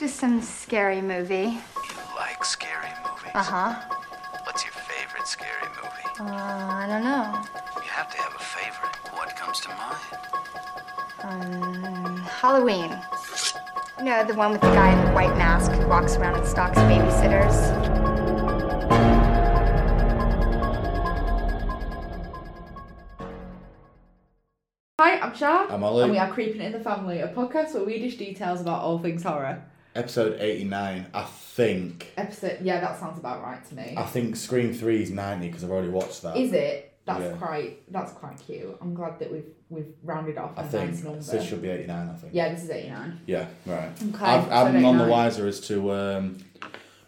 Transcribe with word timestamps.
to 0.00 0.08
some 0.08 0.40
scary 0.40 1.02
movie. 1.02 1.34
You 1.34 1.60
like 2.16 2.42
scary 2.42 2.88
movies? 3.04 3.32
Uh 3.34 3.42
huh. 3.42 3.74
What's 4.44 4.64
your 4.64 4.72
favorite 4.72 5.26
scary 5.26 5.68
movie? 5.76 6.08
Uh, 6.18 6.24
I 6.24 6.86
don't 6.88 7.04
know. 7.04 7.44
You 7.76 7.90
have 7.90 8.10
to 8.10 8.16
have 8.16 8.34
a 8.34 8.38
favorite. 8.38 8.96
What 9.12 9.36
comes 9.36 9.60
to 9.60 9.68
mind? 9.68 10.16
Um, 11.22 12.16
Halloween. 12.16 12.98
You 13.98 14.04
know, 14.06 14.24
the 14.24 14.32
one 14.32 14.52
with 14.52 14.62
the 14.62 14.68
guy 14.68 14.90
in 14.90 15.06
the 15.06 15.12
white 15.12 15.36
mask 15.36 15.70
who 15.72 15.86
walks 15.86 16.16
around 16.16 16.36
and 16.36 16.48
stalks 16.48 16.78
babysitters. 16.78 17.52
Hi, 24.98 25.20
I'm 25.20 25.36
Shah. 25.36 25.66
I'm 25.68 25.84
Ollie. 25.84 26.04
And 26.04 26.12
we 26.12 26.18
are 26.18 26.30
Creeping 26.32 26.62
It 26.62 26.64
in 26.64 26.72
the 26.72 26.80
Family, 26.80 27.20
a 27.20 27.28
podcast 27.28 27.74
where 27.74 27.84
we 27.84 27.98
dish 27.98 28.16
details 28.16 28.62
about 28.62 28.80
all 28.80 28.98
things 28.98 29.24
horror. 29.24 29.62
Episode 29.94 30.40
89, 30.40 31.06
I 31.12 31.22
think. 31.24 32.12
Episode, 32.16 32.58
yeah, 32.62 32.80
that 32.80 32.98
sounds 33.00 33.18
about 33.18 33.42
right 33.42 33.64
to 33.68 33.74
me. 33.74 33.94
I 33.96 34.04
think 34.04 34.36
Scream 34.36 34.72
3 34.72 35.02
is 35.02 35.10
90 35.10 35.46
because 35.48 35.64
I've 35.64 35.70
already 35.70 35.88
watched 35.88 36.22
that. 36.22 36.36
Is 36.36 36.52
it? 36.52 36.86
That's 37.06 37.20
Yeah. 37.24 37.36
quite. 37.38 37.90
That's 37.92 38.12
quite 38.12 38.38
cute. 38.46 38.76
I'm 38.80 38.94
glad 38.94 39.18
that 39.18 39.32
we've 39.32 39.46
we've 39.68 39.92
rounded 40.04 40.36
off 40.38 40.52
I 40.56 40.62
a 40.62 40.66
think 40.66 40.90
nice 40.92 41.02
number. 41.02 41.18
this 41.20 41.44
should 41.44 41.62
be 41.62 41.70
89, 41.70 42.08
I 42.08 42.14
think. 42.14 42.34
Yeah, 42.34 42.52
this 42.52 42.62
is 42.64 42.70
89. 42.70 43.20
Yeah, 43.26 43.46
right. 43.66 43.90
Okay, 44.14 44.24
I've, 44.24 44.44
so 44.44 44.50
I'm 44.50 44.72
none 44.82 44.98
the 44.98 45.04
89. 45.04 45.08
wiser 45.08 45.46
as 45.48 45.60
to 45.62 45.92
um, 45.92 46.38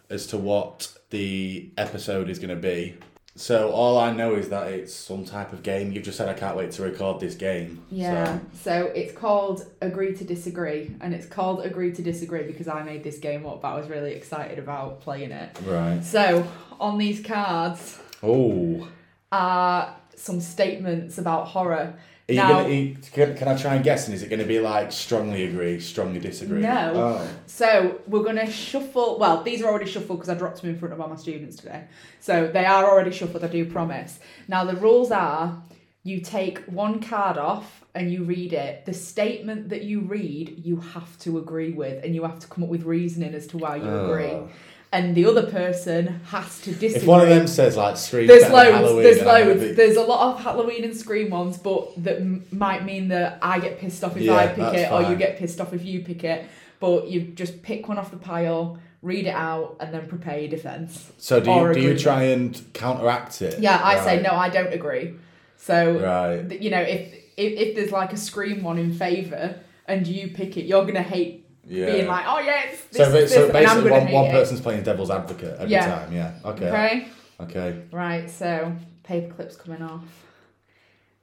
as 0.09 0.27
to 0.27 0.37
what 0.37 0.91
the 1.11 1.69
episode 1.77 2.29
is 2.29 2.39
going 2.39 2.49
to 2.49 2.55
be. 2.61 2.97
So 3.35 3.71
all 3.71 3.97
I 3.97 4.11
know 4.13 4.35
is 4.35 4.49
that 4.49 4.67
it's 4.67 4.93
some 4.93 5.25
type 5.25 5.53
of 5.53 5.63
game. 5.63 5.91
You've 5.91 6.03
just 6.03 6.17
said 6.17 6.29
I 6.29 6.35
can't 6.35 6.55
wait 6.55 6.71
to 6.73 6.83
record 6.83 7.19
this 7.19 7.33
game. 7.33 7.83
Yeah. 7.89 8.39
So. 8.61 8.91
it's 8.95 9.11
called 9.11 9.65
Agree 9.81 10.15
to 10.15 10.23
Disagree, 10.23 10.95
and 11.01 11.15
it's 11.15 11.25
called 11.25 11.65
Agree 11.65 11.91
to 11.93 12.01
Disagree 12.03 12.43
because 12.43 12.67
I 12.67 12.83
made 12.83 13.03
this 13.03 13.17
game 13.17 13.45
up. 13.47 13.61
But 13.63 13.69
I 13.69 13.77
was 13.77 13.87
really 13.89 14.13
excited 14.13 14.59
about 14.59 15.01
playing 15.01 15.31
it. 15.31 15.57
Right. 15.65 16.03
So 16.03 16.45
on 16.79 16.97
these 16.99 17.21
cards 17.25 17.99
Oh. 18.21 18.87
are 19.31 19.95
some 20.15 20.39
statements 20.39 21.17
about 21.17 21.47
horror. 21.47 21.95
Are 22.29 22.33
you 22.33 22.39
Now- 22.39 22.49
gonna, 22.49 22.63
are 22.63 22.71
you- 22.71 22.97
can, 23.11 23.35
can 23.35 23.47
I 23.49 23.57
try 23.57 23.75
and 23.75 23.83
guess? 23.83 24.05
And 24.05 24.15
is 24.15 24.23
it 24.23 24.29
going 24.29 24.39
to 24.39 24.45
be 24.45 24.59
like 24.59 24.91
strongly 24.91 25.43
agree, 25.43 25.79
strongly 25.81 26.19
disagree? 26.19 26.61
No. 26.61 26.93
Oh. 26.95 27.27
So 27.47 27.99
we're 28.07 28.23
gonna 28.23 28.49
shuffle. 28.49 29.19
Well, 29.19 29.43
these 29.43 29.61
are 29.61 29.69
already 29.69 29.89
shuffled 29.91 30.19
because 30.19 30.29
I 30.29 30.35
dropped 30.35 30.61
them 30.61 30.69
in 30.69 30.77
front 30.77 30.93
of 30.93 31.01
all 31.01 31.09
my 31.09 31.17
students 31.17 31.57
today. 31.57 31.85
So 32.21 32.47
they 32.47 32.65
are 32.65 32.89
already 32.89 33.11
shuffled. 33.11 33.43
I 33.43 33.47
do 33.47 33.65
promise. 33.65 34.19
Now 34.47 34.63
the 34.63 34.75
rules 34.77 35.11
are: 35.11 35.61
you 36.03 36.21
take 36.21 36.59
one 36.65 37.01
card 37.01 37.37
off 37.37 37.83
and 37.93 38.11
you 38.11 38.23
read 38.23 38.53
it. 38.53 38.85
The 38.85 38.93
statement 38.93 39.69
that 39.69 39.83
you 39.83 39.99
read, 40.01 40.61
you 40.63 40.77
have 40.77 41.17
to 41.19 41.37
agree 41.37 41.71
with, 41.71 42.03
and 42.03 42.15
you 42.15 42.23
have 42.23 42.39
to 42.39 42.47
come 42.47 42.63
up 42.63 42.69
with 42.69 42.83
reasoning 42.83 43.33
as 43.35 43.47
to 43.47 43.57
why 43.57 43.75
you 43.75 43.83
oh. 43.83 44.09
agree. 44.09 44.53
And 44.93 45.15
the 45.15 45.25
other 45.25 45.47
person 45.47 46.19
has 46.27 46.61
to 46.61 46.71
disagree. 46.71 47.01
If 47.01 47.07
one 47.07 47.19
of 47.21 47.27
them 47.27 47.47
says 47.47 47.75
like 47.75 47.97
Scream, 47.97 48.27
There's 48.27 48.43
loads. 48.43 48.69
Halloween, 48.75 49.03
There's 49.03 49.17
then 49.19 49.27
I'm 49.27 49.41
gonna 49.47 49.53
loads. 49.55 49.61
be- 49.69 49.73
There's 49.73 49.97
a 49.97 50.03
lot 50.03 50.35
of 50.35 50.43
Halloween 50.43 50.83
and 50.83 50.95
Scream 50.95 51.31
ones, 51.31 51.57
but 51.57 51.91
that 52.03 52.17
m- 52.17 52.45
might 52.51 52.85
mean 52.85 53.07
that 53.07 53.39
I 53.41 53.59
get 53.59 53.79
pissed 53.79 54.03
off 54.03 54.15
if 54.15 54.21
Yeah, 54.21 54.35
I 54.35 54.47
pick 54.47 54.73
it, 54.75 54.91
or 54.91 55.01
you 55.01 55.15
get 55.15 55.37
pissed 55.39 55.59
off 55.59 55.73
if 55.73 55.83
you 55.83 56.01
pick 56.01 56.23
it. 56.23 56.45
But 56.79 57.07
you 57.07 57.21
just 57.21 57.63
pick 57.63 57.87
one 57.89 57.97
off 57.97 58.11
the 58.11 58.17
pile, 58.17 58.77
read 59.01 59.25
it 59.25 59.33
out, 59.33 59.77
and 59.79 59.91
then 59.93 60.05
prepare 60.07 60.37
your 60.39 60.49
defense. 60.49 61.11
So 61.17 61.39
do 61.39 61.49
you, 61.49 61.73
do 61.73 61.79
you 61.81 61.97
try 61.97 62.23
and 62.25 62.61
counteract 62.73 63.41
it? 63.41 63.59
Yeah, 63.59 63.81
I 63.83 63.99
say 64.05 64.21
no, 64.21 64.29
I 64.31 64.49
don't 64.49 64.71
agree. 64.73 65.15
So 65.57 65.97
Right. 65.97 66.61
you 66.61 66.69
know, 66.69 66.81
if, 66.81 67.01
if 67.35 67.53
if 67.53 67.75
there's 67.75 67.91
like 67.91 68.13
a 68.13 68.17
Scream 68.17 68.61
one 68.61 68.77
in 68.77 68.93
favour 68.93 69.55
and 69.87 70.05
you 70.05 70.27
pick 70.27 70.55
it, 70.55 70.65
you're 70.65 70.85
gonna 70.85 71.01
hate 71.01 71.42
Yeah. 71.65 71.91
being 71.93 72.07
like, 72.07 72.25
oh 72.27 72.39
yeah, 72.39 72.63
it's 72.65 72.83
this, 72.85 72.97
so, 73.07 73.11
this, 73.11 73.33
so 73.33 73.51
basically, 73.51 73.91
one, 73.91 74.11
one 74.11 74.25
it. 74.25 74.31
person's 74.31 74.59
playing 74.61 74.83
devil's 74.83 75.09
advocate 75.09 75.55
every 75.59 75.71
Yeah. 75.71 75.85
time. 75.85 76.13
Yeah. 76.13 76.31
Okay. 76.45 76.67
Okay. 76.67 77.07
Okay. 77.39 77.81
Right, 77.91 78.29
so 78.29 78.75
paper 79.03 79.33
clips 79.33 79.55
coming 79.55 79.81
off. 79.81 80.03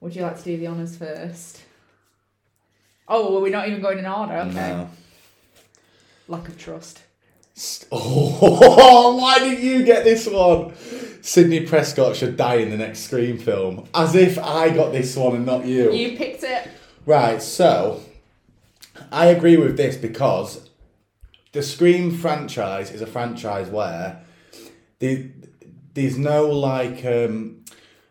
Would 0.01 0.17
you 0.17 0.23
like 0.23 0.39
to 0.39 0.45
do 0.45 0.57
the 0.57 0.67
honours 0.69 0.97
first? 0.97 1.63
Oh, 3.07 3.33
well, 3.33 3.43
we're 3.43 3.53
not 3.53 3.69
even 3.69 3.83
going 3.83 3.99
in 3.99 4.07
order. 4.07 4.35
Okay. 4.35 4.53
No. 4.55 4.89
Lack 6.29 6.49
of 6.49 6.59
trust. 6.59 7.03
Oh, 7.93 9.17
why 9.21 9.39
did 9.41 9.63
you 9.63 9.83
get 9.85 10.05
this 10.05 10.27
one? 10.27 10.73
Sidney 11.21 11.67
Prescott 11.67 12.17
should 12.17 12.37
die 12.39 12.55
in 12.55 12.71
the 12.71 12.77
next 12.79 13.01
Scream 13.01 13.37
film. 13.37 13.87
As 13.95 14.15
if 14.15 14.39
I 14.39 14.71
got 14.71 14.93
this 14.93 15.15
one 15.17 15.37
and 15.37 15.45
not 15.45 15.67
you. 15.67 15.93
You 15.93 16.17
picked 16.17 16.43
it. 16.43 16.69
Right, 17.05 17.43
so 17.43 18.01
I 19.13 19.27
agree 19.27 19.57
with 19.57 19.77
this 19.77 19.97
because 19.97 20.71
the 21.53 21.63
Scream 21.63 22.17
franchise 22.17 22.91
is 22.93 23.01
a 23.01 23.07
franchise 23.07 23.69
where 23.69 24.23
the, 25.01 25.31
there's 25.95 26.17
no 26.17 26.47
like 26.47 27.05
um 27.05 27.65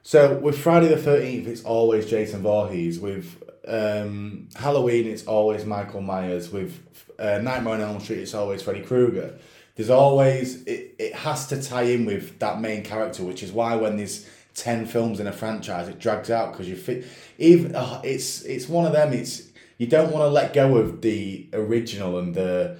so 0.04 0.38
with 0.38 0.58
Friday 0.58 0.88
the 0.88 0.98
thirteenth 0.98 1.48
it's 1.48 1.64
always 1.64 2.10
Jason 2.10 2.42
Voorhees. 2.42 3.00
With 3.00 3.42
um 3.68 4.50
Halloween 4.56 5.08
it's 5.08 5.26
always 5.26 5.66
Michael 5.66 6.02
Myers. 6.02 6.52
With 6.52 6.82
uh, 7.18 7.40
Nightmare 7.40 7.76
on 7.76 7.82
Elm 7.82 8.00
Street 8.00 8.20
it's 8.20 8.34
always 8.34 8.62
Freddy 8.62 8.82
Krueger. 8.82 9.38
There's 9.76 9.90
always 9.90 10.64
it, 10.64 10.96
it 11.00 11.14
has 11.16 11.48
to 11.48 11.62
tie 11.62 11.84
in 11.84 12.06
with 12.06 12.40
that 12.40 12.60
main 12.60 12.84
character, 12.84 13.24
which 13.24 13.42
is 13.44 13.54
why 13.54 13.76
when 13.76 13.96
there's 13.96 14.28
ten 14.54 14.86
films 14.86 15.22
in 15.22 15.28
a 15.28 15.32
franchise, 15.32 15.88
it 15.88 16.00
drags 16.00 16.30
out 16.30 16.52
because 16.52 16.68
you 16.68 16.76
fit. 16.76 17.06
Even 17.38 17.76
uh, 17.76 18.02
it's 18.04 18.42
it's 18.44 18.68
one 18.68 18.86
of 18.86 18.92
them. 18.92 19.14
It's 19.14 19.49
you 19.80 19.88
don't 19.88 20.12
want 20.12 20.24
to 20.24 20.28
let 20.28 20.54
go 20.54 20.78
of 20.78 21.02
the 21.02 21.50
original 21.54 22.20
and 22.20 22.36
the 22.36 22.78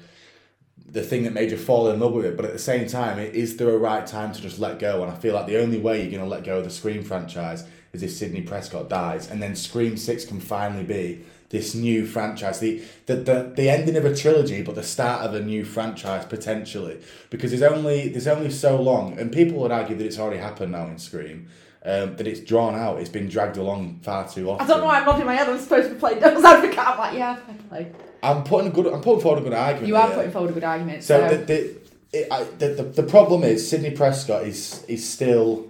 the 0.92 1.04
thing 1.04 1.24
that 1.24 1.34
made 1.34 1.52
you 1.52 1.58
fall 1.58 1.88
in 1.90 2.00
love 2.00 2.14
with 2.14 2.26
it, 2.26 2.36
but 2.36 2.46
at 2.46 2.52
the 2.52 2.58
same 2.58 2.88
time, 2.88 3.20
is 3.20 3.58
there 3.58 3.70
a 3.70 3.78
right 3.78 4.08
time 4.08 4.32
to 4.34 4.42
just 4.42 4.58
let 4.58 4.80
go? 4.80 5.04
And 5.04 5.12
I 5.12 5.16
feel 5.16 5.36
like 5.36 5.46
the 5.46 5.62
only 5.62 5.80
way 5.80 6.02
you're 6.02 6.10
going 6.10 6.24
to 6.24 6.28
let 6.28 6.44
go 6.44 6.58
of 6.58 6.64
the 6.64 6.72
Scream 6.72 7.04
franchise 7.04 7.64
is 7.94 8.02
if 8.02 8.12
Sidney 8.12 8.42
Prescott 8.42 8.90
dies, 8.90 9.30
and 9.30 9.42
then 9.42 9.56
Scream 9.56 9.98
Six 9.98 10.26
can 10.26 10.40
finally 10.40 10.84
be 10.84 11.24
this 11.50 11.74
new 11.74 12.06
franchise, 12.06 12.60
the 12.60 12.84
the 13.06 13.16
the, 13.16 13.54
the 13.56 13.70
ending 13.70 13.96
of 13.96 14.06
a 14.06 14.16
trilogy, 14.16 14.62
but 14.62 14.76
the 14.76 14.84
start 14.84 15.22
of 15.22 15.34
a 15.34 15.40
new 15.40 15.64
franchise 15.64 16.26
potentially, 16.26 17.00
because 17.30 17.52
there's 17.52 17.64
only 17.64 18.10
there's 18.10 18.28
only 18.28 18.52
so 18.52 18.82
long, 18.82 19.18
and 19.18 19.32
people 19.32 19.60
would 19.60 19.72
argue 19.72 19.96
that 19.96 20.06
it's 20.06 20.20
already 20.20 20.40
happened 20.40 20.72
now 20.74 20.88
in 20.88 20.98
Scream. 20.98 21.48
Um, 21.82 22.18
that 22.18 22.28
it's 22.28 22.42
drawn 22.42 22.76
out, 22.76 23.00
it's 23.00 23.10
been 23.10 23.30
dragged 23.30 23.56
along 23.56 24.02
far 24.02 24.28
too 24.28 24.50
often. 24.50 24.66
I 24.66 24.68
don't 24.68 24.82
know 24.82 24.86
why 24.88 25.00
I'm 25.00 25.06
nodding 25.06 25.26
my 25.26 25.34
head. 25.34 25.48
I'm 25.48 25.58
supposed 25.58 25.88
to 25.88 25.94
be 25.94 26.00
playing 26.00 26.20
devil's 26.20 26.44
advocate. 26.44 26.78
I'm 26.78 26.98
like, 27.00 27.18
yeah, 27.18 27.38
I 27.48 27.54
play. 27.70 27.92
I'm 28.22 28.44
putting 28.44 28.68
a 28.68 28.74
good. 28.74 28.88
I'm 28.88 29.00
putting 29.00 29.22
forward 29.22 29.40
a 29.40 29.44
good 29.44 29.54
argument. 29.54 29.88
You 29.88 29.96
are 29.96 30.08
here. 30.08 30.16
putting 30.18 30.32
forward 30.32 30.52
a 30.52 30.54
good 30.54 30.64
argument. 30.66 31.04
So 31.04 31.30
So, 31.30 31.38
the 31.38 31.46
the, 31.46 31.78
it, 32.12 32.28
I, 32.30 32.44
the 32.44 32.68
the 32.70 32.84
the 32.84 33.04
problem 33.04 33.44
is 33.44 33.68
Sidney 33.70 33.92
Prescott 33.92 34.44
is 34.44 34.84
is 34.90 35.08
still 35.08 35.70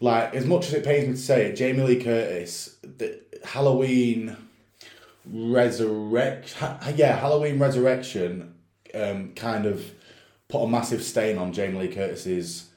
like 0.00 0.34
as 0.34 0.44
much 0.44 0.66
as 0.66 0.74
it 0.74 0.84
pains 0.84 1.06
me 1.08 1.14
to 1.14 1.18
say 1.18 1.46
it. 1.46 1.56
Jamie 1.56 1.82
Lee 1.82 2.02
Curtis, 2.02 2.76
the 2.82 3.20
Halloween 3.44 4.36
Resurrection, 5.24 6.58
ha, 6.58 6.92
yeah, 6.94 7.16
Halloween 7.16 7.58
Resurrection, 7.58 8.54
um, 8.94 9.32
kind 9.34 9.64
of 9.64 9.82
put 10.48 10.64
a 10.64 10.68
massive 10.68 11.02
stain 11.02 11.38
on 11.38 11.52
Jamie 11.52 11.78
Lee 11.78 11.94
Curtis's 11.94 12.68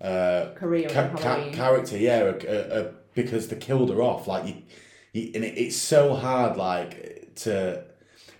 uh, 0.00 0.52
career 0.54 0.88
ca- 0.88 1.14
ca- 1.16 1.50
character, 1.50 1.96
yeah, 1.96 2.20
uh, 2.20 2.50
uh, 2.50 2.92
because 3.14 3.48
they 3.48 3.56
killed 3.56 3.90
her 3.90 4.02
off. 4.02 4.26
Like, 4.26 4.46
you, 4.46 4.62
you, 5.12 5.32
and 5.34 5.44
it, 5.44 5.56
it's 5.58 5.76
so 5.76 6.14
hard, 6.14 6.56
like 6.56 7.34
to. 7.36 7.84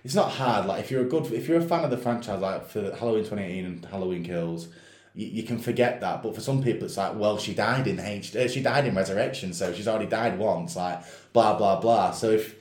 It's 0.03 0.15
not 0.15 0.31
hard. 0.31 0.67
Like, 0.67 0.79
if 0.81 0.89
you're 0.91 1.01
a 1.01 1.09
good, 1.09 1.33
if 1.33 1.49
you're 1.49 1.57
a 1.57 1.61
fan 1.61 1.83
of 1.83 1.89
the 1.89 1.97
franchise, 1.97 2.39
like 2.39 2.69
for 2.69 2.95
Halloween 2.95 3.25
twenty 3.25 3.43
eighteen 3.43 3.65
and 3.65 3.85
Halloween 3.85 4.23
Kills, 4.23 4.69
you, 5.13 5.27
you 5.27 5.43
can 5.43 5.57
forget 5.57 5.99
that. 5.99 6.23
But 6.23 6.33
for 6.33 6.39
some 6.39 6.63
people, 6.63 6.85
it's 6.85 6.95
like, 6.95 7.15
well, 7.15 7.37
she 7.37 7.53
died 7.53 7.87
in 7.87 7.99
H, 7.99 8.33
uh, 8.33 8.47
she 8.47 8.61
died 8.61 8.85
in 8.85 8.95
Resurrection, 8.95 9.51
so 9.53 9.73
she's 9.73 9.87
already 9.87 10.05
died 10.05 10.39
once. 10.39 10.77
Like, 10.77 11.03
blah 11.33 11.57
blah 11.57 11.81
blah. 11.81 12.11
So 12.11 12.29
if 12.31 12.55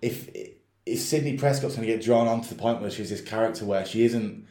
if 0.00 0.30
if 0.86 1.00
Sidney 1.00 1.36
Prescott's 1.36 1.76
going 1.76 1.86
to 1.86 1.92
get 1.92 2.02
drawn 2.02 2.26
on 2.26 2.40
to 2.40 2.48
the 2.48 2.54
point 2.54 2.80
where 2.80 2.90
she's 2.90 3.10
this 3.10 3.20
character 3.20 3.66
where 3.66 3.84
she 3.84 4.04
isn't 4.04 4.46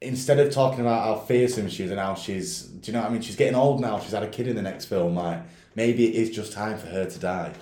instead 0.00 0.38
of 0.38 0.52
talking 0.52 0.80
about 0.80 1.04
how 1.04 1.16
fearsome 1.16 1.68
she 1.68 1.84
is 1.84 1.90
and 1.90 2.00
how 2.00 2.14
she's 2.14 2.62
do 2.62 2.90
you 2.90 2.92
know 2.92 3.02
what 3.02 3.10
I 3.10 3.12
mean 3.12 3.22
she's 3.22 3.36
getting 3.36 3.54
old 3.54 3.80
now 3.80 3.98
she's 3.98 4.12
had 4.12 4.22
a 4.22 4.28
kid 4.28 4.48
in 4.48 4.56
the 4.56 4.62
next 4.62 4.86
film 4.86 5.14
like 5.14 5.42
maybe 5.74 6.08
it 6.08 6.14
is 6.14 6.30
just 6.30 6.52
time 6.52 6.78
for 6.78 6.86
her 6.86 7.04
to 7.04 7.18
die 7.18 7.52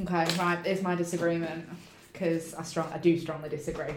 Okay, 0.00 0.26
right. 0.38 0.58
Here's 0.64 0.80
my 0.80 0.94
disagreement 0.94 1.68
because 2.12 2.54
I 2.54 2.62
strong 2.62 2.88
I 2.92 2.98
do 2.98 3.18
strongly 3.18 3.48
disagree. 3.48 3.94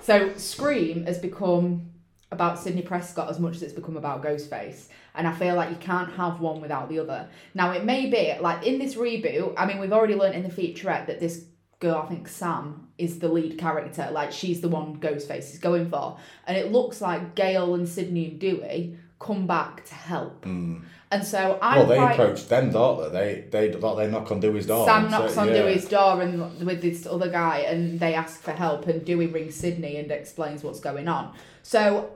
So 0.00 0.34
Scream 0.36 1.04
has 1.04 1.18
become 1.18 1.90
about 2.30 2.58
Sidney 2.58 2.82
Prescott 2.82 3.28
as 3.28 3.38
much 3.38 3.56
as 3.56 3.62
it's 3.62 3.72
become 3.74 3.98
about 3.98 4.22
Ghostface, 4.22 4.88
and 5.14 5.26
I 5.26 5.34
feel 5.34 5.54
like 5.54 5.68
you 5.68 5.76
can't 5.76 6.10
have 6.14 6.40
one 6.40 6.62
without 6.62 6.88
the 6.88 6.98
other. 6.98 7.28
Now 7.52 7.72
it 7.72 7.84
may 7.84 8.06
be 8.06 8.34
like 8.40 8.66
in 8.66 8.78
this 8.78 8.94
reboot. 8.94 9.52
I 9.58 9.66
mean, 9.66 9.78
we've 9.78 9.92
already 9.92 10.14
learned 10.14 10.34
in 10.34 10.42
the 10.42 10.48
featurette 10.48 11.06
that 11.08 11.20
this 11.20 11.44
girl, 11.84 12.02
I 12.02 12.06
think 12.06 12.28
Sam, 12.28 12.88
is 12.96 13.18
the 13.18 13.28
lead 13.28 13.58
character. 13.58 14.08
Like 14.10 14.32
she's 14.32 14.60
the 14.60 14.68
one 14.68 14.98
Ghostface 14.98 15.52
is 15.52 15.58
going 15.58 15.90
for, 15.90 16.18
and 16.46 16.56
it 16.56 16.72
looks 16.72 17.00
like 17.00 17.34
Gail 17.34 17.74
and 17.74 17.88
Sidney 17.88 18.30
and 18.30 18.40
Dewey 18.40 18.96
come 19.20 19.46
back 19.46 19.84
to 19.86 19.94
help. 19.94 20.44
Hmm. 20.44 20.78
And 21.10 21.24
so 21.24 21.58
I. 21.60 21.78
Well, 21.78 21.86
they 21.86 21.96
quite, 21.96 22.12
approached 22.12 22.48
them, 22.48 22.70
don't 22.70 23.12
they? 23.12 23.44
They 23.50 23.68
they 23.68 23.80
thought 23.80 23.96
they 23.96 24.10
knock 24.10 24.32
on 24.32 24.40
Dewey's 24.40 24.66
door. 24.66 24.86
Sam 24.86 25.10
knocks 25.10 25.34
say- 25.34 25.40
on 25.42 25.48
yeah. 25.48 25.62
Dewey's 25.62 25.86
door 25.86 26.22
and 26.22 26.66
with 26.66 26.80
this 26.80 27.06
other 27.06 27.30
guy, 27.30 27.58
and 27.58 28.00
they 28.00 28.14
ask 28.14 28.40
for 28.40 28.52
help, 28.52 28.86
and 28.86 29.04
Dewey 29.04 29.26
rings 29.26 29.54
Sidney 29.54 29.96
and 29.98 30.10
explains 30.10 30.64
what's 30.64 30.80
going 30.80 31.06
on. 31.06 31.34
So 31.62 32.10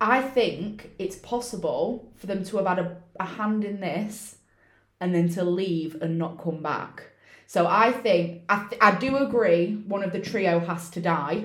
I 0.00 0.22
think 0.22 0.90
it's 0.98 1.16
possible 1.16 2.12
for 2.16 2.26
them 2.26 2.44
to 2.44 2.58
have 2.58 2.66
had 2.66 2.78
a, 2.78 2.96
a 3.18 3.24
hand 3.24 3.64
in 3.64 3.80
this, 3.80 4.36
and 5.00 5.14
then 5.14 5.28
to 5.30 5.42
leave 5.42 5.96
and 6.02 6.18
not 6.18 6.42
come 6.42 6.62
back. 6.62 7.11
So 7.52 7.66
I 7.66 7.92
think 7.92 8.44
I 8.48 8.66
th- 8.70 8.80
I 8.80 8.92
do 8.94 9.18
agree 9.18 9.74
one 9.86 10.02
of 10.02 10.10
the 10.10 10.20
trio 10.20 10.58
has 10.60 10.88
to 10.88 11.02
die. 11.02 11.44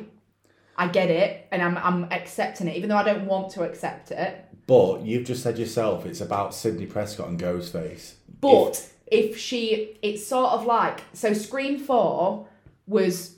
I 0.77 0.87
get 0.87 1.09
it, 1.09 1.45
and 1.51 1.61
I'm 1.61 1.77
I'm 1.77 2.05
accepting 2.13 2.69
it, 2.69 2.77
even 2.77 2.87
though 2.87 2.95
I 2.95 3.03
don't 3.03 3.25
want 3.25 3.51
to 3.55 3.63
accept 3.63 4.11
it. 4.11 4.45
But 4.67 5.01
you've 5.01 5.25
just 5.25 5.43
said 5.43 5.59
yourself, 5.59 6.05
it's 6.05 6.21
about 6.21 6.55
Sidney 6.55 6.85
Prescott 6.85 7.27
and 7.27 7.37
Ghostface. 7.37 8.13
But 8.39 8.89
if, 9.07 9.37
she, 9.37 9.97
it's 10.01 10.25
sort 10.25 10.53
of 10.53 10.65
like 10.65 11.03
so. 11.11 11.33
Scream 11.33 11.77
Four 11.77 12.47
was 12.87 13.35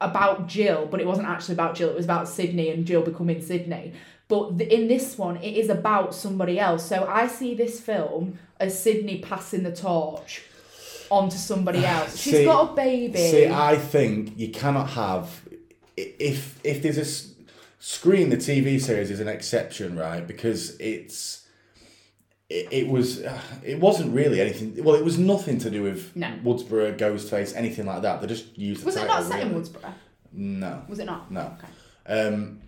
about 0.00 0.48
Jill, 0.48 0.86
but 0.86 1.00
it 1.00 1.06
wasn't 1.06 1.28
actually 1.28 1.54
about 1.54 1.76
Jill. 1.76 1.90
It 1.90 1.94
was 1.94 2.04
about 2.04 2.26
Sidney 2.26 2.70
and 2.70 2.84
Jill 2.84 3.02
becoming 3.02 3.40
Sidney. 3.40 3.92
But 4.26 4.58
th- 4.58 4.72
in 4.72 4.88
this 4.88 5.16
one, 5.16 5.36
it 5.36 5.56
is 5.56 5.68
about 5.68 6.16
somebody 6.16 6.58
else. 6.58 6.84
So 6.84 7.06
I 7.08 7.28
see 7.28 7.54
this 7.54 7.80
film 7.80 8.40
as 8.58 8.82
Sidney 8.82 9.20
passing 9.20 9.62
the 9.62 9.70
torch 9.72 10.42
onto 11.10 11.36
somebody 11.36 11.84
else. 11.84 12.16
She's 12.16 12.32
See- 12.34 12.44
got 12.44 12.72
a 12.72 12.74
baby. 12.74 13.18
See, 13.18 13.46
I 13.48 13.76
think 13.76 14.38
you 14.38 14.48
cannot 14.50 14.90
have 14.90 15.40
if 15.96 16.60
if 16.64 16.82
there's 16.82 16.98
a 16.98 17.38
Scream 17.80 18.28
the 18.30 18.36
TV 18.36 18.80
series 18.80 19.08
is 19.10 19.20
an 19.20 19.28
exception, 19.28 19.96
right? 19.96 20.26
Because 20.26 20.76
it's 20.80 21.46
it, 22.50 22.66
it 22.72 22.88
was 22.88 23.22
uh, 23.22 23.40
it 23.62 23.78
wasn't 23.78 24.12
really 24.12 24.40
anything. 24.40 24.82
Well, 24.82 24.96
it 24.96 25.04
was 25.04 25.16
nothing 25.16 25.58
to 25.58 25.70
do 25.70 25.82
with 25.84 26.14
No. 26.16 26.26
Woodsboro, 26.42 26.98
Ghostface, 26.98 27.54
anything 27.54 27.86
like 27.86 28.02
that. 28.02 28.20
They 28.20 28.26
just 28.26 28.58
used 28.58 28.82
the 28.82 28.86
was 28.86 28.96
it 28.96 29.06
not 29.06 29.22
set 29.24 29.40
in 29.42 29.50
really. 29.50 29.60
Woodsboro? 29.62 29.92
No, 30.32 30.82
Was 30.88 30.98
it 30.98 31.04
not? 31.06 31.30
no. 31.30 31.56
Okay. 32.08 32.20
Um, 32.20 32.60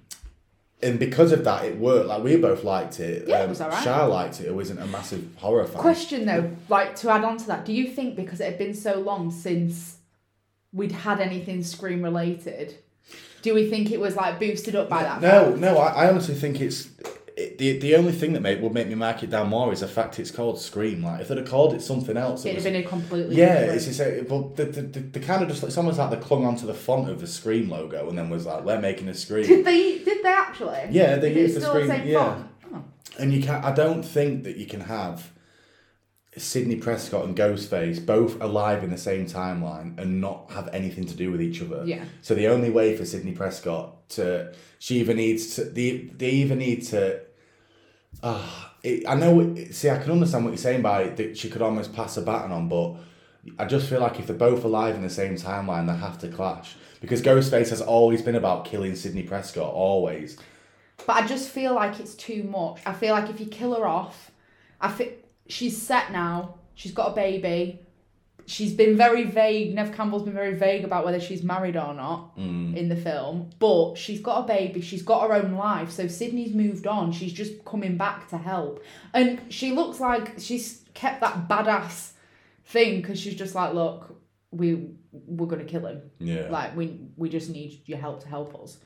and 0.82 0.98
because 0.98 1.32
of 1.32 1.44
that, 1.44 1.64
it 1.64 1.78
worked. 1.78 2.08
Like 2.08 2.22
we 2.22 2.36
both 2.36 2.64
liked 2.64 3.00
it. 3.00 3.28
Yeah, 3.28 3.40
it 3.40 3.44
um, 3.44 3.48
was 3.50 3.60
alright. 3.60 3.82
Shah 3.82 4.06
liked 4.06 4.40
it. 4.40 4.48
Who 4.48 4.60
isn't 4.60 4.78
a 4.78 4.86
massive 4.86 5.28
horror 5.36 5.66
fan. 5.66 5.80
Question 5.80 6.26
though, 6.26 6.50
like 6.68 6.96
to 6.96 7.10
add 7.10 7.24
on 7.24 7.36
to 7.38 7.46
that, 7.48 7.64
do 7.64 7.72
you 7.72 7.88
think 7.88 8.16
because 8.16 8.40
it 8.40 8.44
had 8.44 8.58
been 8.58 8.74
so 8.74 9.00
long 9.00 9.30
since 9.30 9.98
we'd 10.72 10.92
had 10.92 11.20
anything 11.20 11.62
Scream 11.62 12.02
related, 12.02 12.76
do 13.42 13.54
we 13.54 13.68
think 13.68 13.90
it 13.90 14.00
was 14.00 14.16
like 14.16 14.38
boosted 14.38 14.74
up 14.74 14.88
by 14.88 15.02
that? 15.02 15.20
No, 15.20 15.46
fact? 15.46 15.58
no. 15.58 15.78
I, 15.78 16.04
I 16.04 16.10
honestly 16.10 16.34
think 16.34 16.60
it's 16.60 16.88
it, 17.36 17.58
the 17.58 17.78
the 17.78 17.94
only 17.96 18.12
thing 18.12 18.32
that 18.34 18.40
made, 18.40 18.60
would 18.62 18.72
make 18.74 18.88
me 18.88 18.94
mark 18.94 19.22
it 19.22 19.30
down 19.30 19.48
more 19.48 19.72
is 19.72 19.80
the 19.80 19.88
fact 19.88 20.18
it's 20.18 20.30
called 20.30 20.60
Scream. 20.60 21.02
Like 21.02 21.20
if 21.22 21.28
they'd 21.28 21.38
have 21.38 21.48
called 21.48 21.74
it 21.74 21.82
something 21.82 22.16
else, 22.16 22.44
it 22.44 22.50
It'd 22.50 22.56
was, 22.56 22.64
have 22.64 22.72
been 22.72 22.82
a 22.84 22.86
completely 22.88 23.36
yeah. 23.36 23.60
different- 23.60 23.76
It's 23.76 23.84
just 23.86 24.00
uh, 24.00 24.22
but 24.28 24.56
the, 24.56 24.64
the, 24.66 24.82
the, 24.82 25.00
the 25.00 25.20
kind 25.20 25.42
of 25.42 25.48
just 25.48 25.62
like 25.62 25.72
someone's 25.72 25.98
like 25.98 26.10
they 26.10 26.16
clung 26.16 26.44
onto 26.44 26.66
the 26.66 26.74
font 26.74 27.08
of 27.08 27.20
the 27.20 27.26
Scream 27.26 27.68
logo 27.70 28.08
and 28.08 28.16
then 28.18 28.30
was 28.30 28.46
like 28.46 28.64
we're 28.64 28.80
making 28.80 29.08
a 29.08 29.14
Scream. 29.14 29.46
Did 29.46 29.64
they? 29.64 29.98
Did 29.98 30.22
they 30.22 30.28
actually? 30.28 30.86
Yeah, 30.90 31.16
they 31.16 31.30
Is 31.32 31.36
it 31.36 31.40
used 31.40 31.56
the 31.56 31.60
Scream. 31.62 31.86
same 31.88 32.06
yeah, 32.08 32.18
font? 32.34 32.46
Oh. 32.74 32.84
and 33.18 33.32
you 33.32 33.40
can 33.42 33.60
not 33.60 33.64
I 33.64 33.72
don't 33.74 34.02
think 34.02 34.44
that 34.44 34.56
you 34.56 34.66
can 34.66 34.80
have. 34.82 35.30
Sidney 36.36 36.76
Prescott 36.76 37.24
and 37.24 37.36
Ghostface 37.36 38.04
both 38.04 38.40
alive 38.40 38.84
in 38.84 38.90
the 38.90 38.98
same 38.98 39.26
timeline 39.26 39.98
and 39.98 40.20
not 40.20 40.50
have 40.52 40.68
anything 40.72 41.04
to 41.06 41.14
do 41.14 41.30
with 41.32 41.42
each 41.42 41.60
other. 41.60 41.82
Yeah. 41.84 42.04
So 42.22 42.34
the 42.34 42.46
only 42.46 42.70
way 42.70 42.96
for 42.96 43.04
Sidney 43.04 43.32
Prescott 43.32 44.08
to 44.10 44.54
she 44.78 45.00
even 45.00 45.16
needs 45.16 45.56
to 45.56 45.64
they 45.64 46.10
they 46.16 46.30
either 46.30 46.54
need 46.54 46.86
to 46.86 47.20
ah 48.22 48.74
it 48.82 49.08
I 49.08 49.14
know 49.14 49.56
see 49.70 49.90
I 49.90 49.98
can 49.98 50.12
understand 50.12 50.44
what 50.44 50.50
you're 50.50 50.58
saying 50.58 50.82
by 50.82 51.08
that 51.08 51.36
she 51.36 51.50
could 51.50 51.62
almost 51.62 51.92
pass 51.92 52.16
a 52.16 52.22
baton 52.22 52.52
on 52.52 52.68
but 52.68 52.96
I 53.58 53.64
just 53.64 53.88
feel 53.88 54.00
like 54.00 54.20
if 54.20 54.26
they're 54.26 54.36
both 54.36 54.64
alive 54.64 54.94
in 54.94 55.02
the 55.02 55.10
same 55.10 55.34
timeline 55.34 55.86
they 55.86 55.96
have 55.96 56.18
to 56.20 56.28
clash 56.28 56.76
because 57.00 57.22
Ghostface 57.22 57.70
has 57.70 57.80
always 57.80 58.22
been 58.22 58.36
about 58.36 58.66
killing 58.66 58.94
Sidney 58.94 59.22
Prescott 59.22 59.72
always. 59.72 60.36
But 61.06 61.16
I 61.16 61.26
just 61.26 61.48
feel 61.48 61.74
like 61.74 61.98
it's 61.98 62.14
too 62.14 62.42
much. 62.44 62.80
I 62.84 62.92
feel 62.92 63.14
like 63.14 63.30
if 63.30 63.40
you 63.40 63.46
kill 63.46 63.74
her 63.74 63.86
off, 63.86 64.30
I 64.80 64.90
feel 64.92 65.08
she's 65.50 65.80
set 65.80 66.12
now. 66.12 66.54
She's 66.74 66.92
got 66.92 67.12
a 67.12 67.14
baby. 67.14 67.80
She's 68.46 68.72
been 68.72 68.96
very 68.96 69.24
vague. 69.24 69.74
Nev 69.74 69.94
Campbell's 69.94 70.22
been 70.22 70.32
very 70.32 70.54
vague 70.54 70.84
about 70.84 71.04
whether 71.04 71.20
she's 71.20 71.42
married 71.42 71.76
or 71.76 71.94
not 71.94 72.36
mm. 72.36 72.74
in 72.74 72.88
the 72.88 72.96
film. 72.96 73.50
But 73.58 73.94
she's 73.94 74.20
got 74.20 74.44
a 74.44 74.46
baby. 74.46 74.80
She's 74.80 75.02
got 75.02 75.22
her 75.22 75.34
own 75.34 75.52
life. 75.52 75.90
So 75.90 76.08
Sidney's 76.08 76.54
moved 76.54 76.86
on. 76.86 77.12
She's 77.12 77.32
just 77.32 77.64
coming 77.64 77.96
back 77.96 78.28
to 78.28 78.38
help. 78.38 78.82
And 79.14 79.40
she 79.50 79.72
looks 79.72 80.00
like 80.00 80.34
she's 80.38 80.84
kept 80.94 81.20
that 81.20 81.48
badass 81.48 82.12
thing 82.64 83.00
because 83.00 83.20
she's 83.20 83.36
just 83.36 83.54
like, 83.54 83.74
look, 83.74 84.16
we 84.50 84.88
we're 85.12 85.46
gonna 85.46 85.64
kill 85.64 85.86
him. 85.86 86.02
Yeah. 86.18 86.48
Like 86.50 86.76
we 86.76 86.98
we 87.16 87.28
just 87.28 87.50
need 87.50 87.82
your 87.86 87.98
help 87.98 88.22
to 88.22 88.28
help 88.28 88.60
us. 88.60 88.78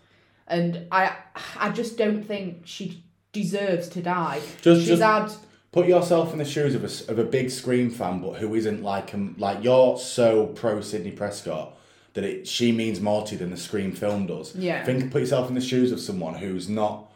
And 0.47 0.87
I 0.91 1.17
I 1.57 1.71
just 1.71 1.97
don't 1.97 2.23
think 2.23 2.63
she 2.67 3.05
deserves 3.33 3.89
to 3.91 4.03
die. 4.03 4.41
Just- 4.61 4.81
She's 4.81 4.99
just- 4.99 5.03
had 5.03 5.33
Put 5.75 5.87
yourself 5.89 6.33
in 6.33 6.39
the 6.39 6.45
shoes 6.45 6.75
of 6.77 6.85
a, 6.85 7.11
of 7.13 7.19
a 7.19 7.25
big 7.25 7.51
Scream 7.51 7.91
fan, 7.91 8.21
but 8.21 8.35
who 8.35 8.55
isn't 8.55 8.83
like 8.85 9.13
um, 9.13 9.35
like 9.39 9.65
you're 9.65 9.99
so 9.99 10.47
pro 10.47 10.81
Sidney 10.81 11.11
Prescott 11.11 11.77
that 12.13 12.23
it 12.23 12.47
she 12.47 12.71
means 12.71 13.01
more 13.01 13.27
to 13.27 13.33
you 13.33 13.39
than 13.39 13.51
the 13.51 13.57
Scream 13.57 13.91
film 13.91 14.27
does. 14.29 14.55
Yeah. 14.55 14.85
Think 14.85 15.11
put 15.11 15.21
yourself 15.21 15.49
in 15.49 15.57
the 15.57 15.61
shoes 15.61 15.91
of 15.91 15.99
someone 15.99 16.35
who's 16.35 16.69
not 16.69 17.11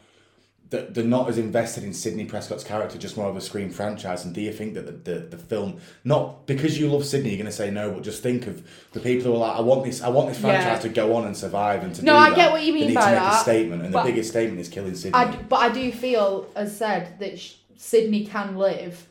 that 0.71 0.93
they're 0.93 1.05
not 1.05 1.29
as 1.29 1.39
invested 1.39 1.83
in 1.85 1.95
Sidney 1.95 2.25
Prescott's 2.27 2.65
character, 2.65 2.99
just 2.99 3.17
more 3.17 3.29
of 3.29 3.37
a 3.37 3.41
Scream 3.41 3.71
franchise. 3.71 4.25
And 4.27 4.35
do 4.35 4.41
you 4.43 4.53
think 4.53 4.75
that 4.75 4.85
the, 5.05 5.13
the, 5.15 5.19
the 5.21 5.39
film 5.39 5.81
not 6.03 6.47
because 6.47 6.79
you 6.81 6.91
love 6.91 7.07
Sidney, 7.07 7.31
you're 7.31 7.39
gonna 7.39 7.53
say 7.53 7.71
no, 7.71 7.93
but 7.93 8.03
just 8.03 8.25
think 8.25 8.49
of 8.49 8.67
the 8.93 8.99
people 9.01 9.31
who 9.31 9.35
are 9.35 9.39
like, 9.49 9.57
I 9.57 9.61
want 9.61 9.85
this, 9.85 10.03
I 10.03 10.09
want 10.09 10.29
this 10.31 10.41
Yeah. 10.41 10.61
franchise 10.61 10.83
to 10.83 10.89
go 10.89 11.15
on 11.15 11.27
and 11.27 11.37
survive 11.37 11.85
and 11.85 11.95
to 11.95 12.05
No, 12.05 12.13
do 12.15 12.19
I 12.19 12.29
that, 12.31 12.37
get 12.37 12.51
what 12.53 12.63
you 12.65 12.73
they 12.73 12.79
mean 12.81 12.89
need 12.89 12.95
by 12.97 13.05
to 13.05 13.11
make 13.13 13.21
that, 13.21 13.41
a 13.41 13.43
statement, 13.45 13.83
and 13.85 13.95
the 13.95 14.03
biggest 14.03 14.31
statement 14.31 14.59
is 14.61 14.69
killing 14.69 14.97
Sidney. 14.97 15.15
I 15.15 15.27
but 15.49 15.57
I 15.61 15.69
do 15.69 15.93
feel 15.93 16.49
as 16.57 16.77
said 16.77 17.21
that 17.21 17.39
sh- 17.39 17.55
Sidney 17.79 18.27
can 18.27 18.57
live 18.57 19.07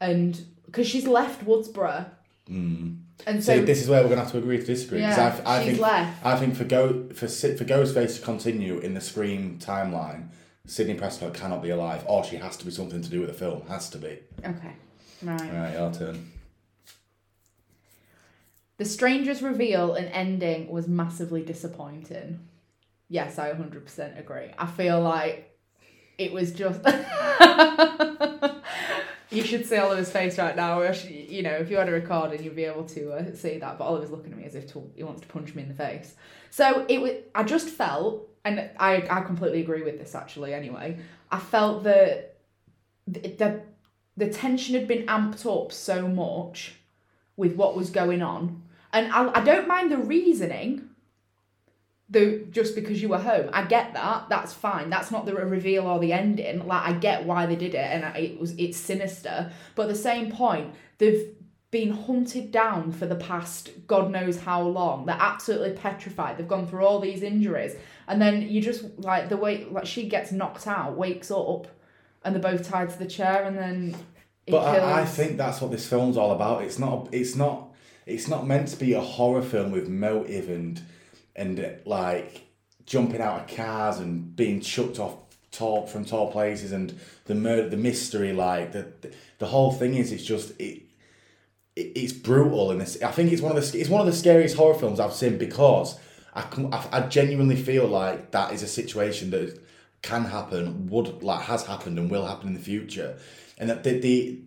and 0.00 0.40
because 0.66 0.86
she's 0.86 1.06
left 1.08 1.44
Woodsboro. 1.44 2.06
Hmm. 2.46 2.94
And 3.26 3.42
so 3.42 3.58
See, 3.58 3.64
this 3.64 3.80
is 3.82 3.88
where 3.88 4.02
we're 4.02 4.08
gonna 4.10 4.22
have 4.22 4.32
to 4.32 4.38
agree 4.38 4.58
to 4.58 4.64
disagree. 4.64 5.00
'cause 5.00 5.16
Yeah, 5.16 5.40
I, 5.46 5.56
I 5.56 5.58
she's 5.64 5.70
think 5.72 5.80
left. 5.80 6.26
I 6.26 6.36
think 6.38 6.54
for 6.56 6.64
go 6.64 7.08
for 7.14 7.26
Si- 7.28 7.56
for 7.56 7.64
Ghostface 7.64 8.16
to 8.16 8.22
continue 8.22 8.78
in 8.78 8.94
the 8.94 9.00
Scream 9.00 9.58
timeline, 9.60 10.28
Sidney 10.66 10.94
Prescott 10.94 11.34
cannot 11.34 11.62
be 11.62 11.70
alive, 11.70 12.04
or 12.08 12.22
she 12.24 12.36
has 12.36 12.56
to 12.58 12.64
be 12.64 12.70
something 12.70 13.00
to 13.02 13.08
do 13.08 13.20
with 13.20 13.28
the 13.28 13.34
film. 13.34 13.62
Has 13.68 13.88
to 13.90 13.98
be. 13.98 14.18
Okay. 14.44 14.72
Right. 15.22 15.40
Right, 15.52 15.72
your 15.74 15.92
turn. 15.92 16.30
The 18.78 18.84
Stranger's 18.84 19.42
reveal 19.42 19.94
and 19.94 20.08
ending 20.08 20.68
was 20.68 20.88
massively 20.88 21.42
disappointing. 21.42 22.40
Yes, 23.08 23.38
I 23.38 23.52
100% 23.52 24.18
agree. 24.18 24.48
I 24.58 24.66
feel 24.66 25.00
like 25.00 25.51
it 26.18 26.32
was 26.32 26.52
just. 26.52 26.80
you 29.30 29.42
should 29.44 29.66
see 29.66 29.76
Oliver's 29.76 30.10
face 30.10 30.38
right 30.38 30.54
now. 30.54 30.82
You 30.82 31.42
know, 31.42 31.52
if 31.52 31.70
you 31.70 31.76
had 31.76 31.88
a 31.88 31.92
recording, 31.92 32.42
you'd 32.42 32.56
be 32.56 32.64
able 32.64 32.84
to 32.84 33.12
uh, 33.12 33.34
see 33.34 33.58
that. 33.58 33.78
But 33.78 33.84
Oliver's 33.84 34.10
looking 34.10 34.32
at 34.32 34.38
me 34.38 34.44
as 34.44 34.54
if 34.54 34.72
to, 34.72 34.90
he 34.94 35.02
wants 35.02 35.22
to 35.22 35.26
punch 35.28 35.54
me 35.54 35.62
in 35.62 35.68
the 35.68 35.74
face. 35.74 36.14
So 36.50 36.84
it 36.88 37.00
was. 37.00 37.12
I 37.34 37.42
just 37.42 37.68
felt, 37.68 38.28
and 38.44 38.70
I, 38.78 39.06
I 39.10 39.22
completely 39.22 39.60
agree 39.60 39.82
with 39.82 39.98
this 39.98 40.14
actually. 40.14 40.54
Anyway, 40.54 40.98
I 41.30 41.38
felt 41.38 41.84
that 41.84 42.36
the, 43.06 43.20
the 43.20 43.62
the 44.16 44.28
tension 44.28 44.74
had 44.74 44.86
been 44.86 45.06
amped 45.06 45.46
up 45.46 45.72
so 45.72 46.06
much 46.06 46.74
with 47.36 47.54
what 47.54 47.76
was 47.76 47.90
going 47.90 48.22
on. 48.22 48.62
And 48.92 49.10
I, 49.12 49.38
I 49.38 49.42
don't 49.42 49.66
mind 49.66 49.90
the 49.90 49.98
reasoning, 49.98 50.90
the 52.12 52.44
just 52.50 52.74
because 52.74 53.00
you 53.02 53.08
were 53.08 53.18
home. 53.18 53.50
I 53.52 53.64
get 53.64 53.94
that. 53.94 54.28
That's 54.28 54.52
fine. 54.52 54.90
That's 54.90 55.10
not 55.10 55.26
the 55.26 55.34
reveal 55.34 55.86
or 55.86 55.98
the 55.98 56.12
ending. 56.12 56.66
Like 56.66 56.88
I 56.88 56.92
get 56.92 57.24
why 57.24 57.46
they 57.46 57.56
did 57.56 57.74
it, 57.74 57.78
and 57.78 58.04
I- 58.04 58.18
it 58.18 58.40
was 58.40 58.52
it's 58.58 58.76
sinister. 58.78 59.50
But 59.74 59.84
at 59.84 59.88
the 59.88 59.94
same 59.94 60.30
point, 60.30 60.74
they've 60.98 61.28
been 61.70 61.90
hunted 61.90 62.52
down 62.52 62.92
for 62.92 63.06
the 63.06 63.16
past 63.16 63.70
God 63.86 64.10
knows 64.10 64.40
how 64.40 64.60
long. 64.62 65.06
They're 65.06 65.16
absolutely 65.18 65.72
petrified. 65.72 66.36
They've 66.36 66.46
gone 66.46 66.66
through 66.66 66.84
all 66.84 67.00
these 67.00 67.22
injuries, 67.22 67.74
and 68.06 68.20
then 68.20 68.42
you 68.42 68.60
just 68.60 68.84
like 68.98 69.28
the 69.30 69.38
way 69.38 69.64
like 69.70 69.86
she 69.86 70.08
gets 70.08 70.30
knocked 70.32 70.66
out, 70.66 70.96
wakes 70.96 71.30
up, 71.30 71.66
and 72.24 72.34
they're 72.34 72.42
both 72.52 72.68
tied 72.68 72.90
to 72.90 72.98
the 72.98 73.06
chair, 73.06 73.44
and 73.44 73.56
then. 73.56 73.96
But 74.48 74.64
I, 74.64 75.02
I 75.02 75.04
think 75.06 75.36
that's 75.38 75.60
what 75.60 75.70
this 75.70 75.88
film's 75.88 76.16
all 76.16 76.32
about. 76.32 76.62
It's 76.62 76.78
not. 76.78 77.08
It's 77.12 77.36
not. 77.36 77.72
It's 78.04 78.28
not 78.28 78.46
meant 78.46 78.68
to 78.68 78.76
be 78.76 78.92
a 78.92 79.00
horror 79.00 79.42
film 79.42 79.70
with 79.70 79.88
motive 79.88 80.48
and 80.50 80.82
and 81.34 81.80
like 81.84 82.46
jumping 82.86 83.20
out 83.20 83.40
of 83.40 83.56
cars 83.56 83.98
and 83.98 84.34
being 84.36 84.60
chucked 84.60 84.98
off 84.98 85.16
tall 85.50 85.86
from 85.86 86.04
tall 86.04 86.32
places 86.32 86.72
and 86.72 86.98
the 87.26 87.34
murder, 87.34 87.68
the 87.68 87.76
mystery. 87.76 88.32
Like 88.32 88.72
the 88.72 88.92
the, 89.38 89.46
whole 89.46 89.72
thing 89.72 89.94
is, 89.94 90.12
it's 90.12 90.24
just 90.24 90.50
it. 90.58 90.82
it 91.76 91.92
it's 91.96 92.12
brutal 92.12 92.70
and 92.70 92.82
it's, 92.82 93.00
I 93.02 93.12
think 93.12 93.32
it's 93.32 93.42
one 93.42 93.56
of 93.56 93.62
the 93.62 93.78
it's 93.78 93.90
one 93.90 94.00
of 94.00 94.06
the 94.06 94.12
scariest 94.12 94.56
horror 94.56 94.74
films 94.74 94.98
I've 94.98 95.14
seen 95.14 95.38
because 95.38 95.98
I, 96.34 96.44
I 96.72 96.98
I 96.98 97.00
genuinely 97.08 97.56
feel 97.56 97.86
like 97.86 98.30
that 98.32 98.52
is 98.52 98.62
a 98.62 98.68
situation 98.68 99.30
that 99.30 99.60
can 100.02 100.24
happen, 100.24 100.88
would 100.88 101.22
like 101.22 101.42
has 101.42 101.66
happened 101.66 101.98
and 101.98 102.10
will 102.10 102.26
happen 102.26 102.48
in 102.48 102.54
the 102.54 102.60
future, 102.60 103.18
and 103.58 103.70
that 103.70 103.84
the 103.84 104.00
the 104.00 104.40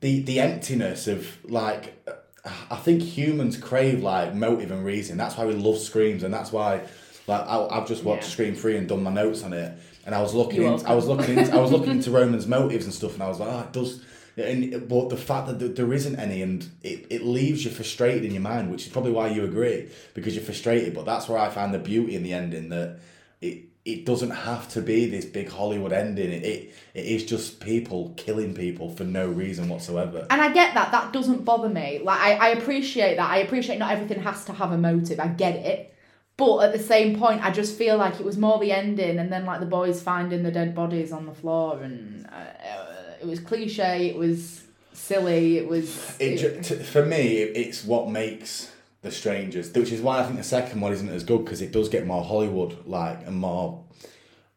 the, 0.00 0.22
the 0.22 0.40
emptiness 0.40 1.08
of 1.08 1.38
like. 1.44 1.96
I 2.44 2.76
think 2.76 3.02
humans 3.02 3.56
crave 3.56 4.02
like 4.02 4.34
motive 4.34 4.70
and 4.70 4.84
reason. 4.84 5.16
That's 5.16 5.36
why 5.36 5.46
we 5.46 5.54
love 5.54 5.78
screams, 5.78 6.22
and 6.22 6.32
that's 6.32 6.52
why, 6.52 6.82
like, 7.26 7.42
I, 7.42 7.66
I've 7.70 7.86
just 7.86 8.02
watched 8.04 8.22
Yeah. 8.24 8.28
Scream 8.28 8.54
Three 8.54 8.76
and 8.76 8.88
done 8.88 9.02
my 9.02 9.10
notes 9.10 9.42
on 9.42 9.52
it, 9.52 9.76
and 10.06 10.14
I 10.14 10.22
was 10.22 10.32
looking, 10.34 10.62
You're 10.62 10.74
in, 10.74 10.86
I 10.86 10.94
was 10.94 11.06
looking, 11.06 11.36
into, 11.38 11.52
I 11.52 11.60
was 11.60 11.70
looking 11.70 11.90
into 11.98 12.10
Roman's 12.10 12.46
motives 12.46 12.84
and 12.86 12.94
stuff, 12.94 13.14
and 13.14 13.22
I 13.22 13.28
was 13.28 13.40
like, 13.40 13.48
oh, 13.50 13.60
it 13.60 13.72
does. 13.72 14.02
And 14.36 14.88
but 14.88 15.10
the 15.10 15.16
fact 15.18 15.48
that 15.48 15.76
there 15.76 15.92
isn't 15.92 16.16
any, 16.16 16.40
and 16.40 16.66
it, 16.82 17.06
it 17.10 17.22
leaves 17.24 17.64
you 17.64 17.70
frustrated 17.70 18.24
in 18.24 18.32
your 18.32 18.40
mind, 18.42 18.70
which 18.70 18.86
is 18.86 18.92
probably 18.92 19.12
why 19.12 19.28
you 19.28 19.44
agree 19.44 19.90
because 20.14 20.34
you're 20.34 20.44
frustrated. 20.44 20.94
But 20.94 21.04
that's 21.04 21.28
where 21.28 21.38
I 21.38 21.50
find 21.50 21.74
the 21.74 21.78
beauty 21.78 22.14
in 22.14 22.22
the 22.22 22.32
ending 22.32 22.70
that 22.70 23.00
it 23.42 23.64
it 23.84 24.04
doesn't 24.04 24.30
have 24.30 24.68
to 24.70 24.82
be 24.82 25.06
this 25.06 25.24
big 25.24 25.48
Hollywood 25.48 25.92
ending. 25.92 26.30
It 26.30 26.44
it, 26.44 26.74
it 26.94 27.06
is 27.06 27.24
just 27.24 27.60
people 27.60 28.12
killing 28.16 28.54
people 28.54 28.90
for 28.90 29.04
no 29.04 29.26
reason 29.28 29.68
whatsoever. 29.68 30.26
And 30.30 30.40
I 30.40 30.52
get 30.52 30.74
that. 30.74 30.92
That 30.92 31.12
doesn't 31.12 31.44
bother 31.44 31.68
me. 31.68 32.00
Like 32.02 32.20
I, 32.20 32.34
I 32.34 32.48
appreciate 32.50 33.16
that. 33.16 33.30
I 33.30 33.38
appreciate 33.38 33.78
not 33.78 33.90
everything 33.90 34.22
has 34.22 34.44
to 34.46 34.52
have 34.52 34.72
a 34.72 34.78
motive. 34.78 35.18
I 35.18 35.28
get 35.28 35.56
it. 35.56 35.94
But 36.36 36.60
at 36.60 36.72
the 36.72 36.78
same 36.78 37.18
point, 37.18 37.44
I 37.44 37.50
just 37.50 37.76
feel 37.76 37.98
like 37.98 38.18
it 38.18 38.24
was 38.24 38.38
more 38.38 38.58
the 38.58 38.72
ending, 38.72 39.18
and 39.18 39.30
then 39.30 39.44
like 39.44 39.60
the 39.60 39.66
boys 39.66 40.00
finding 40.02 40.42
the 40.42 40.50
dead 40.50 40.74
bodies 40.74 41.12
on 41.12 41.26
the 41.26 41.34
floor, 41.34 41.82
and 41.82 42.26
uh, 42.26 43.16
it 43.20 43.26
was 43.26 43.40
cliche. 43.40 44.06
It 44.08 44.16
was 44.16 44.62
silly. 44.94 45.58
It 45.58 45.68
was. 45.68 46.16
It, 46.18 46.38
ju- 46.38 46.60
t- 46.62 46.82
for 46.82 47.04
me, 47.04 47.38
it's 47.42 47.84
what 47.84 48.08
makes 48.08 48.70
the 49.02 49.10
strangers, 49.10 49.72
which 49.72 49.92
is 49.92 50.02
why 50.02 50.20
I 50.20 50.24
think 50.24 50.36
the 50.36 50.44
second 50.44 50.80
one 50.80 50.92
isn't 50.92 51.08
as 51.08 51.24
good 51.24 51.44
because 51.44 51.62
it 51.62 51.72
does 51.72 51.88
get 51.88 52.06
more 52.06 52.24
Hollywood 52.24 52.86
like 52.86 53.26
and 53.26 53.36
more 53.36 53.84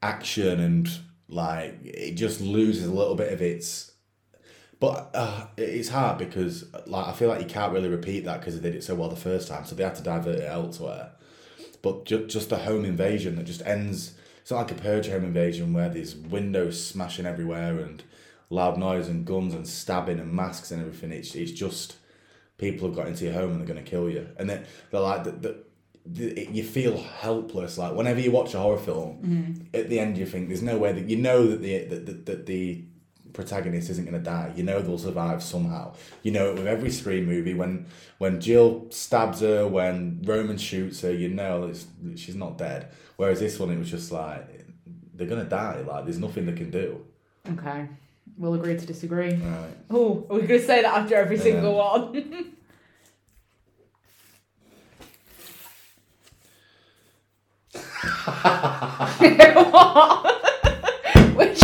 action 0.01 0.59
and 0.59 0.89
like 1.29 1.79
it 1.83 2.15
just 2.15 2.41
loses 2.41 2.85
a 2.85 2.93
little 2.93 3.15
bit 3.15 3.31
of 3.31 3.41
its. 3.41 3.91
But 4.79 5.11
uh, 5.13 5.47
it's 5.55 5.89
hard 5.89 6.17
because 6.17 6.65
like 6.85 7.07
I 7.07 7.13
feel 7.13 7.29
like 7.29 7.41
you 7.41 7.47
can't 7.47 7.71
really 7.71 7.87
repeat 7.87 8.25
that 8.25 8.41
because 8.41 8.59
they 8.59 8.69
did 8.69 8.77
it 8.77 8.83
so 8.83 8.95
well 8.95 9.09
the 9.09 9.15
first 9.15 9.47
time, 9.47 9.65
so 9.65 9.75
they 9.75 9.83
had 9.83 9.95
to 9.95 10.03
divert 10.03 10.39
it 10.39 10.49
elsewhere. 10.49 11.11
But 11.81 12.05
ju- 12.05 12.27
just 12.27 12.49
the 12.49 12.57
home 12.57 12.83
invasion 12.85 13.35
that 13.37 13.45
just 13.45 13.61
ends. 13.65 14.15
It's 14.41 14.51
not 14.51 14.69
like 14.69 14.71
a 14.71 14.81
purge 14.81 15.07
home 15.07 15.23
invasion 15.23 15.71
where 15.71 15.87
there's 15.87 16.15
windows 16.15 16.85
smashing 16.85 17.25
everywhere 17.25 17.79
and 17.79 18.03
loud 18.49 18.77
noise 18.77 19.07
and 19.07 19.25
guns 19.25 19.53
and 19.53 19.65
stabbing 19.65 20.19
and 20.19 20.33
masks 20.33 20.69
and 20.69 20.81
everything. 20.81 21.13
It's 21.13 21.33
it's 21.33 21.53
just 21.53 21.95
people 22.57 22.87
have 22.87 22.95
got 22.95 23.07
into 23.07 23.25
your 23.25 23.33
home 23.33 23.51
and 23.51 23.59
they're 23.59 23.67
gonna 23.67 23.81
kill 23.81 24.09
you, 24.09 24.27
and 24.37 24.49
then 24.49 24.65
they're 24.91 25.01
like 25.01 25.23
the, 25.23 25.31
the, 25.31 25.57
the, 26.05 26.47
you 26.51 26.63
feel 26.63 26.97
helpless. 26.97 27.77
Like 27.77 27.95
whenever 27.95 28.19
you 28.19 28.31
watch 28.31 28.53
a 28.53 28.59
horror 28.59 28.77
film, 28.77 29.17
mm-hmm. 29.21 29.61
at 29.73 29.89
the 29.89 29.99
end 29.99 30.17
you 30.17 30.25
think 30.25 30.47
there's 30.47 30.61
no 30.61 30.77
way 30.77 30.91
that 30.91 31.09
you 31.09 31.17
know 31.17 31.47
that 31.47 31.61
the 31.61 31.85
that, 31.85 32.05
that, 32.05 32.25
that 32.25 32.45
the 32.45 32.83
protagonist 33.33 33.89
isn't 33.89 34.05
going 34.05 34.17
to 34.17 34.23
die. 34.23 34.53
You 34.55 34.63
know 34.63 34.81
they'll 34.81 34.97
survive 34.97 35.43
somehow. 35.43 35.95
You 36.21 36.31
know 36.31 36.51
it 36.51 36.55
with 36.55 36.67
every 36.67 36.91
Scream 36.91 37.25
movie 37.25 37.53
when 37.53 37.87
when 38.19 38.39
Jill 38.39 38.87
stabs 38.91 39.41
her, 39.41 39.67
when 39.67 40.21
Roman 40.23 40.57
shoots 40.57 41.01
her, 41.01 41.11
you 41.11 41.29
know 41.29 41.63
it's, 41.63 41.87
she's 42.15 42.35
not 42.35 42.57
dead. 42.57 42.89
Whereas 43.17 43.39
this 43.39 43.59
one, 43.59 43.71
it 43.71 43.77
was 43.77 43.89
just 43.89 44.11
like 44.11 44.65
they're 45.13 45.27
gonna 45.27 45.43
die. 45.43 45.81
Like 45.81 46.05
there's 46.05 46.19
nothing 46.19 46.45
they 46.45 46.53
can 46.53 46.69
do. 46.69 47.05
Okay, 47.49 47.89
we'll 48.37 48.53
agree 48.55 48.77
to 48.77 48.85
disagree. 48.85 49.33
Right. 49.35 49.69
Oh, 49.89 50.25
are 50.29 50.35
we 50.35 50.47
going 50.47 50.59
to 50.59 50.65
say 50.65 50.81
that 50.81 50.93
after 50.93 51.15
every 51.15 51.37
single 51.37 51.75
one? 51.75 52.53
Which, 61.35 61.61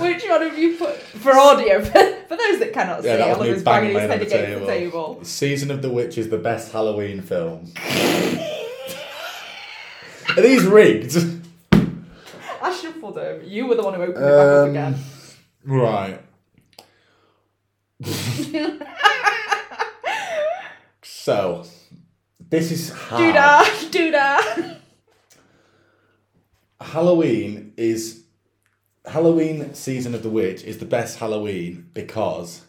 which 0.00 0.24
one 0.28 0.42
have 0.42 0.58
you 0.58 0.76
put 0.76 0.96
for 0.96 1.32
audio? 1.32 1.80
For, 1.84 1.92
for 1.92 2.36
those 2.36 2.58
that 2.60 2.70
cannot 2.72 3.02
see, 3.02 3.08
Yeah, 3.08 3.16
that 3.18 3.28
was 3.28 3.38
me 3.38 3.44
Oliver's 3.48 3.62
banging 3.62 3.90
his 3.92 4.00
head 4.00 4.22
against 4.22 4.30
the 4.30 4.36
the 4.60 4.66
table. 4.66 5.14
table. 5.14 5.24
Season 5.24 5.70
of 5.70 5.82
the 5.82 5.90
Witch 5.90 6.16
is 6.18 6.28
the 6.30 6.38
best 6.38 6.72
Halloween 6.72 7.20
film. 7.20 7.72
Are 10.36 10.40
these 10.42 10.64
rigged? 10.64 11.16
Shuffled 13.04 13.18
him. 13.18 13.42
You 13.44 13.66
were 13.66 13.74
the 13.74 13.82
one 13.82 13.92
who 13.94 14.00
opened 14.02 14.16
it 14.16 14.20
back 14.20 14.46
up 14.46 14.64
Um, 14.64 14.70
again. 14.70 14.96
Right. 15.66 16.20
so, 21.02 21.64
this 22.50 22.70
is 22.72 22.90
hard. 22.90 23.34
Doodah, 23.34 23.90
doodah. 23.90 24.76
Halloween 26.80 27.72
is 27.76 28.24
Halloween 29.06 29.74
season 29.74 30.14
of 30.14 30.22
the 30.22 30.30
witch 30.30 30.62
is 30.64 30.78
the 30.78 30.86
best 30.86 31.18
Halloween 31.18 31.88
because 31.92 32.62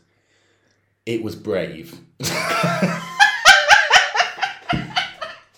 it 1.05 1.23
was 1.23 1.35
brave. 1.35 1.99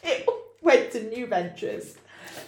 It 0.04 0.26
went 0.62 0.92
to 0.92 1.04
new 1.10 1.26
ventures. 1.28 1.96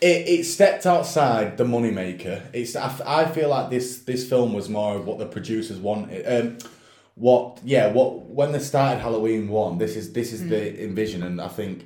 It, 0.01 0.27
it 0.29 0.43
stepped 0.45 0.85
outside 0.85 1.57
the 1.57 1.63
moneymaker. 1.65 2.41
It's 2.53 2.75
I, 2.75 2.85
f- 2.85 3.01
I 3.05 3.25
feel 3.25 3.49
like 3.49 3.69
this 3.69 3.99
this 3.99 4.27
film 4.27 4.53
was 4.53 4.69
more 4.69 4.95
of 4.95 5.05
what 5.05 5.17
the 5.19 5.25
producers 5.25 5.77
wanted. 5.79 6.25
Um, 6.25 6.57
what 7.15 7.59
yeah 7.65 7.91
what 7.91 8.21
when 8.27 8.53
they 8.53 8.59
started 8.59 9.01
Halloween 9.01 9.49
one 9.49 9.77
this 9.77 9.97
is 9.97 10.13
this 10.13 10.31
is 10.31 10.47
the 10.47 10.81
envision 10.83 11.21
and 11.23 11.41
I 11.41 11.49
think 11.49 11.85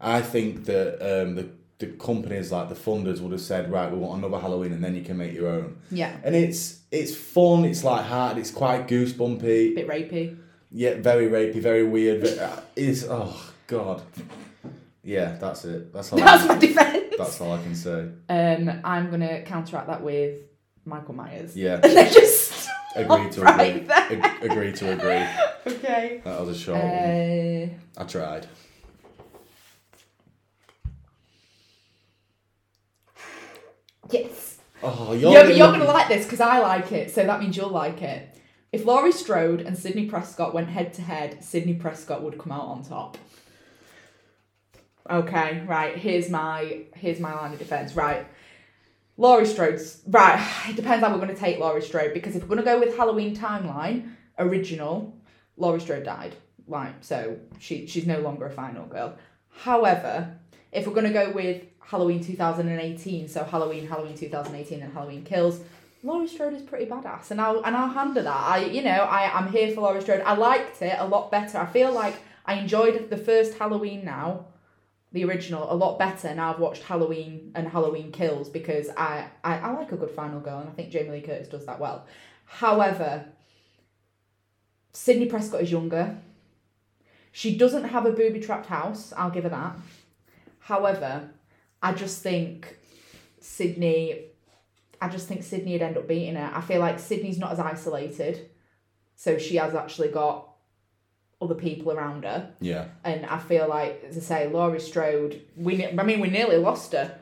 I 0.00 0.20
think 0.20 0.66
that 0.66 0.92
um, 1.02 1.34
the 1.34 1.48
the 1.78 1.86
companies 1.88 2.52
like 2.52 2.68
the 2.68 2.76
funders 2.76 3.18
would 3.20 3.32
have 3.32 3.40
said 3.40 3.72
right 3.72 3.90
we 3.90 3.98
want 3.98 4.18
another 4.24 4.40
Halloween 4.40 4.72
and 4.72 4.84
then 4.84 4.94
you 4.94 5.02
can 5.02 5.16
make 5.16 5.32
your 5.32 5.48
own 5.48 5.78
Yeah. 5.90 6.16
and 6.22 6.36
it's 6.36 6.78
it's 6.92 7.16
fun 7.16 7.64
it's 7.64 7.82
like 7.82 8.04
hard 8.04 8.38
it's 8.38 8.52
quite 8.52 8.86
goosebumpy 8.86 9.74
Bit 9.74 9.88
rapey. 9.88 10.36
yeah 10.70 10.94
very 10.94 11.26
rapey 11.26 11.60
very 11.60 11.82
weird 11.84 12.20
but 12.20 12.38
uh, 12.38 12.60
it's 12.76 13.04
oh 13.08 13.34
god 13.66 14.00
yeah 15.02 15.36
that's 15.40 15.64
it 15.64 15.92
that's 15.92 16.12
all 16.12 16.18
That's 16.20 16.44
I, 16.44 16.46
my 16.46 16.58
defense. 16.58 16.97
That's 17.18 17.40
all 17.40 17.52
I 17.52 17.62
can 17.62 17.74
say 17.74 18.08
Um, 18.28 18.80
I'm 18.84 19.10
gonna 19.10 19.42
counteract 19.42 19.86
that 19.88 20.02
with 20.02 20.40
Michael 20.84 21.14
Myers. 21.14 21.56
yeah 21.56 21.74
And 21.82 21.96
then 21.96 22.12
just 22.12 22.68
agree 22.96 23.28
to 23.30 23.40
right 23.42 23.76
agree. 23.82 23.94
Ag- 23.94 24.42
agree 24.50 24.72
to 24.72 24.92
agree 24.92 25.26
Okay. 25.76 26.20
that 26.24 26.40
was 26.40 26.48
a 26.48 26.58
short 26.58 26.78
one 26.82 26.90
Uh, 26.90 27.66
I 28.00 28.04
tried 28.04 28.46
yes. 34.10 34.58
oh 34.82 35.12
you're, 35.12 35.32
You're, 35.32 35.42
gonna- 35.42 35.54
you're 35.54 35.72
gonna 35.72 35.84
like 35.84 36.08
this 36.08 36.24
because 36.24 36.40
I 36.40 36.58
like 36.60 36.92
it, 36.92 37.10
so 37.10 37.24
that 37.24 37.40
means 37.40 37.56
you'll 37.56 37.68
like 37.70 38.02
it. 38.02 38.34
If 38.70 38.84
Laurie 38.84 39.12
Strode 39.12 39.62
and 39.62 39.76
Sidney 39.78 40.06
Prescott 40.06 40.52
went 40.52 40.68
head 40.68 40.92
to 40.94 41.02
head, 41.02 41.42
Sidney 41.42 41.74
Prescott 41.74 42.22
would 42.22 42.38
come 42.38 42.52
out 42.52 42.66
on 42.66 42.82
top. 42.82 43.16
Okay, 45.10 45.64
right. 45.66 45.96
Here's 45.96 46.28
my 46.28 46.82
here's 46.94 47.18
my 47.18 47.34
line 47.34 47.52
of 47.52 47.58
defense. 47.58 47.96
Right, 47.96 48.26
Laurie 49.16 49.46
Strode's 49.46 50.02
right. 50.06 50.38
It 50.68 50.76
depends 50.76 51.04
how 51.04 51.10
we're 51.12 51.20
going 51.20 51.34
to 51.34 51.40
take 51.40 51.58
Laurie 51.58 51.82
Strode 51.82 52.12
because 52.14 52.36
if 52.36 52.42
we're 52.42 52.48
going 52.48 52.58
to 52.58 52.64
go 52.64 52.78
with 52.78 52.96
Halloween 52.96 53.34
timeline 53.34 54.12
original, 54.38 55.16
Laurie 55.56 55.80
Strode 55.80 56.04
died. 56.04 56.34
Right, 56.66 56.94
so 57.00 57.38
she 57.58 57.86
she's 57.86 58.06
no 58.06 58.20
longer 58.20 58.46
a 58.46 58.50
final 58.50 58.86
girl. 58.86 59.16
However, 59.50 60.36
if 60.72 60.86
we're 60.86 60.94
going 60.94 61.06
to 61.06 61.12
go 61.12 61.30
with 61.30 61.62
Halloween 61.80 62.22
2018, 62.22 63.28
so 63.28 63.44
Halloween, 63.44 63.88
Halloween 63.88 64.16
2018, 64.16 64.82
and 64.82 64.92
Halloween 64.92 65.24
Kills, 65.24 65.60
Laurie 66.02 66.28
Strode 66.28 66.52
is 66.52 66.62
pretty 66.62 66.84
badass, 66.84 67.30
and 67.30 67.40
I'll 67.40 67.62
and 67.64 67.74
I'll 67.74 67.88
handle 67.88 68.22
that. 68.22 68.36
I 68.36 68.66
you 68.66 68.82
know 68.82 68.90
I 68.90 69.32
I'm 69.32 69.50
here 69.50 69.72
for 69.72 69.80
Laurie 69.80 70.02
Strode. 70.02 70.20
I 70.20 70.34
liked 70.34 70.82
it 70.82 70.96
a 70.98 71.06
lot 71.06 71.30
better. 71.30 71.56
I 71.58 71.66
feel 71.66 71.92
like 71.92 72.16
I 72.44 72.54
enjoyed 72.54 73.10
the 73.10 73.16
first 73.16 73.58
Halloween 73.58 74.04
now, 74.04 74.46
the 75.12 75.24
original, 75.24 75.72
a 75.72 75.74
lot 75.74 75.98
better. 75.98 76.34
Now 76.34 76.52
I've 76.52 76.60
watched 76.60 76.82
Halloween 76.82 77.52
and 77.54 77.68
Halloween 77.68 78.12
Kills 78.12 78.48
because 78.48 78.90
I 78.96 79.28
I, 79.42 79.58
I 79.58 79.70
like 79.72 79.92
a 79.92 79.96
good 79.96 80.10
final 80.10 80.40
girl, 80.40 80.60
and 80.60 80.68
I 80.68 80.72
think 80.72 80.90
Jamie 80.90 81.10
Lee 81.10 81.20
Curtis 81.20 81.48
does 81.48 81.66
that 81.66 81.80
well. 81.80 82.06
However, 82.44 83.26
Sidney 84.92 85.26
Prescott 85.26 85.62
is 85.62 85.72
younger. 85.72 86.18
She 87.32 87.56
doesn't 87.56 87.84
have 87.84 88.04
a 88.04 88.12
booby 88.12 88.40
trapped 88.40 88.66
house. 88.66 89.12
I'll 89.16 89.30
give 89.30 89.44
her 89.44 89.50
that. 89.50 89.76
However, 90.60 91.30
I 91.82 91.92
just 91.92 92.22
think 92.22 92.76
Sidney. 93.40 94.24
I 95.00 95.08
just 95.08 95.28
think 95.28 95.44
Sidney 95.44 95.72
would 95.72 95.82
end 95.82 95.96
up 95.96 96.08
beating 96.08 96.34
her. 96.34 96.50
I 96.52 96.60
feel 96.60 96.80
like 96.80 96.98
Sidney's 96.98 97.38
not 97.38 97.52
as 97.52 97.60
isolated, 97.60 98.50
so 99.14 99.38
she 99.38 99.56
has 99.56 99.74
actually 99.74 100.08
got 100.08 100.47
other 101.40 101.54
people 101.54 101.92
around 101.92 102.24
her. 102.24 102.50
yeah 102.60 102.86
And 103.04 103.24
I 103.26 103.38
feel 103.38 103.68
like, 103.68 104.04
as 104.08 104.16
I 104.16 104.20
say, 104.20 104.48
Laurie 104.48 104.80
Strode. 104.80 105.40
We, 105.56 105.86
I 105.86 106.02
mean, 106.02 106.20
we 106.20 106.30
nearly 106.30 106.56
lost 106.56 106.92
her 106.92 107.18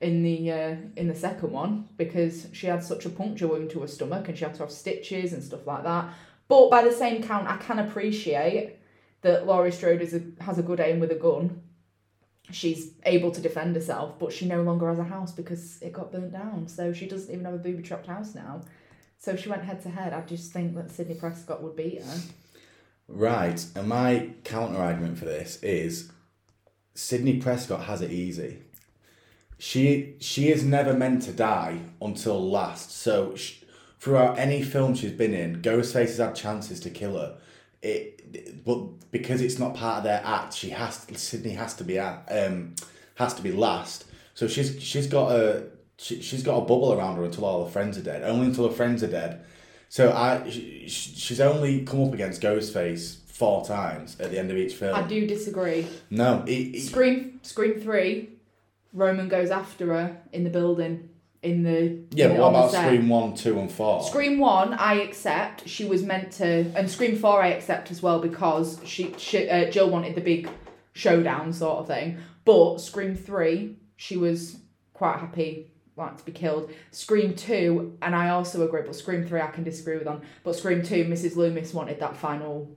in 0.00 0.22
the 0.22 0.52
uh, 0.52 0.76
in 0.96 1.08
the 1.08 1.14
second 1.14 1.52
one 1.52 1.88
because 1.96 2.48
she 2.52 2.66
had 2.66 2.84
such 2.84 3.06
a 3.06 3.08
puncture 3.08 3.46
wound 3.48 3.70
to 3.70 3.80
her 3.80 3.88
stomach 3.88 4.28
and 4.28 4.36
she 4.36 4.44
had 4.44 4.54
to 4.54 4.60
have 4.60 4.70
stitches 4.70 5.32
and 5.32 5.42
stuff 5.42 5.66
like 5.66 5.84
that. 5.84 6.12
But 6.48 6.70
by 6.70 6.84
the 6.84 6.92
same 6.92 7.22
count, 7.22 7.48
I 7.48 7.56
can 7.56 7.78
appreciate 7.78 8.76
that 9.22 9.46
Laurie 9.46 9.72
Strode 9.72 10.02
is 10.02 10.14
a, 10.14 10.22
has 10.40 10.58
a 10.58 10.62
good 10.62 10.80
aim 10.80 11.00
with 11.00 11.10
a 11.10 11.16
gun, 11.16 11.62
she's 12.50 12.92
able 13.04 13.30
to 13.32 13.40
defend 13.40 13.74
herself, 13.74 14.18
but 14.18 14.32
she 14.32 14.46
no 14.46 14.62
longer 14.62 14.88
has 14.88 14.98
a 14.98 15.04
house 15.04 15.32
because 15.32 15.80
it 15.82 15.92
got 15.92 16.12
burnt 16.12 16.32
down. 16.32 16.68
So 16.68 16.92
she 16.92 17.06
doesn't 17.06 17.32
even 17.32 17.44
have 17.44 17.54
a 17.54 17.58
booby 17.58 17.82
trapped 17.82 18.06
house 18.06 18.34
now. 18.34 18.62
So 19.18 19.32
if 19.32 19.42
she 19.42 19.48
went 19.48 19.64
head 19.64 19.82
to 19.82 19.88
head, 19.88 20.12
I 20.12 20.20
just 20.20 20.52
think 20.52 20.74
that 20.76 20.90
Sidney 20.90 21.14
Prescott 21.14 21.62
would 21.62 21.74
beat 21.76 22.02
her. 22.02 22.18
Right, 23.08 23.64
and 23.76 23.88
my 23.88 24.30
counter 24.44 24.78
argument 24.78 25.18
for 25.18 25.26
this 25.26 25.62
is 25.62 26.10
Sidney 26.94 27.38
Prescott 27.38 27.84
has 27.84 28.02
it 28.02 28.10
easy. 28.10 28.58
She 29.58 30.16
she 30.20 30.50
is 30.50 30.64
never 30.64 30.92
meant 30.92 31.22
to 31.22 31.32
die 31.32 31.80
until 32.02 32.50
last. 32.50 32.90
So 32.90 33.36
sh 33.36 33.62
throughout 33.98 34.38
any 34.38 34.62
film 34.62 34.94
she's 34.94 35.12
been 35.12 35.34
in, 35.34 35.62
Ghostface 35.62 36.08
has 36.08 36.18
had 36.18 36.34
chances 36.34 36.80
to 36.80 36.90
kill 36.90 37.16
her. 37.16 37.38
It, 37.80 38.64
but 38.64 39.10
because 39.12 39.40
it's 39.40 39.58
not 39.58 39.74
part 39.74 39.98
of 39.98 40.04
their 40.04 40.20
act, 40.24 40.52
she 40.54 40.70
has 40.70 41.04
to, 41.06 41.16
Sidney 41.16 41.52
has 41.52 41.74
to 41.74 41.84
be 41.84 41.98
at 41.98 42.24
um 42.30 42.74
has 43.14 43.34
to 43.34 43.42
be 43.42 43.52
last. 43.52 44.04
So 44.34 44.48
she's 44.48 44.82
she's 44.82 45.06
got 45.06 45.30
a 45.30 45.64
she, 45.96 46.20
she's 46.20 46.42
got 46.42 46.56
a 46.58 46.60
bubble 46.62 46.92
around 46.92 47.16
her 47.16 47.24
until 47.24 47.44
all 47.44 47.64
her 47.64 47.70
friends 47.70 47.96
are 47.96 48.02
dead. 48.02 48.22
Only 48.24 48.46
until 48.46 48.68
her 48.68 48.74
friends 48.74 49.02
are 49.02 49.08
dead. 49.10 49.44
So 49.96 50.12
I 50.12 50.46
she, 50.50 50.86
she's 50.90 51.40
only 51.40 51.82
come 51.82 52.04
up 52.04 52.12
against 52.12 52.42
Ghostface 52.42 53.16
four 53.28 53.64
times 53.64 54.20
at 54.20 54.30
the 54.30 54.38
end 54.38 54.50
of 54.50 54.58
each 54.58 54.74
film. 54.74 54.94
I 54.94 55.00
do 55.00 55.26
disagree. 55.26 55.86
No, 56.10 56.44
it, 56.46 56.50
it- 56.50 56.82
Scream 56.82 57.40
Scream 57.42 57.80
three, 57.80 58.28
Roman 58.92 59.26
goes 59.30 59.50
after 59.50 59.86
her 59.94 60.18
in 60.34 60.44
the 60.44 60.50
building 60.50 61.08
in 61.42 61.62
the 61.62 61.98
yeah. 62.10 62.26
in 62.26 62.32
But 62.32 62.40
what 62.40 62.48
about. 62.50 62.72
Scream 62.72 63.08
one, 63.08 63.34
two, 63.34 63.58
and 63.58 63.72
four? 63.72 64.02
Scream 64.02 64.38
one, 64.38 64.74
I 64.74 65.00
accept. 65.00 65.66
She 65.66 65.86
was 65.86 66.02
meant 66.02 66.30
to, 66.32 66.70
and 66.76 66.90
Scream 66.90 67.16
four, 67.16 67.42
I 67.42 67.48
accept 67.54 67.90
as 67.90 68.02
well 68.02 68.18
because 68.18 68.78
she, 68.84 69.14
she 69.16 69.48
uh, 69.48 69.70
Jill 69.70 69.88
wanted 69.88 70.14
the 70.14 70.20
big 70.20 70.50
showdown 70.92 71.54
sort 71.54 71.78
of 71.78 71.86
thing. 71.86 72.18
But 72.44 72.82
Scream 72.82 73.14
three, 73.16 73.78
she 73.96 74.18
was 74.18 74.58
quite 74.92 75.20
happy 75.20 75.70
like 75.96 76.18
to 76.18 76.24
be 76.24 76.32
killed. 76.32 76.70
Scream 76.90 77.34
two, 77.34 77.96
and 78.02 78.14
I 78.14 78.28
also 78.30 78.66
agree, 78.66 78.82
but 78.82 78.94
Scream 78.94 79.26
three 79.26 79.40
I 79.40 79.46
can 79.48 79.64
disagree 79.64 79.96
with 79.96 80.06
on. 80.06 80.22
But 80.44 80.54
Scream 80.56 80.82
two, 80.82 81.04
Mrs. 81.04 81.36
Loomis 81.36 81.72
wanted 81.72 81.98
that 82.00 82.16
final 82.16 82.70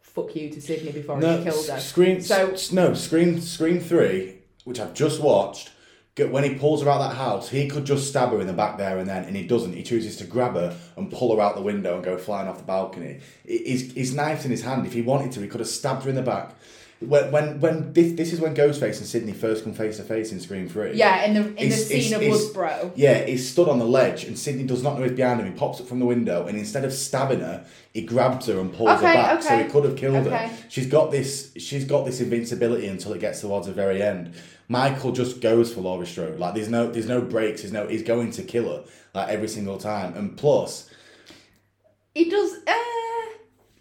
fuck 0.00 0.34
you 0.34 0.50
to 0.50 0.60
Sidney 0.60 0.92
before 0.92 1.18
no, 1.20 1.38
she 1.38 1.44
killed 1.50 1.66
her. 1.68 1.78
Scream. 1.80 2.20
So- 2.20 2.54
So 2.56 2.74
no, 2.74 2.94
Scream. 2.94 3.40
Scream 3.40 3.80
three, 3.80 4.38
which 4.64 4.80
I've 4.80 4.94
just 4.94 5.20
watched. 5.20 5.70
get- 6.16 6.32
When 6.32 6.42
he 6.44 6.54
pulls 6.54 6.82
her 6.82 6.88
out 6.88 6.98
that 7.10 7.16
house, 7.16 7.50
he 7.50 7.68
could 7.68 7.84
just 7.84 8.08
stab 8.08 8.30
her 8.30 8.40
in 8.40 8.46
the 8.46 8.52
back 8.54 8.78
there 8.78 8.96
and 8.98 9.06
then, 9.08 9.24
and 9.24 9.36
he 9.36 9.46
doesn't. 9.46 9.74
He 9.74 9.82
chooses 9.82 10.16
to 10.16 10.24
grab 10.24 10.54
her 10.54 10.74
and 10.96 11.12
pull 11.12 11.34
her 11.36 11.42
out 11.42 11.54
the 11.56 11.60
window 11.62 11.94
and 11.96 12.02
go 12.04 12.16
flying 12.16 12.48
off 12.48 12.56
the 12.58 12.64
balcony. 12.64 13.20
His, 13.44 13.92
his 13.92 14.14
knife's 14.14 14.46
in 14.46 14.50
his 14.50 14.62
hand. 14.62 14.86
If 14.86 14.94
he 14.94 15.02
wanted 15.02 15.30
to, 15.32 15.40
he 15.42 15.48
could 15.48 15.60
have 15.60 15.68
stabbed 15.68 16.04
her 16.04 16.08
in 16.08 16.16
the 16.16 16.22
back. 16.22 16.54
When 17.00 17.30
when, 17.30 17.60
when 17.60 17.92
this, 17.92 18.12
this 18.14 18.32
is 18.32 18.40
when 18.40 18.54
Ghostface 18.54 18.96
and 18.96 19.06
Sidney 19.06 19.32
first 19.34 19.64
come 19.64 19.74
face 19.74 19.98
to 19.98 20.02
face 20.02 20.32
in 20.32 20.40
Scream 20.40 20.66
Three. 20.66 20.94
Yeah, 20.94 21.24
in 21.26 21.34
the 21.34 21.40
in 21.62 21.68
the 21.68 21.76
scene 21.76 21.98
it's- 21.98 22.12
of 22.12 22.22
it's- 22.22 22.46
Woodsboro. 22.46 22.92
Yeah, 22.96 23.24
he's 23.26 23.46
stood 23.50 23.68
on 23.68 23.78
the 23.78 23.84
ledge 23.84 24.24
and 24.24 24.38
Sidney 24.38 24.64
does 24.64 24.82
not 24.82 24.96
know 24.98 25.02
he's 25.04 25.12
behind 25.12 25.40
him. 25.40 25.46
He 25.52 25.58
pops 25.58 25.78
up 25.78 25.88
from 25.88 25.98
the 25.98 26.06
window 26.06 26.46
and 26.46 26.56
instead 26.56 26.86
of 26.86 26.94
stabbing 26.94 27.40
her, 27.40 27.66
he 27.92 28.00
grabs 28.00 28.46
her 28.46 28.58
and 28.60 28.72
pulls 28.72 28.88
her 28.88 28.96
Okay, 28.96 29.12
back. 29.14 29.42
So 29.42 29.58
he 29.62 29.64
could 29.70 29.84
have 29.84 29.96
killed 29.96 30.26
okay. 30.26 30.48
her. 30.48 30.56
She's 30.70 30.86
got 30.86 31.10
this 31.10 31.52
she's 31.58 31.84
got 31.84 32.06
this 32.06 32.20
invincibility 32.22 32.86
until 32.86 33.12
it 33.12 33.20
gets 33.20 33.42
towards 33.42 33.66
the 33.66 33.74
very 33.74 34.02
end. 34.02 34.32
Michael 34.68 35.12
just 35.12 35.42
goes 35.42 35.72
for 35.74 35.82
Laurie 35.82 36.06
Strode. 36.06 36.38
Like 36.40 36.54
there's 36.54 36.70
no 36.70 36.90
there's 36.90 37.06
no 37.08 37.20
breaks, 37.20 37.60
there's 37.60 37.72
no 37.74 37.86
he's 37.88 38.04
going 38.04 38.30
to 38.32 38.42
kill 38.42 38.70
her 38.74 38.84
like 39.14 39.28
every 39.28 39.48
single 39.48 39.76
time. 39.76 40.14
And 40.16 40.34
plus 40.36 40.88
He 42.14 42.30
does. 42.30 42.54
Uh, 42.66 42.72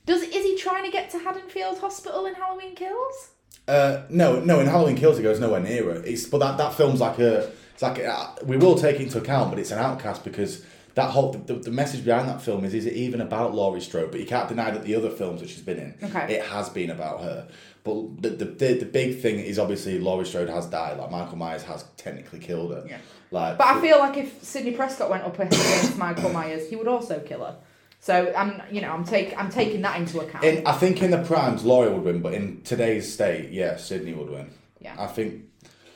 does 0.05 0.21
is 0.21 0.43
he 0.43 0.55
trying 0.57 0.85
to 0.85 0.91
get 0.91 1.09
to 1.11 1.19
Haddonfield 1.19 1.79
Hospital 1.79 2.25
in 2.25 2.35
Halloween 2.35 2.75
Kills? 2.75 3.29
Uh, 3.67 4.03
no, 4.09 4.39
no. 4.39 4.59
In 4.59 4.67
Halloween 4.67 4.95
Kills, 4.95 5.17
it 5.19 5.23
goes 5.23 5.39
nowhere 5.39 5.59
near 5.59 5.89
it. 5.91 6.05
It's 6.05 6.25
but 6.27 6.39
that, 6.39 6.57
that 6.57 6.73
film's 6.73 6.99
like 7.01 7.19
a. 7.19 7.51
It's 7.73 7.81
like 7.81 7.97
a, 7.97 8.35
we 8.45 8.55
will 8.55 8.75
take 8.77 9.01
into 9.01 9.17
account, 9.17 9.49
but 9.49 9.59
it's 9.59 9.71
an 9.71 9.79
outcast 9.79 10.23
because 10.23 10.63
that 10.93 11.09
whole 11.09 11.33
the, 11.33 11.55
the 11.55 11.71
message 11.71 12.05
behind 12.05 12.29
that 12.29 12.41
film 12.41 12.63
is 12.63 12.73
is 12.73 12.85
it 12.85 12.93
even 12.93 13.19
about 13.19 13.53
Laurie 13.53 13.81
Strode? 13.81 14.11
But 14.11 14.21
you 14.21 14.25
can't 14.25 14.47
deny 14.47 14.71
that 14.71 14.83
the 14.83 14.95
other 14.95 15.09
films 15.09 15.41
that 15.41 15.49
she's 15.49 15.61
been 15.61 15.79
in, 15.79 15.95
Okay. 16.09 16.35
it 16.35 16.43
has 16.45 16.69
been 16.69 16.89
about 16.89 17.21
her. 17.21 17.47
But 17.83 18.21
the, 18.21 18.29
the 18.29 18.45
the 18.45 18.73
the 18.79 18.85
big 18.85 19.19
thing 19.21 19.39
is 19.39 19.59
obviously 19.59 19.99
Laurie 19.99 20.25
Strode 20.25 20.47
has 20.49 20.67
died. 20.67 20.97
Like 20.97 21.11
Michael 21.11 21.35
Myers 21.37 21.63
has 21.63 21.83
technically 21.97 22.39
killed 22.39 22.71
her. 22.71 22.85
Yeah. 22.87 22.99
Like, 23.31 23.57
But 23.57 23.67
I 23.67 23.81
feel 23.81 23.99
like 23.99 24.15
if 24.17 24.41
Sidney 24.41 24.71
Prescott 24.71 25.09
went 25.09 25.23
up 25.23 25.37
against 25.37 25.97
Michael 26.05 26.29
Myers, 26.31 26.69
he 26.69 26.75
would 26.77 26.87
also 26.87 27.19
kill 27.19 27.43
her. 27.43 27.57
So 27.99 28.31
I'm, 28.37 28.61
you 28.71 28.81
know, 28.81 28.91
I'm 28.91 29.03
take 29.03 29.37
I'm 29.37 29.49
taking 29.49 29.81
that 29.81 29.99
into 29.99 30.19
account. 30.19 30.43
in 30.43 30.67
I 30.67 30.73
think 30.73 31.01
in 31.01 31.11
the 31.11 31.23
primes 31.23 31.65
Laurie 31.65 31.91
would 31.91 32.03
win, 32.03 32.21
but 32.21 32.33
in 32.33 32.61
today's 32.61 33.11
state, 33.11 33.51
yeah, 33.51 33.77
Sidney 33.77 34.13
would 34.13 34.29
win. 34.29 34.51
Yeah. 34.79 34.95
I 34.97 35.07
think. 35.07 35.45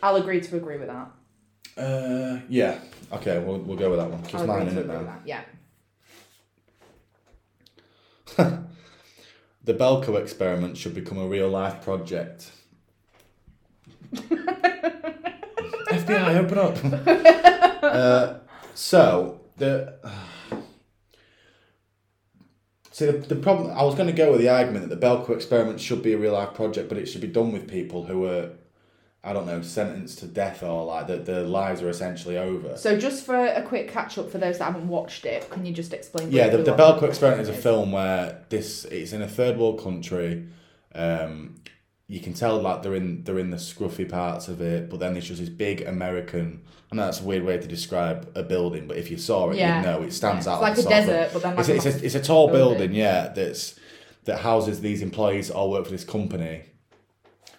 I'll 0.01 0.15
agree 0.15 0.41
to 0.41 0.57
agree 0.57 0.77
with 0.77 0.87
that. 0.87 1.11
Uh, 1.77 2.39
yeah. 2.49 2.79
Okay, 3.11 3.39
we'll 3.39 3.59
we'll 3.59 3.77
go 3.77 3.91
with 3.91 3.99
that 3.99 4.09
one. 4.09 4.25
Just 4.25 4.45
mine 4.45 4.67
in 4.67 4.77
it 4.77 4.87
now. 4.87 5.19
Yeah. 5.25 5.43
The 9.69 9.75
Belko 9.75 10.19
experiment 10.19 10.77
should 10.77 10.95
become 10.95 11.19
a 11.19 11.27
real 11.27 11.47
life 11.47 11.83
project. 11.83 12.49
FBI, 14.15 16.37
open 16.37 16.57
up. 16.57 16.75
uh, 17.83 18.39
so 18.73 19.41
the 19.57 19.99
see 22.99 23.05
the, 23.05 23.13
the 23.13 23.35
problem. 23.35 23.71
I 23.71 23.83
was 23.83 23.95
going 23.95 24.07
to 24.07 24.13
go 24.13 24.31
with 24.31 24.41
the 24.41 24.49
argument 24.49 24.87
that 24.87 24.99
the 24.99 25.05
Belko 25.05 25.31
experiment 25.31 25.79
should 25.79 26.03
be 26.03 26.13
a 26.13 26.17
real 26.17 26.33
life 26.33 26.53
project, 26.53 26.89
but 26.89 26.97
it 26.97 27.07
should 27.07 27.21
be 27.21 27.27
done 27.27 27.51
with 27.51 27.67
people 27.67 28.05
who 28.05 28.25
are, 28.25 28.51
I 29.23 29.33
don't 29.33 29.45
know, 29.45 29.61
sentenced 29.61 30.19
to 30.19 30.27
death 30.27 30.61
or 30.61 30.85
like 30.85 31.07
that 31.07 31.25
their 31.25 31.43
lives 31.43 31.81
are 31.81 31.89
essentially 31.89 32.37
over. 32.37 32.77
So 32.77 32.97
just 32.97 33.25
for 33.25 33.35
a 33.35 33.61
quick 33.63 33.89
catch 33.89 34.17
up 34.17 34.29
for 34.31 34.37
those 34.37 34.59
that 34.59 34.65
haven't 34.65 34.87
watched 34.87 35.25
it, 35.25 35.49
can 35.49 35.65
you 35.65 35.73
just 35.73 35.93
explain? 35.93 36.31
Yeah, 36.31 36.49
the, 36.49 36.59
the 36.59 36.73
Belko 36.73 37.03
experiment 37.03 37.41
is 37.41 37.49
a 37.49 37.53
film 37.53 37.91
where 37.91 38.43
this 38.49 38.85
it's 38.85 39.13
in 39.13 39.21
a 39.21 39.27
third 39.27 39.57
world 39.57 39.81
country. 39.81 40.47
Um, 40.93 41.55
you 42.09 42.19
can 42.19 42.33
tell 42.33 42.59
like 42.59 42.81
they're 42.81 42.95
in 42.95 43.23
they're 43.23 43.39
in 43.39 43.51
the 43.51 43.57
scruffy 43.57 44.09
parts 44.09 44.47
of 44.49 44.59
it, 44.61 44.89
but 44.89 44.99
then 44.99 45.13
there's 45.13 45.27
just 45.27 45.39
this 45.39 45.47
big 45.49 45.81
American. 45.81 46.61
I 46.91 46.95
know 46.95 47.05
that's 47.05 47.21
a 47.21 47.23
weird 47.23 47.43
way 47.43 47.57
to 47.57 47.67
describe 47.67 48.31
a 48.35 48.41
building, 48.41 48.87
but 48.87 48.97
if 48.97 49.11
you 49.11 49.17
saw 49.17 49.51
it, 49.51 49.57
Yeah. 49.57 49.77
you'd 49.77 49.85
know 49.85 50.01
it 50.01 50.11
stands 50.11 50.47
Yeah, 50.47 50.53
out. 50.53 50.55
it's 50.55 50.61
like 50.63 50.77
a 50.77 50.81
sort 50.81 50.93
of- 50.93 51.05
desert, 51.05 51.29
but 51.33 51.41
then 51.43 51.55
like 51.55 51.59
it's, 51.59 51.69
a, 51.69 51.73
a 51.73 51.91
it's, 51.93 52.01
a, 52.01 52.05
it's 52.07 52.15
a 52.15 52.19
tall 52.21 52.47
building. 52.47 52.77
building, 52.79 52.95
yeah. 52.95 53.29
That's 53.29 53.75
that 54.25 54.39
houses 54.39 54.81
these 54.81 55.01
employees 55.03 55.47
that 55.47 55.53
all 55.53 55.69
work 55.71 55.85
for 55.85 55.91
this 55.91 56.03
company, 56.03 56.63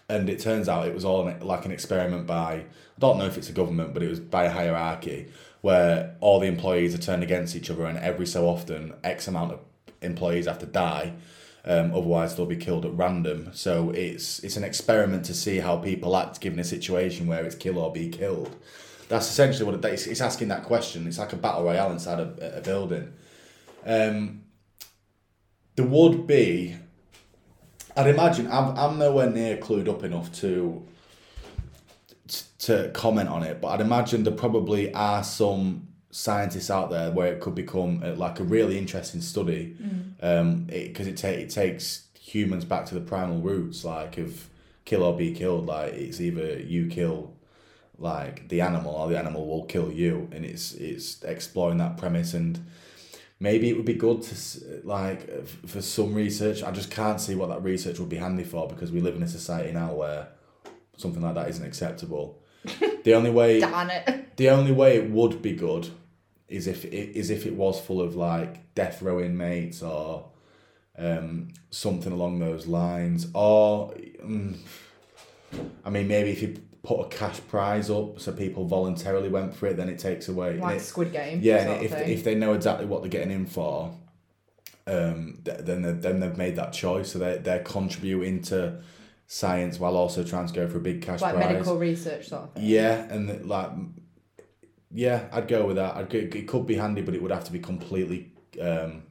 and 0.09 0.29
it 0.29 0.39
turns 0.39 0.67
out 0.69 0.87
it 0.87 0.93
was 0.93 1.05
all 1.05 1.27
an, 1.27 1.39
like 1.39 1.65
an 1.65 1.71
experiment 1.71 2.27
by 2.27 2.53
I 2.53 2.99
don't 2.99 3.17
know 3.17 3.25
if 3.25 3.37
it's 3.37 3.49
a 3.49 3.53
government, 3.53 3.93
but 3.93 4.03
it 4.03 4.09
was 4.09 4.19
by 4.19 4.43
a 4.45 4.51
hierarchy 4.51 5.27
where 5.61 6.15
all 6.19 6.39
the 6.39 6.47
employees 6.47 6.93
are 6.93 6.97
turned 6.97 7.23
against 7.23 7.55
each 7.55 7.69
other, 7.69 7.85
and 7.85 7.97
every 7.99 8.25
so 8.27 8.47
often 8.49 8.93
X 9.03 9.27
amount 9.29 9.53
of 9.53 9.59
employees 10.01 10.45
have 10.45 10.59
to 10.59 10.65
die. 10.65 11.13
Um, 11.63 11.91
otherwise, 11.91 12.35
they'll 12.35 12.45
be 12.45 12.55
killed 12.55 12.85
at 12.85 12.93
random. 12.93 13.49
So 13.53 13.91
it's 13.91 14.39
it's 14.39 14.57
an 14.57 14.63
experiment 14.63 15.25
to 15.25 15.33
see 15.33 15.57
how 15.59 15.77
people 15.77 16.17
act 16.17 16.41
given 16.41 16.59
a 16.59 16.63
situation 16.63 17.27
where 17.27 17.45
it's 17.45 17.55
kill 17.55 17.77
or 17.77 17.91
be 17.91 18.09
killed. 18.09 18.55
That's 19.09 19.29
essentially 19.29 19.65
what 19.65 19.75
it, 19.75 19.85
it's, 19.93 20.07
it's 20.07 20.21
asking 20.21 20.47
that 20.47 20.63
question. 20.63 21.05
It's 21.05 21.19
like 21.19 21.33
a 21.33 21.35
battle 21.35 21.63
royale 21.63 21.91
inside 21.91 22.19
a, 22.19 22.57
a 22.57 22.61
building. 22.61 23.13
Um, 23.85 24.43
there 25.75 25.85
would 25.85 26.25
be. 26.25 26.77
I'd 27.95 28.07
imagine 28.07 28.47
I'm 28.51 28.75
I'm 28.77 28.97
nowhere 28.97 29.29
near 29.29 29.57
clued 29.57 29.87
up 29.87 30.03
enough 30.03 30.31
to 30.39 30.87
to 32.59 32.89
comment 32.93 33.29
on 33.29 33.43
it, 33.43 33.59
but 33.59 33.69
I'd 33.69 33.81
imagine 33.81 34.23
there 34.23 34.33
probably 34.33 34.93
are 34.93 35.23
some 35.23 35.87
scientists 36.11 36.69
out 36.69 36.89
there 36.89 37.11
where 37.11 37.33
it 37.33 37.39
could 37.39 37.55
become 37.55 38.01
uh, 38.03 38.13
like 38.15 38.39
a 38.39 38.43
really 38.43 38.77
interesting 38.77 39.21
study, 39.21 39.75
um, 40.21 40.65
because 40.65 41.07
it, 41.07 41.17
ta- 41.17 41.27
it 41.29 41.49
takes 41.49 42.07
humans 42.19 42.65
back 42.65 42.85
to 42.85 42.93
the 42.95 43.01
primal 43.01 43.39
roots, 43.41 43.83
like 43.83 44.17
of 44.17 44.47
kill 44.85 45.03
or 45.03 45.15
be 45.15 45.33
killed. 45.33 45.65
Like 45.65 45.93
it's 45.93 46.21
either 46.21 46.59
you 46.59 46.87
kill 46.87 47.33
like 47.97 48.47
the 48.49 48.61
animal 48.61 48.93
or 48.93 49.09
the 49.09 49.17
animal 49.17 49.47
will 49.47 49.65
kill 49.65 49.91
you, 49.91 50.27
and 50.31 50.45
it's 50.45 50.73
it's 50.73 51.23
exploring 51.23 51.77
that 51.79 51.97
premise 51.97 52.33
and 52.33 52.59
maybe 53.39 53.69
it 53.69 53.75
would 53.75 53.85
be 53.85 53.95
good 53.95 54.21
to 54.21 54.35
like 54.83 55.47
for 55.67 55.81
some 55.81 56.13
research. 56.13 56.63
I 56.63 56.71
just 56.71 56.91
can't 56.91 57.19
see 57.19 57.35
what 57.35 57.49
that 57.49 57.63
research 57.63 57.99
would 57.99 58.09
be 58.09 58.17
handy 58.17 58.43
for 58.43 58.67
because 58.67 58.91
we 58.91 59.01
live 59.01 59.15
in 59.15 59.23
a 59.23 59.27
society 59.27 59.71
now 59.71 59.93
where 59.93 60.27
something 60.97 61.21
like 61.21 61.35
that 61.35 61.49
isn't 61.49 61.65
acceptable. 61.65 62.39
the 63.03 63.15
only 63.15 63.31
way 63.31 63.59
Darn 63.59 63.89
it. 63.89 64.37
the 64.37 64.49
only 64.49 64.71
way 64.71 64.95
it 64.95 65.09
would 65.09 65.41
be 65.41 65.53
good 65.53 65.89
is 66.51 66.67
if 66.67 66.85
it 66.85 66.93
is 67.17 67.29
if 67.29 67.45
it 67.45 67.53
was 67.55 67.79
full 67.79 68.01
of 68.01 68.15
like 68.15 68.73
death 68.75 69.01
row 69.01 69.19
inmates 69.21 69.81
or 69.81 70.25
um, 70.97 71.49
something 71.69 72.11
along 72.11 72.39
those 72.39 72.67
lines. 72.67 73.27
Or 73.33 73.93
mm, 74.23 74.57
I 75.85 75.89
mean, 75.89 76.07
maybe 76.07 76.31
if 76.31 76.41
you 76.41 76.57
put 76.83 76.99
a 76.99 77.09
cash 77.09 77.39
prize 77.47 77.89
up 77.89 78.19
so 78.19 78.31
people 78.31 78.65
voluntarily 78.65 79.29
went 79.29 79.55
for 79.55 79.67
it, 79.67 79.77
then 79.77 79.89
it 79.89 79.99
takes 79.99 80.27
away. 80.27 80.57
Like 80.57 80.77
it- 80.77 80.81
Squid 80.81 81.11
Game. 81.11 81.39
yeah, 81.41 81.63
sort 81.65 81.77
and 81.77 81.85
of 81.85 81.91
if, 81.93 82.07
if 82.07 82.23
they 82.23 82.35
know 82.35 82.53
exactly 82.53 82.85
what 82.85 83.01
they're 83.01 83.09
getting 83.09 83.31
in 83.31 83.45
for, 83.45 83.93
um, 84.87 85.39
th- 85.45 85.59
then 85.59 85.81
they, 85.81 85.91
then 85.93 86.19
they've 86.19 86.37
made 86.37 86.55
that 86.57 86.73
choice, 86.73 87.11
so 87.11 87.19
they 87.19 87.37
they're 87.37 87.63
contributing 87.63 88.41
to 88.43 88.81
science 89.27 89.79
while 89.79 89.95
also 89.95 90.23
trying 90.23 90.45
to 90.47 90.53
go 90.53 90.67
for 90.67 90.77
a 90.77 90.81
big 90.81 91.01
cash 91.01 91.21
like 91.21 91.35
prize. 91.35 91.53
medical 91.53 91.77
research 91.77 92.27
sort 92.27 92.43
of 92.43 92.53
thing. 92.53 92.63
Yeah, 92.65 93.05
and 93.09 93.29
the- 93.29 93.45
like, 93.47 93.69
yeah, 94.93 95.27
I'd 95.31 95.47
go 95.47 95.65
with 95.65 95.75
that. 95.77 95.95
I'd 95.95 96.13
it 96.13 96.47
could 96.47 96.65
be 96.67 96.75
handy, 96.75 97.01
but 97.01 97.13
it 97.15 97.21
would 97.21 97.31
have 97.31 97.43
to 97.45 97.51
be 97.51 97.59
completely 97.59 98.31
um, 98.61 99.03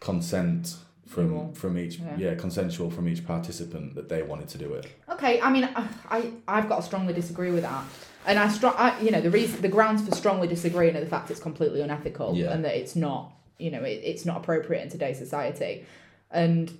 consent 0.00 0.76
from 1.06 1.52
from 1.54 1.76
each 1.78 1.98
Yeah. 1.98 2.16
yeah. 2.16 2.34
consensual 2.34 2.90
from 2.90 3.08
each 3.08 3.26
participant 3.26 3.94
that 3.96 4.08
they 4.08 4.22
wanted 4.22 4.48
to 4.50 4.58
do 4.58 4.72
it. 4.74 4.86
Okay, 5.08 5.40
I 5.40 5.50
mean, 5.50 5.64
I, 5.64 5.88
I 6.08 6.32
I've 6.46 6.68
got 6.68 6.76
to 6.76 6.82
strongly 6.82 7.12
disagree 7.12 7.50
with 7.50 7.62
that, 7.62 7.84
and 8.26 8.38
I 8.38 8.48
strong, 8.48 8.74
I, 8.78 8.98
you 9.00 9.10
know, 9.10 9.20
the 9.20 9.30
reason, 9.30 9.60
the 9.60 9.68
grounds 9.68 10.06
for 10.08 10.14
strongly 10.14 10.46
disagreeing 10.48 10.96
are 10.96 11.00
the 11.00 11.06
fact 11.06 11.30
it's 11.30 11.40
completely 11.40 11.80
unethical 11.80 12.36
Yeah. 12.36 12.52
and 12.52 12.64
that 12.64 12.76
it's 12.78 12.94
not, 12.96 13.32
you 13.58 13.70
know, 13.70 13.82
it, 13.82 14.00
it's 14.04 14.24
not 14.24 14.36
appropriate 14.38 14.82
in 14.82 14.88
today's 14.88 15.18
society, 15.18 15.84
and 16.30 16.72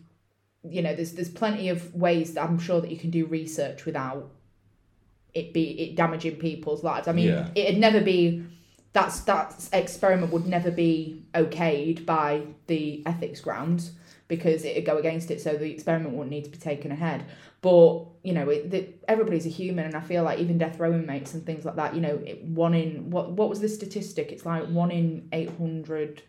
you 0.62 0.82
know, 0.82 0.94
there's 0.94 1.12
there's 1.12 1.30
plenty 1.30 1.68
of 1.70 1.94
ways 1.94 2.34
that 2.34 2.44
I'm 2.44 2.58
sure 2.58 2.80
that 2.80 2.90
you 2.90 2.98
can 2.98 3.10
do 3.10 3.26
research 3.26 3.84
without 3.84 4.30
it 5.34 5.52
be 5.52 5.70
it 5.80 5.96
damaging 5.96 6.36
people's 6.36 6.82
lives. 6.84 7.08
I 7.08 7.12
mean, 7.12 7.28
Yeah. 7.28 7.48
it'd 7.54 7.78
never 7.78 8.00
be. 8.00 8.44
That's 8.92 9.20
that 9.20 9.68
experiment 9.72 10.32
would 10.32 10.46
never 10.46 10.70
be 10.70 11.22
okayed 11.34 12.04
by 12.04 12.42
the 12.66 13.02
ethics 13.06 13.40
grounds 13.40 13.92
because 14.26 14.64
it'd 14.64 14.84
go 14.84 14.96
against 14.98 15.30
it. 15.30 15.40
So 15.40 15.54
the 15.54 15.70
experiment 15.70 16.14
wouldn't 16.14 16.30
need 16.30 16.44
to 16.44 16.50
be 16.50 16.58
taken 16.58 16.90
ahead. 16.90 17.24
But 17.62 18.06
you 18.22 18.32
know, 18.32 18.48
it, 18.48 18.70
the, 18.70 18.88
everybody's 19.06 19.46
a 19.46 19.50
human, 19.50 19.84
and 19.84 19.94
I 19.94 20.00
feel 20.00 20.22
like 20.24 20.38
even 20.38 20.58
death 20.58 20.78
row 20.80 20.92
inmates 20.92 21.34
and 21.34 21.44
things 21.44 21.64
like 21.64 21.76
that. 21.76 21.94
You 21.94 22.00
know, 22.00 22.20
it, 22.26 22.42
one 22.44 22.74
in 22.74 23.10
what 23.10 23.32
what 23.32 23.48
was 23.48 23.60
the 23.60 23.68
statistic? 23.68 24.32
It's 24.32 24.46
like 24.46 24.66
one 24.66 24.90
in 24.90 25.28
eight 25.32 25.50
hundred 25.58 26.22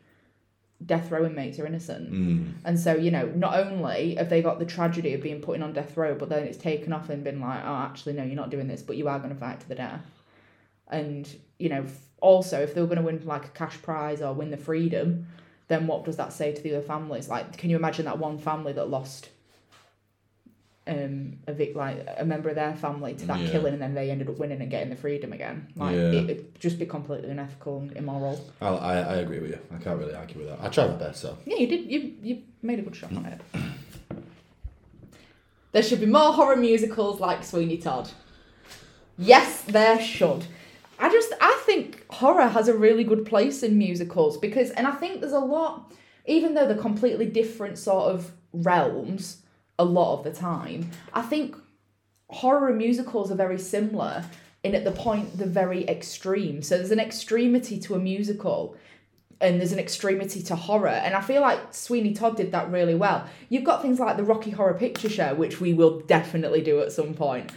death 0.86 1.12
row 1.12 1.26
inmates 1.26 1.60
are 1.60 1.66
innocent. 1.66 2.12
Mm. 2.12 2.54
And 2.66 2.80
so, 2.80 2.96
you 2.96 3.12
know, 3.12 3.28
not 3.36 3.58
only 3.58 4.16
have 4.16 4.30
they 4.30 4.42
got 4.42 4.60
the 4.60 4.66
tragedy 4.66 5.14
of 5.14 5.22
being 5.22 5.42
put 5.42 5.56
in 5.56 5.64
on 5.64 5.74
death 5.74 5.96
row, 5.98 6.16
but 6.16 6.30
then 6.30 6.44
it's 6.44 6.58
taken 6.58 6.94
off 6.94 7.10
and 7.10 7.24
been 7.24 7.40
like, 7.40 7.62
oh, 7.64 7.76
actually, 7.76 8.14
no, 8.14 8.24
you're 8.24 8.36
not 8.36 8.50
doing 8.50 8.68
this, 8.68 8.82
but 8.82 8.98
you 8.98 9.08
are 9.08 9.20
going 9.20 9.34
to 9.34 9.40
fight 9.40 9.60
to 9.60 9.70
the 9.70 9.76
death. 9.76 10.06
And, 10.88 11.28
you 11.60 11.70
know, 11.70 11.86
also, 12.20 12.62
if 12.62 12.74
they 12.74 12.82
were 12.82 12.88
going 12.88 12.98
to 12.98 13.04
win 13.04 13.22
like 13.26 13.46
a 13.46 13.50
cash 13.50 13.82
prize 13.82 14.22
or 14.22 14.34
win 14.34 14.52
the 14.52 14.58
freedom, 14.58 15.28
then 15.68 15.88
what 15.88 16.04
does 16.04 16.18
that 16.18 16.34
say 16.34 16.54
to 16.54 16.62
the 16.62 16.76
other 16.76 16.86
families? 16.86 17.30
Like, 17.30 17.58
can 17.58 17.70
you 17.70 17.76
imagine 17.76 18.06
that 18.06 18.20
one 18.20 18.38
family 18.38 18.74
that 18.74 18.90
lost 18.90 19.30
um 20.88 21.34
a 21.48 21.54
vic 21.54 21.76
like 21.76 22.08
a 22.18 22.26
member 22.26 22.50
of 22.50 22.56
their 22.56 22.74
family 22.76 23.14
to 23.14 23.26
that 23.28 23.40
Yeah. 23.40 23.52
killing 23.52 23.74
and 23.74 23.82
then 23.82 23.94
they 23.94 24.10
ended 24.10 24.28
up 24.28 24.40
winning 24.40 24.62
and 24.62 24.72
getting 24.72 24.90
the 24.90 24.96
freedom 24.96 25.32
again 25.32 25.68
like 25.76 25.96
Yeah. 25.96 26.02
it, 26.12 26.30
it'd 26.32 26.60
just 26.60 26.80
be 26.80 26.88
completely 26.88 27.30
unethical 27.30 27.78
and 27.80 27.92
immoral 27.96 28.44
I, 28.62 28.68
I 28.70 28.94
I 28.98 29.16
agree 29.18 29.40
with 29.40 29.52
you. 29.52 29.60
I 29.72 29.78
can't 29.78 30.00
really 30.00 30.16
argue 30.16 30.40
with 30.40 30.48
that. 30.50 30.60
I 30.60 30.70
tried 30.70 30.88
my 30.90 30.96
best, 30.98 31.22
so 31.22 31.38
Yeah, 31.46 31.58
you 31.58 31.68
did. 31.68 31.92
You 31.92 32.14
you 32.24 32.42
made 32.64 32.80
a 32.80 32.82
good 32.82 32.96
shot 32.96 33.16
on 33.16 33.26
it. 33.26 33.42
There 35.72 35.84
should 35.84 36.00
be 36.00 36.06
more 36.06 36.34
horror 36.34 36.56
musicals 36.58 37.20
like 37.20 37.44
Sweeney 37.44 37.78
Todd. 37.78 38.10
Yes, 39.18 39.62
there 39.62 40.02
should. 40.02 40.46
I 41.00 41.10
just 41.10 41.32
I 41.40 41.62
think 41.66 42.06
horror 42.10 42.48
has 42.48 42.68
a 42.68 42.74
really 42.76 43.04
good 43.04 43.26
place 43.26 43.64
in 43.64 43.78
musicals 43.78 44.38
because 44.38 44.72
and 44.72 44.86
I 44.88 44.92
think 44.92 45.22
there's 45.22 45.32
a 45.34 45.40
lot 45.40 45.94
even 46.26 46.54
though 46.54 46.68
they're 46.68 46.78
completely 46.78 47.26
different 47.26 47.78
sort 47.78 48.12
of 48.14 48.32
realms 48.54 49.41
a 49.82 49.84
lot 49.84 50.20
of 50.20 50.24
the 50.24 50.32
time, 50.32 50.92
I 51.12 51.24
think 51.24 51.56
horror 52.30 52.70
and 52.70 52.78
musicals 52.78 53.32
are 53.32 53.36
very 53.36 53.60
similar 53.60 54.24
in 54.64 54.76
at 54.76 54.84
the 54.84 54.92
point 54.92 55.38
the 55.38 55.46
very 55.46 55.88
extreme. 55.88 56.62
So 56.62 56.78
there's 56.78 56.92
an 56.92 57.00
extremity 57.00 57.80
to 57.80 57.96
a 57.96 58.00
musical 58.00 58.78
and 59.42 59.60
there's 59.60 59.72
an 59.72 59.80
extremity 59.80 60.44
to 60.44 60.56
horror. 60.56 60.90
And 60.90 61.16
I 61.16 61.22
feel 61.22 61.42
like 61.42 61.74
Sweeney 61.74 62.14
Todd 62.14 62.38
did 62.38 62.52
that 62.52 62.72
really 62.72 62.94
well. 62.94 63.28
You've 63.50 63.64
got 63.64 63.82
things 63.82 64.00
like 64.00 64.16
the 64.18 64.24
Rocky 64.24 64.52
Horror 64.52 64.76
Picture 64.76 65.10
Show, 65.10 65.34
which 65.34 65.60
we 65.60 65.74
will 65.74 66.02
definitely 66.02 66.62
do 66.62 66.80
at 66.80 66.92
some 66.92 67.16
point. 67.16 67.52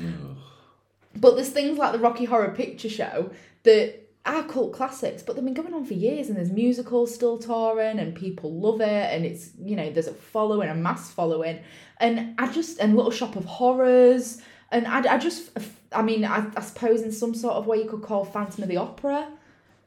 But 1.14 1.34
there's 1.34 1.50
things 1.50 1.76
like 1.76 1.92
the 1.92 1.98
Rocky 1.98 2.24
Horror 2.24 2.52
Picture 2.52 2.88
Show 2.88 3.30
that 3.64 4.03
are 4.26 4.42
cult 4.44 4.72
classics, 4.72 5.22
but 5.22 5.37
they've 5.37 5.44
been 5.44 5.54
going 5.54 5.74
on 5.74 5.84
for 5.84 5.94
years 5.94 6.28
and 6.28 6.37
there's 6.37 6.50
musicals 6.50 7.14
still 7.14 7.38
touring 7.38 7.98
and 7.98 8.14
people 8.14 8.52
love 8.52 8.80
it 8.80 9.12
and 9.12 9.24
it's, 9.26 9.50
you 9.62 9.76
know, 9.76 9.90
there's 9.90 10.06
a 10.06 10.14
following, 10.14 10.68
a 10.70 10.74
mass 10.74 11.10
following. 11.10 11.60
And 12.00 12.34
I 12.38 12.50
just, 12.50 12.78
and 12.78 12.96
Little 12.96 13.10
Shop 13.10 13.37
of 13.37 13.44
Horrors. 13.44 14.40
And 14.72 14.87
I, 14.87 15.14
I 15.14 15.18
just, 15.18 15.50
I 15.92 16.02
mean, 16.02 16.24
I, 16.24 16.46
I 16.56 16.60
suppose 16.62 17.02
in 17.02 17.12
some 17.12 17.34
sort 17.34 17.54
of 17.54 17.66
way 17.66 17.78
you 17.78 17.88
could 17.88 18.02
call 18.02 18.24
Phantom 18.24 18.62
of 18.62 18.68
the 18.68 18.78
Opera 18.78 19.28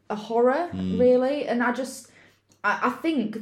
a 0.09 0.15
horror, 0.15 0.67
hmm. 0.67 0.99
really. 0.99 1.47
And 1.47 1.63
I 1.63 1.71
just, 1.73 2.09
I, 2.63 2.79
I 2.83 2.89
think 2.91 3.39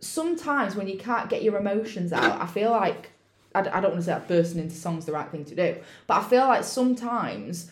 sometimes 0.00 0.76
when 0.76 0.88
you 0.88 0.96
can't 0.96 1.28
get 1.28 1.42
your 1.42 1.56
emotions 1.58 2.12
out, 2.12 2.40
I 2.40 2.46
feel 2.46 2.70
like, 2.70 3.10
I, 3.54 3.60
I 3.60 3.80
don't 3.80 3.92
want 3.92 3.96
to 3.96 4.02
say 4.02 4.12
that 4.12 4.28
bursting 4.28 4.60
into 4.60 4.76
song's 4.76 5.06
the 5.06 5.12
right 5.12 5.28
thing 5.28 5.44
to 5.46 5.54
do, 5.54 5.76
but 6.06 6.18
I 6.18 6.22
feel 6.22 6.46
like 6.46 6.64
sometimes 6.64 7.70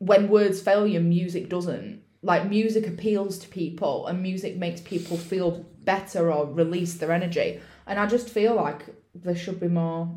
when 0.00 0.28
words 0.28 0.60
fail 0.60 0.86
you, 0.86 0.98
music 0.98 1.48
doesn't. 1.48 2.02
Like 2.22 2.48
music 2.48 2.86
appeals 2.86 3.38
to 3.38 3.48
people 3.48 4.06
and 4.06 4.22
music 4.22 4.56
makes 4.56 4.80
people 4.80 5.16
feel 5.16 5.64
better 5.84 6.32
or 6.32 6.46
release 6.46 6.94
their 6.94 7.12
energy. 7.12 7.60
And 7.86 7.98
I 7.98 8.06
just 8.06 8.28
feel 8.28 8.54
like 8.54 8.86
there 9.14 9.36
should 9.36 9.60
be 9.60 9.68
more 9.68 10.10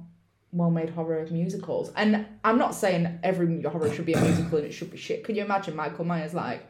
well 0.54 0.72
made 0.72 0.90
horror 0.90 1.28
musicals. 1.30 1.92
And 1.98 2.26
I'm 2.46 2.58
not 2.58 2.76
saying 2.76 3.20
every 3.24 3.62
horror 3.64 3.94
should 3.94 4.06
be 4.06 4.14
a 4.14 4.22
musical 4.22 4.60
and 4.60 4.68
it 4.68 4.72
should 4.72 4.92
be 4.92 4.98
shit. 4.98 5.26
Can 5.26 5.36
you 5.36 5.44
imagine 5.44 5.76
Michael 5.76 6.06
Myers 6.06 6.34
like, 6.34 6.66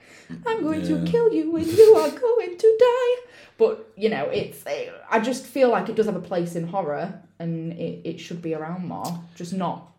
I'm 0.48 0.64
going 0.64 0.82
to 0.84 1.06
kill 1.06 1.32
you 1.32 1.56
and 1.56 1.68
you 1.68 1.96
are 1.96 2.10
going 2.10 2.58
to 2.58 2.78
die? 2.80 3.30
But, 3.60 3.92
you 3.96 4.10
know, 4.10 4.26
it's, 4.26 4.64
I 4.66 5.20
just 5.20 5.46
feel 5.46 5.70
like 5.70 5.88
it 5.88 5.96
does 5.96 6.08
have 6.08 6.16
a 6.16 6.22
place 6.22 6.56
in 6.56 6.68
horror 6.68 7.22
and 7.38 7.74
it, 7.74 8.02
it 8.06 8.20
should 8.20 8.42
be 8.42 8.56
around 8.56 8.88
more, 8.88 9.24
just 9.36 9.54
not 9.54 9.94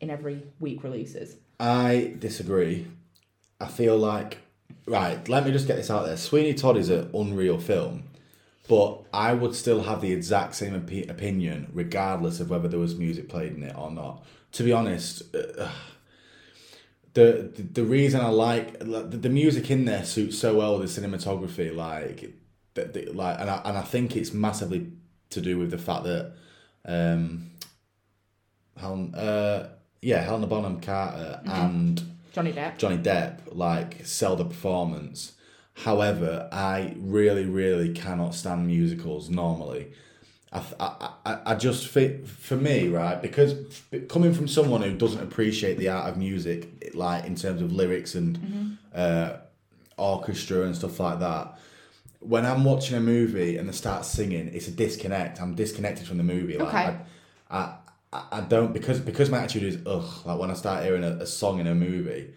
in 0.00 0.10
every 0.10 0.42
week 0.58 0.84
releases. 0.84 1.36
I 1.60 2.14
disagree. 2.18 2.86
I 3.60 3.66
feel 3.66 3.96
like 3.98 4.38
right. 4.86 5.28
Let 5.28 5.44
me 5.44 5.52
just 5.52 5.66
get 5.66 5.76
this 5.76 5.90
out 5.90 6.06
there. 6.06 6.16
Sweeney 6.16 6.54
Todd 6.54 6.76
is 6.78 6.88
an 6.88 7.10
unreal 7.14 7.58
film, 7.58 8.04
but 8.68 9.02
I 9.12 9.34
would 9.34 9.54
still 9.54 9.82
have 9.82 10.00
the 10.00 10.12
exact 10.12 10.54
same 10.54 10.72
opi- 10.80 11.08
opinion 11.10 11.70
regardless 11.74 12.40
of 12.40 12.48
whether 12.50 12.66
there 12.68 12.78
was 12.80 12.96
music 12.96 13.28
played 13.28 13.52
in 13.54 13.62
it 13.62 13.76
or 13.76 13.90
not. 13.90 14.24
To 14.52 14.62
be 14.62 14.72
honest, 14.72 15.22
uh, 15.34 15.68
the, 17.12 17.50
the 17.54 17.62
the 17.62 17.84
reason 17.84 18.20
I 18.20 18.28
like 18.28 18.78
the, 18.78 19.02
the 19.02 19.28
music 19.28 19.70
in 19.70 19.84
there 19.84 20.04
suits 20.04 20.38
so 20.38 20.56
well 20.56 20.78
with 20.78 20.94
the 20.94 21.00
cinematography, 21.00 21.74
like 21.74 22.32
that, 22.74 22.94
that- 22.94 23.14
like, 23.14 23.38
and 23.38 23.50
I 23.50 23.60
and 23.64 23.76
I 23.76 23.82
think 23.82 24.16
it's 24.16 24.32
massively 24.32 24.90
to 25.30 25.40
do 25.40 25.58
with 25.58 25.70
the 25.70 25.78
fact 25.78 26.04
that, 26.04 26.32
um, 26.86 27.50
Helen, 28.76 29.14
uh, 29.14 29.68
yeah, 30.02 30.22
Helena 30.22 30.46
Bonham 30.46 30.80
Carter 30.80 31.40
and 31.44 32.02
Johnny 32.32 32.52
Depp. 32.52 32.78
Johnny 32.78 32.98
Depp 32.98 33.40
like 33.52 34.04
sell 34.06 34.36
the 34.36 34.44
performance. 34.44 35.32
However, 35.74 36.48
I 36.52 36.94
really, 36.98 37.46
really 37.46 37.92
cannot 37.92 38.34
stand 38.34 38.66
musicals 38.66 39.30
normally. 39.30 39.92
I, 40.52 40.62
I, 40.80 41.10
I, 41.24 41.38
I 41.46 41.54
just 41.54 41.86
fit 41.86 42.26
for 42.26 42.56
me 42.56 42.88
right 42.88 43.22
because 43.22 43.54
coming 44.08 44.34
from 44.34 44.48
someone 44.48 44.82
who 44.82 44.92
doesn't 44.96 45.22
appreciate 45.22 45.78
the 45.78 45.88
art 45.90 46.08
of 46.10 46.16
music 46.16 46.90
like 46.92 47.24
in 47.24 47.36
terms 47.36 47.62
of 47.62 47.70
lyrics 47.72 48.16
and 48.16 48.76
uh, 48.92 49.36
orchestra 49.96 50.62
and 50.62 50.74
stuff 50.74 50.98
like 50.98 51.20
that 51.20 51.56
when 52.18 52.44
I'm 52.44 52.64
watching 52.64 52.96
a 52.96 53.00
movie 53.00 53.58
and 53.58 53.68
they 53.68 53.72
start 53.72 54.04
singing 54.04 54.48
it's 54.48 54.66
a 54.66 54.72
disconnect 54.72 55.40
I'm 55.40 55.54
disconnected 55.54 56.08
from 56.08 56.16
the 56.18 56.24
movie 56.24 56.58
like 56.58 56.68
Okay. 56.74 56.96
I, 57.48 57.56
I, 57.56 57.74
I, 58.12 58.24
I 58.32 58.40
don't 58.42 58.72
because 58.72 59.00
because 59.00 59.30
my 59.30 59.38
attitude 59.38 59.62
is 59.74 59.78
ugh 59.86 60.26
like 60.26 60.38
when 60.38 60.50
I 60.50 60.54
start 60.54 60.84
hearing 60.84 61.04
a, 61.04 61.10
a 61.20 61.26
song 61.26 61.58
in 61.60 61.66
a 61.66 61.74
movie 61.74 62.32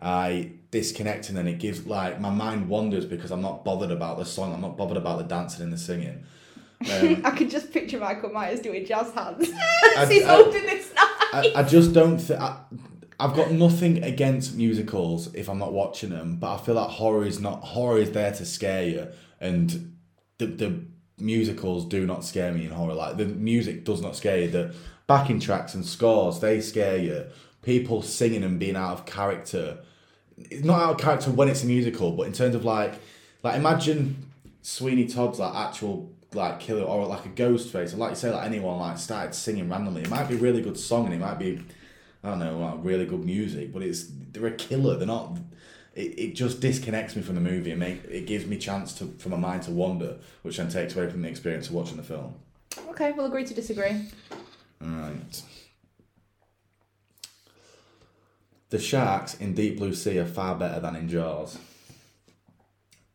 I 0.00 0.52
disconnect 0.70 1.28
and 1.28 1.36
then 1.36 1.48
it 1.48 1.58
gives 1.58 1.86
like 1.86 2.20
my 2.20 2.30
mind 2.30 2.68
wanders 2.68 3.04
because 3.04 3.30
I'm 3.30 3.42
not 3.42 3.64
bothered 3.64 3.90
about 3.90 4.18
the 4.18 4.24
song 4.24 4.54
I'm 4.54 4.60
not 4.60 4.76
bothered 4.76 4.96
about 4.96 5.18
the 5.18 5.24
dancing 5.24 5.64
and 5.64 5.72
the 5.72 5.78
singing 5.78 6.24
um, 6.92 7.20
I 7.24 7.30
could 7.32 7.50
just 7.50 7.72
picture 7.72 7.98
Michael 7.98 8.30
Myers 8.30 8.60
doing 8.60 8.86
jazz 8.86 9.10
hands. 9.12 9.48
I- 9.96 10.06
He's 10.08 10.24
I- 10.24 10.34
holding 10.36 10.62
this 10.62 10.94
knife. 10.94 11.04
I, 11.32 11.52
I 11.56 11.62
just 11.64 11.92
don't 11.92 12.18
think 12.18 12.40
I've 13.20 13.34
got 13.34 13.50
nothing 13.50 14.04
against 14.04 14.54
musicals 14.54 15.34
if 15.34 15.48
I'm 15.50 15.58
not 15.58 15.72
watching 15.72 16.10
them, 16.10 16.36
but 16.36 16.54
I 16.54 16.58
feel 16.58 16.76
like 16.76 16.88
horror 16.88 17.24
is 17.26 17.40
not 17.40 17.64
horror 17.64 17.98
is 17.98 18.12
there 18.12 18.30
to 18.32 18.46
scare 18.46 18.84
you, 18.84 19.08
and 19.40 19.96
the 20.38 20.46
the 20.46 20.84
musicals 21.18 21.84
do 21.86 22.06
not 22.06 22.24
scare 22.24 22.52
me 22.52 22.64
in 22.64 22.70
horror. 22.70 22.94
Like 22.94 23.16
the 23.16 23.24
music 23.26 23.84
does 23.84 24.00
not 24.00 24.14
scare 24.14 24.38
you. 24.42 24.48
The 24.48 24.74
backing 25.08 25.40
tracks 25.40 25.74
and 25.74 25.84
scores 25.84 26.38
they 26.38 26.60
scare 26.60 26.96
you. 26.96 27.24
People 27.62 28.02
singing 28.02 28.44
and 28.44 28.60
being 28.60 28.76
out 28.76 28.92
of 28.92 29.06
character. 29.06 29.78
It's 30.36 30.64
not 30.64 30.80
out 30.80 30.90
of 30.92 30.98
character 30.98 31.32
when 31.32 31.48
it's 31.48 31.64
a 31.64 31.66
musical, 31.66 32.12
but 32.12 32.28
in 32.28 32.32
terms 32.32 32.54
of 32.54 32.64
like 32.64 32.94
like 33.42 33.56
imagine 33.56 34.30
Sweeney 34.62 35.08
Todd's 35.08 35.40
like 35.40 35.54
actual 35.54 36.12
like 36.34 36.60
killer 36.60 36.82
or 36.82 37.06
like 37.06 37.24
a 37.24 37.30
ghost 37.30 37.72
face 37.72 37.94
or 37.94 37.96
like 37.96 38.10
you 38.10 38.16
say 38.16 38.30
like 38.30 38.46
anyone 38.46 38.78
like 38.78 38.98
started 38.98 39.34
singing 39.34 39.68
randomly. 39.68 40.02
It 40.02 40.10
might 40.10 40.28
be 40.28 40.36
a 40.36 40.38
really 40.38 40.62
good 40.62 40.78
song 40.78 41.06
and 41.06 41.14
it 41.14 41.18
might 41.18 41.38
be 41.38 41.60
I 42.22 42.30
don't 42.30 42.38
know, 42.40 42.58
like 42.58 42.74
really 42.82 43.06
good 43.06 43.24
music, 43.24 43.72
but 43.72 43.82
it's 43.82 44.06
they're 44.32 44.46
a 44.46 44.52
killer. 44.52 44.96
They're 44.96 45.06
not. 45.06 45.38
It, 45.94 46.18
it 46.18 46.34
just 46.34 46.60
disconnects 46.60 47.16
me 47.16 47.22
from 47.22 47.34
the 47.34 47.40
movie 47.40 47.70
and 47.70 47.80
make 47.80 48.04
it 48.04 48.26
gives 48.26 48.46
me 48.46 48.56
chance 48.58 48.92
to 48.94 49.06
for 49.18 49.30
my 49.30 49.36
mind 49.36 49.62
to 49.62 49.70
wander, 49.70 50.18
which 50.42 50.58
then 50.58 50.68
takes 50.68 50.94
away 50.94 51.10
from 51.10 51.22
the 51.22 51.28
experience 51.28 51.68
of 51.68 51.74
watching 51.74 51.96
the 51.96 52.02
film. 52.02 52.34
Okay, 52.90 53.12
we'll 53.12 53.26
agree 53.26 53.44
to 53.44 53.54
disagree. 53.54 54.06
Right. 54.80 55.42
The 58.70 58.78
sharks 58.78 59.34
in 59.34 59.54
Deep 59.54 59.78
Blue 59.78 59.94
Sea 59.94 60.18
are 60.18 60.26
far 60.26 60.54
better 60.54 60.80
than 60.80 60.94
in 60.94 61.08
Jaws. 61.08 61.58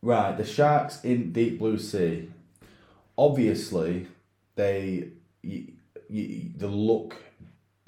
Right, 0.02 0.36
the 0.36 0.44
sharks 0.44 1.02
in 1.04 1.32
Deep 1.32 1.58
Blue 1.58 1.78
Sea, 1.78 2.28
obviously, 3.16 4.08
they 4.56 5.08
the 5.42 6.66
look, 6.66 7.16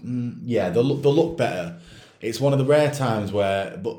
mm, 0.02 0.38
yeah, 0.42 0.70
they 0.70 0.80
look 0.80 1.02
they 1.02 1.10
look 1.10 1.36
better. 1.36 1.78
It's 2.20 2.40
one 2.40 2.52
of 2.52 2.58
the 2.58 2.64
rare 2.64 2.90
times 2.90 3.32
where, 3.32 3.76
but 3.76 3.98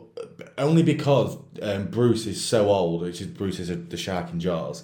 only 0.57 0.81
because 0.81 1.37
um, 1.61 1.85
Bruce 1.87 2.25
is 2.25 2.43
so 2.43 2.69
old, 2.69 3.01
which 3.01 3.21
is 3.21 3.27
Bruce 3.27 3.59
is 3.59 3.69
a, 3.69 3.75
the 3.75 3.97
shark 3.97 4.31
in 4.31 4.39
Jaws. 4.39 4.83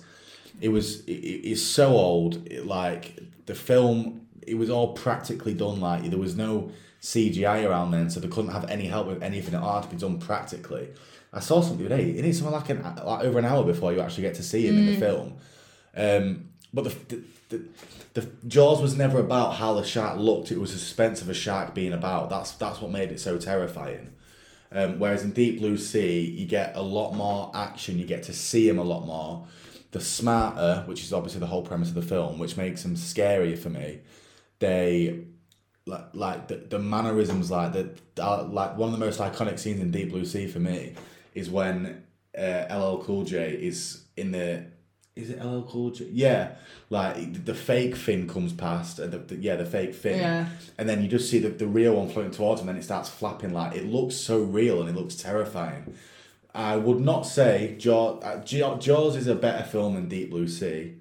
It 0.62 0.70
was 0.70 1.04
it, 1.06 1.12
it's 1.12 1.62
so 1.62 1.90
old, 1.94 2.48
it, 2.48 2.66
like 2.66 3.20
the 3.46 3.56
film. 3.56 4.23
It 4.48 4.56
was 4.56 4.70
all 4.70 4.94
practically 4.94 5.54
done. 5.54 5.80
Like 5.80 6.10
there 6.10 6.20
was 6.20 6.36
no 6.36 6.72
CGI 7.02 7.68
around 7.68 7.92
then, 7.92 8.10
so 8.10 8.20
they 8.20 8.28
couldn't 8.28 8.52
have 8.52 8.70
any 8.70 8.88
help 8.88 9.08
with 9.08 9.22
anything. 9.22 9.54
It 9.54 9.62
had 9.62 9.84
to 9.84 9.90
be 9.90 9.98
done 9.98 10.20
practically. 10.20 10.90
I 11.34 11.40
saw 11.40 11.62
something 11.62 11.88
today. 11.88 12.12
It 12.12 12.24
needs 12.24 12.40
something 12.40 12.54
like 12.54 12.70
an 12.70 12.84
like 13.06 13.26
over 13.26 13.40
an 13.40 13.46
hour 13.46 13.64
before 13.64 13.92
you 13.92 14.02
actually 14.02 14.24
get 14.24 14.36
to 14.36 14.44
see 14.44 14.68
him 14.68 14.78
in 14.78 14.86
the 14.86 14.98
film. 14.98 15.36
Um, 15.96 16.50
but 16.74 16.86
the, 16.86 16.90
the, 16.90 17.24
the 17.50 17.64
the 18.14 18.30
Jaws 18.48 18.82
was 18.82 18.96
never 18.96 19.20
about 19.20 19.56
how 19.56 19.74
the 19.74 19.84
shark 19.84 20.20
looked. 20.20 20.52
It 20.52 20.60
was 20.60 20.72
the 20.72 20.78
suspense 20.78 21.22
of 21.22 21.30
a 21.30 21.34
shark 21.34 21.74
being 21.74 21.94
about. 21.94 22.30
That's 22.30 22.52
that's 22.52 22.80
what 22.80 22.92
made 22.92 23.12
it 23.12 23.20
so 23.20 23.38
terrifying. 23.38 24.14
Um, 24.72 24.98
whereas 25.00 25.24
in 25.24 25.32
Deep 25.32 25.60
Blue 25.60 25.78
Sea, 25.78 26.22
you 26.22 26.46
get 26.48 26.76
a 26.76 26.82
lot 26.82 27.14
more 27.14 27.52
action. 27.54 28.00
You 28.00 28.06
get 28.06 28.24
to 28.24 28.34
see 28.34 28.68
him 28.68 28.80
a 28.80 28.84
lot 28.84 29.06
more. 29.06 29.48
The 29.92 30.02
smarter, 30.02 30.84
which 30.88 31.04
is 31.04 31.14
obviously 31.14 31.40
the 31.40 31.48
whole 31.48 31.62
premise 31.62 31.90
of 31.90 31.96
the 31.96 32.02
film, 32.02 32.40
which 32.40 32.58
makes 32.58 32.84
him 32.84 32.96
scarier 32.96 33.58
for 33.58 33.70
me. 33.70 34.00
They 34.64 35.26
like 35.86 36.06
like 36.14 36.48
the, 36.48 36.56
the 36.74 36.80
mannerisms 36.80 37.52
like 37.52 37.74
that 37.74 37.90
uh, 38.18 38.44
like 38.46 38.78
one 38.78 38.94
of 38.94 38.98
the 38.98 39.06
most 39.06 39.20
iconic 39.20 39.60
scenes 39.60 39.82
in 39.82 39.92
Deep 39.92 40.10
Blue 40.12 40.24
Sea 40.26 40.48
for 40.48 40.60
me 40.60 40.94
is 41.34 41.50
when 41.50 42.04
uh, 42.38 42.66
LL 42.72 43.04
Cool 43.04 43.24
J 43.26 43.52
is 43.70 44.06
in 44.16 44.32
the 44.32 44.66
is 45.16 45.30
it 45.32 45.44
LL 45.44 45.64
Cool 45.64 45.92
J? 45.92 46.08
Yeah, 46.12 46.56
like 46.90 47.44
the 47.46 47.54
fake 47.54 47.96
fin 47.96 48.28
comes 48.28 48.54
past, 48.54 49.00
and 49.00 49.12
the, 49.12 49.20
the 49.20 49.36
yeah 49.36 49.58
the 49.58 49.66
fake 49.66 49.94
fin, 49.94 50.20
Yeah. 50.20 50.48
and 50.78 50.88
then 50.88 51.02
you 51.04 51.08
just 51.10 51.30
see 51.30 51.40
the, 51.40 51.50
the 51.50 51.68
real 51.68 51.96
one 51.96 52.08
floating 52.10 52.32
towards 52.32 52.62
him, 52.62 52.70
and 52.70 52.76
then 52.78 52.82
it 52.82 52.86
starts 52.86 53.10
flapping 53.10 53.52
like 53.54 53.76
it 53.76 53.86
looks 53.86 54.16
so 54.16 54.42
real 54.42 54.80
and 54.82 54.90
it 54.90 54.96
looks 55.00 55.16
terrifying. 55.16 55.94
I 56.56 56.78
would 56.78 57.02
not 57.02 57.24
say 57.28 57.76
Jaws. 57.78 58.24
Uh, 58.24 58.42
Jaws 58.78 59.16
is 59.18 59.28
a 59.28 59.36
better 59.36 59.64
film 59.66 59.96
than 59.96 60.08
Deep 60.08 60.30
Blue 60.32 60.48
Sea. 60.48 60.96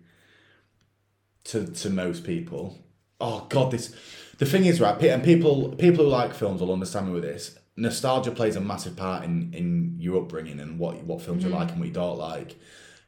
To 1.44 1.66
to 1.66 1.90
most 1.90 2.24
people, 2.24 2.78
oh 3.22 3.46
god, 3.48 3.70
this 3.70 3.94
the 4.38 4.46
thing 4.46 4.64
is 4.64 4.80
right, 4.80 5.00
and 5.04 5.22
people 5.22 5.70
people 5.76 6.04
who 6.04 6.10
like 6.10 6.34
films 6.34 6.60
will 6.60 6.72
understand 6.72 7.06
me 7.06 7.12
with 7.12 7.22
this. 7.22 7.58
Nostalgia 7.76 8.32
plays 8.32 8.56
a 8.56 8.60
massive 8.60 8.96
part 8.96 9.24
in 9.24 9.52
in 9.54 9.96
your 9.98 10.22
upbringing 10.22 10.60
and 10.60 10.78
what 10.78 11.02
what 11.04 11.22
films 11.22 11.44
you 11.44 11.50
like 11.50 11.70
and 11.70 11.78
what 11.78 11.88
you 11.88 11.94
don't 11.94 12.18
like. 12.18 12.56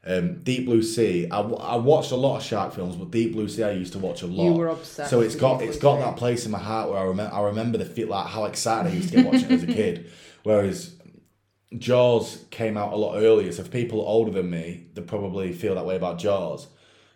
Um, 0.07 0.43
Deep 0.43 0.65
Blue 0.65 0.83
Sea, 0.83 1.27
I, 1.31 1.39
I 1.39 1.77
watched 1.77 2.11
a 2.11 2.15
lot 2.15 2.37
of 2.37 2.43
shark 2.43 2.73
films, 2.73 2.95
but 2.95 3.09
Deep 3.09 3.33
Blue 3.33 3.49
Sea 3.49 3.63
I 3.63 3.71
used 3.71 3.93
to 3.93 3.99
watch 3.99 4.21
a 4.21 4.27
lot. 4.27 4.43
You 4.45 4.53
were 4.53 4.67
obsessed 4.67 5.09
So 5.09 5.21
it's 5.21 5.35
got 5.35 5.61
it's 5.63 5.79
got 5.79 5.99
that 5.99 6.15
place 6.15 6.45
in 6.45 6.51
my 6.51 6.59
heart 6.59 6.89
where 6.91 6.99
I 6.99 7.03
remember 7.03 7.35
I 7.35 7.41
remember 7.41 7.79
the 7.79 7.85
feel 7.85 8.09
like 8.09 8.27
how 8.27 8.45
excited 8.45 8.91
I 8.91 8.95
used 8.95 9.09
to 9.09 9.15
get 9.15 9.25
watching 9.25 9.45
it 9.45 9.51
as 9.51 9.63
a 9.63 9.67
kid. 9.67 10.11
Whereas 10.43 10.95
Jaws 11.75 12.45
came 12.51 12.77
out 12.77 12.93
a 12.93 12.95
lot 12.95 13.17
earlier, 13.17 13.51
so 13.51 13.63
if 13.63 13.71
people 13.71 14.01
older 14.01 14.31
than 14.31 14.49
me, 14.49 14.87
they 14.93 15.01
probably 15.01 15.51
feel 15.53 15.73
that 15.75 15.85
way 15.85 15.95
about 15.95 16.19
Jaws. 16.19 16.67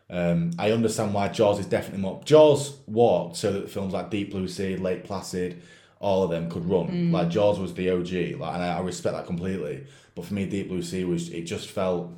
Um, 0.10 0.52
I 0.58 0.72
understand 0.72 1.14
why 1.14 1.28
Jaws 1.30 1.60
is 1.60 1.68
definitely 1.68 2.02
more. 2.02 2.22
Jaws 2.26 2.78
walked 2.88 3.36
so 3.38 3.52
that 3.54 3.70
films 3.70 3.94
like 3.94 4.10
Deep 4.10 4.32
Blue 4.32 4.48
Sea, 4.48 4.76
Lake 4.76 5.04
Placid, 5.04 5.62
all 6.00 6.24
of 6.24 6.32
them 6.32 6.50
could 6.50 6.68
run. 6.68 6.88
Mm. 6.88 7.12
Like 7.12 7.30
Jaws 7.30 7.60
was 7.60 7.74
the 7.76 7.92
OG, 7.92 8.40
like, 8.40 8.54
and 8.56 8.64
I, 8.64 8.78
I 8.78 8.82
respect 8.82 9.16
that 9.16 9.28
completely. 9.28 9.86
But 10.16 10.26
for 10.26 10.34
me, 10.34 10.46
Deep 10.46 10.68
Blue 10.70 10.82
Sea 10.82 11.04
was 11.06 11.30
it 11.30 11.44
just 11.44 11.68
felt 11.70 12.12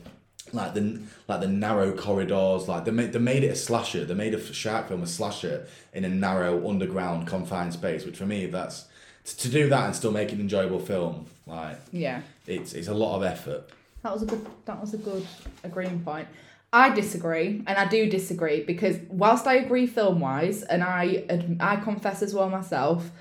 like 0.54 0.73
the 0.73 1.01
like 1.27 1.41
the 1.41 1.47
narrow 1.47 1.91
corridors. 1.95 2.67
Like 2.67 2.86
they 2.86 2.91
made 2.91 3.12
they 3.12 3.19
made 3.19 3.43
it 3.43 3.49
a 3.51 3.56
slasher. 3.56 4.06
They 4.06 4.13
made 4.13 4.34
a 4.34 4.54
shark 4.54 4.88
film 4.88 5.04
a 5.04 5.08
slasher 5.08 5.67
in 5.93 6.06
a 6.06 6.10
narrow 6.10 6.67
underground 6.69 7.27
confined 7.27 7.73
space. 7.73 8.06
Which 8.06 8.17
for 8.17 8.25
me, 8.25 8.45
that's 8.45 8.86
to, 9.25 9.38
to 9.38 9.49
do 9.49 9.69
that 9.69 9.86
and 9.86 9.95
still 9.95 10.12
make 10.12 10.32
an 10.32 10.39
enjoyable 10.39 10.80
film. 10.80 11.25
Like 11.45 11.77
Yeah. 11.91 12.21
it's 12.47 12.73
it's 12.73 12.88
a 12.88 12.93
lot 12.93 13.17
of 13.17 13.23
effort. 13.23 13.69
That 14.04 14.13
was 14.13 14.23
a 14.23 14.25
good. 14.25 14.45
That 14.65 14.80
was 14.82 14.93
a 14.93 14.97
good 14.97 15.25
agreeing 15.63 15.99
point. 15.99 16.27
I 16.73 16.89
disagree, 16.89 17.63
and 17.67 17.77
I 17.77 17.86
do 17.88 18.10
disagree 18.10 18.63
because 18.63 18.97
whilst 19.10 19.45
I 19.45 19.55
agree 19.55 19.88
film 19.88 20.19
wise, 20.21 20.63
and 20.63 20.84
I 20.84 21.25
I 21.60 21.75
confess 21.77 22.21
as 22.21 22.34
well 22.34 22.49
myself, 22.49 23.12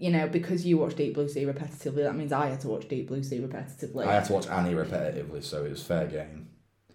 you 0.00 0.10
know, 0.10 0.26
because 0.26 0.66
you 0.66 0.78
watch 0.78 0.96
Deep 0.96 1.14
Blue 1.14 1.28
Sea 1.28 1.44
repetitively, 1.44 2.02
that 2.02 2.16
means 2.16 2.32
I 2.32 2.48
had 2.48 2.60
to 2.62 2.68
watch 2.68 2.88
Deep 2.88 3.06
Blue 3.08 3.22
Sea 3.22 3.38
repetitively. 3.38 4.04
I 4.06 4.14
had 4.14 4.24
to 4.26 4.32
watch 4.32 4.48
Annie 4.48 4.74
repetitively, 4.74 5.44
so 5.44 5.64
it 5.64 5.70
was 5.70 5.82
fair 5.82 6.06
game. 6.08 6.48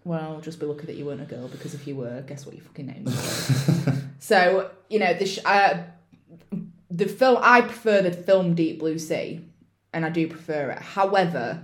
Well, 0.03 0.41
just 0.41 0.59
be 0.59 0.65
lucky 0.65 0.85
that 0.87 0.95
you 0.95 1.05
weren't 1.05 1.21
a 1.21 1.25
girl 1.25 1.47
because 1.47 1.73
if 1.73 1.87
you 1.87 1.95
were, 1.95 2.21
guess 2.21 2.45
what 2.45 2.55
your 2.55 2.63
fucking 2.65 2.85
name 2.87 3.03
was. 3.05 4.01
so 4.19 4.69
you 4.89 4.99
know 4.99 5.13
the 5.13 5.25
sh- 5.25 5.39
uh, 5.45 5.83
the 6.91 7.07
film. 7.07 7.39
I 7.41 7.61
prefer 7.61 8.01
the 8.01 8.11
film 8.11 8.55
Deep 8.55 8.79
Blue 8.79 8.99
Sea, 8.99 9.41
and 9.93 10.05
I 10.05 10.09
do 10.09 10.27
prefer 10.27 10.71
it. 10.71 10.79
However, 10.79 11.63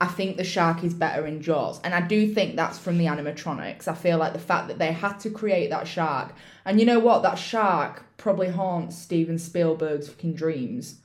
I 0.00 0.06
think 0.06 0.36
the 0.36 0.44
shark 0.44 0.82
is 0.82 0.94
better 0.94 1.26
in 1.26 1.42
Jaws, 1.42 1.80
and 1.84 1.92
I 1.94 2.00
do 2.00 2.32
think 2.32 2.56
that's 2.56 2.78
from 2.78 2.96
the 2.96 3.04
animatronics. 3.04 3.86
I 3.86 3.94
feel 3.94 4.16
like 4.16 4.32
the 4.32 4.38
fact 4.38 4.68
that 4.68 4.78
they 4.78 4.92
had 4.92 5.18
to 5.20 5.30
create 5.30 5.68
that 5.70 5.86
shark, 5.86 6.32
and 6.64 6.80
you 6.80 6.86
know 6.86 6.98
what, 6.98 7.22
that 7.22 7.34
shark 7.38 8.04
probably 8.16 8.48
haunts 8.48 8.96
Steven 8.96 9.38
Spielberg's 9.38 10.08
fucking 10.08 10.34
dreams 10.34 10.99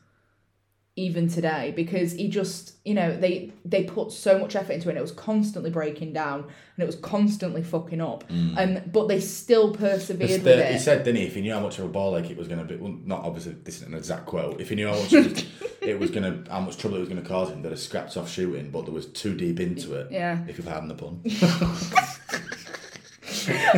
even 0.97 1.27
today 1.27 1.73
because 1.75 2.13
he 2.13 2.29
just 2.29 2.75
you 2.86 2.93
know 2.93 3.17
they 3.17 3.51
they 3.65 3.84
put 3.84 4.13
so 4.13 4.39
much 4.39 4.55
effort 4.55 4.71
into 4.71 4.88
it 4.88 4.91
and 4.91 4.97
it 4.97 5.01
was 5.01 5.12
constantly 5.12 5.69
breaking 5.69 6.13
down 6.13 6.39
and 6.39 6.84
it 6.84 6.86
was 6.86 6.95
constantly 6.95 7.62
fucking 7.62 7.99
up 7.99 8.23
and 8.29 8.81
but 8.93 9.10
they 9.10 9.19
still 9.19 9.73
persevered 9.73 10.29
It's 10.29 10.43
with 10.43 10.47
it 10.47 10.71
he 10.71 10.79
said, 10.79 11.03
didn't 11.03 11.17
he? 11.21 11.27
If 11.27 11.36
he 11.36 11.41
knew 11.41 11.53
how 11.53 11.60
much 11.60 11.79
of 11.79 11.86
a 11.86 11.88
ball 11.89 12.15
ache 12.17 12.29
it 12.29 12.38
was 12.38 12.47
going 12.47 12.65
to 12.65 12.65
be, 12.65 12.75
well, 12.75 12.95
not 13.05 13.23
obviously 13.23 13.55
this 13.63 13.77
isn't 13.77 13.91
an 13.91 13.97
exact 13.97 14.25
quote. 14.25 14.60
If 14.62 14.69
he 14.69 14.75
knew 14.75 14.88
how 14.88 14.95
much 14.95 15.13
it 15.13 15.31
was, 15.31 15.45
it 15.81 15.99
was 15.99 16.12
going 16.12 16.43
to, 16.43 16.51
how 16.51 16.60
much 16.62 16.77
trouble 16.77 16.97
it 16.97 17.01
was 17.01 17.10
going 17.10 17.21
to 17.21 17.27
cause 17.27 17.49
him, 17.49 17.62
they'd 17.62 17.69
have 17.69 17.79
scrapped 17.79 18.15
off 18.17 18.29
shooting, 18.29 18.71
but 18.71 18.86
there 18.86 18.93
was 18.93 19.08
too 19.08 19.36
deep 19.36 19.60
into 19.60 19.95
it. 19.95 20.12
Yeah. 20.12 20.39
If 20.47 20.58
you've 20.58 20.67
had 20.67 20.88
the 20.88 20.95
pun. 20.95 21.21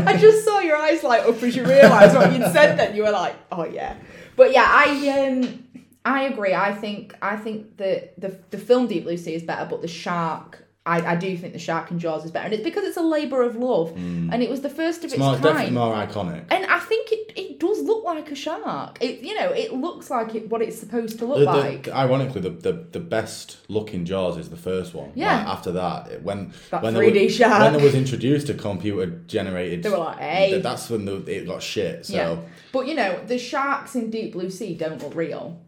I 0.06 0.17
just 0.17 0.45
saw 0.45 0.60
your 0.60 0.77
eyes 0.77 1.03
light 1.03 1.23
up 1.23 1.41
as 1.43 1.56
you 1.56 1.65
realised 1.65 2.15
what 2.15 2.32
you'd 2.32 2.51
said. 2.53 2.77
Then 2.77 2.95
you 2.95 3.03
were 3.03 3.12
like, 3.12 3.36
"Oh 3.51 3.65
yeah," 3.65 3.95
but 4.38 4.53
yeah, 4.53 4.65
I 4.65 5.27
um, 5.27 5.63
I 6.08 6.24
agree. 6.24 6.54
I 6.54 6.74
think 6.74 7.15
I 7.22 7.36
think 7.36 7.78
that 7.78 8.20
the 8.20 8.30
the 8.50 8.58
film 8.58 8.88
Deep 8.88 9.04
Blue 9.04 9.17
Sea 9.17 9.36
is 9.36 9.43
better, 9.43 9.65
but 9.70 9.82
the 9.82 9.88
shark. 9.88 10.63
I, 10.96 11.02
I 11.13 11.15
do 11.17 11.36
think 11.38 11.52
the 11.52 11.60
shark 11.60 11.91
in 11.91 12.00
Jaws 12.00 12.24
is 12.24 12.32
better, 12.32 12.46
and 12.46 12.54
it's 12.54 12.63
because 12.63 12.86
it's 12.86 12.96
a 12.96 13.02
labour 13.17 13.41
of 13.41 13.58
love, 13.58 13.89
mm. 13.93 14.30
and 14.32 14.41
it 14.41 14.50
was 14.50 14.62
the 14.62 14.70
first 14.70 15.00
of 15.00 15.06
It's 15.12 15.15
its 15.15 15.20
more, 15.20 15.34
definitely 15.36 15.63
kind. 15.63 15.74
more 15.76 15.93
iconic. 15.93 16.46
And 16.50 16.65
I 16.65 16.80
think 16.80 17.12
it, 17.12 17.34
it 17.36 17.60
does 17.60 17.80
look 17.82 18.06
like 18.06 18.32
a 18.32 18.36
shark. 18.36 18.98
It 19.02 19.20
you 19.20 19.36
know 19.38 19.50
it 19.63 19.74
looks 19.74 20.10
like 20.10 20.34
it 20.34 20.50
what 20.50 20.62
it's 20.62 20.80
supposed 20.80 21.20
to 21.20 21.26
look 21.26 21.39
The- 21.39 21.52
the- 21.52 21.58
like. 21.70 21.89
ironically, 21.89 22.39
the, 22.39 22.52
the, 22.52 22.72
the 22.98 23.02
best 23.02 23.58
looking 23.67 24.06
Jaws 24.06 24.38
is 24.38 24.48
the 24.50 24.56
first 24.70 24.93
one. 24.93 25.12
Yeah. 25.13 25.39
Like, 25.39 25.48
after 25.56 25.72
that, 25.74 26.00
it- 26.10 26.24
when 26.24 26.54
That 26.72 26.82
when 26.84 26.93
3D 26.93 27.26
was, 27.26 27.36
shark. 27.36 27.60
when 27.63 27.74
there 27.74 27.84
was 27.84 27.93
introduced 27.93 28.48
to 28.48 28.54
computer 28.54 29.08
generated, 29.28 29.84
They 29.84 29.89
were 29.89 29.98
like, 29.98 30.20
"Hey." 30.20 30.62
that's 30.62 30.89
when 30.89 31.04
the, 31.04 31.15
it 31.26 31.48
got 31.48 31.62
shit. 31.62 32.06
So 32.06 32.13
Yeah, 32.15 32.38
but 32.72 32.88
you 32.88 32.96
know 32.96 33.12
the 33.26 33.38
sharks 33.38 33.93
in 33.96 34.10
Deep 34.10 34.32
Blue 34.32 34.50
Sea 34.50 34.74
don't 34.74 35.04
look 35.04 35.15
real. 35.15 35.60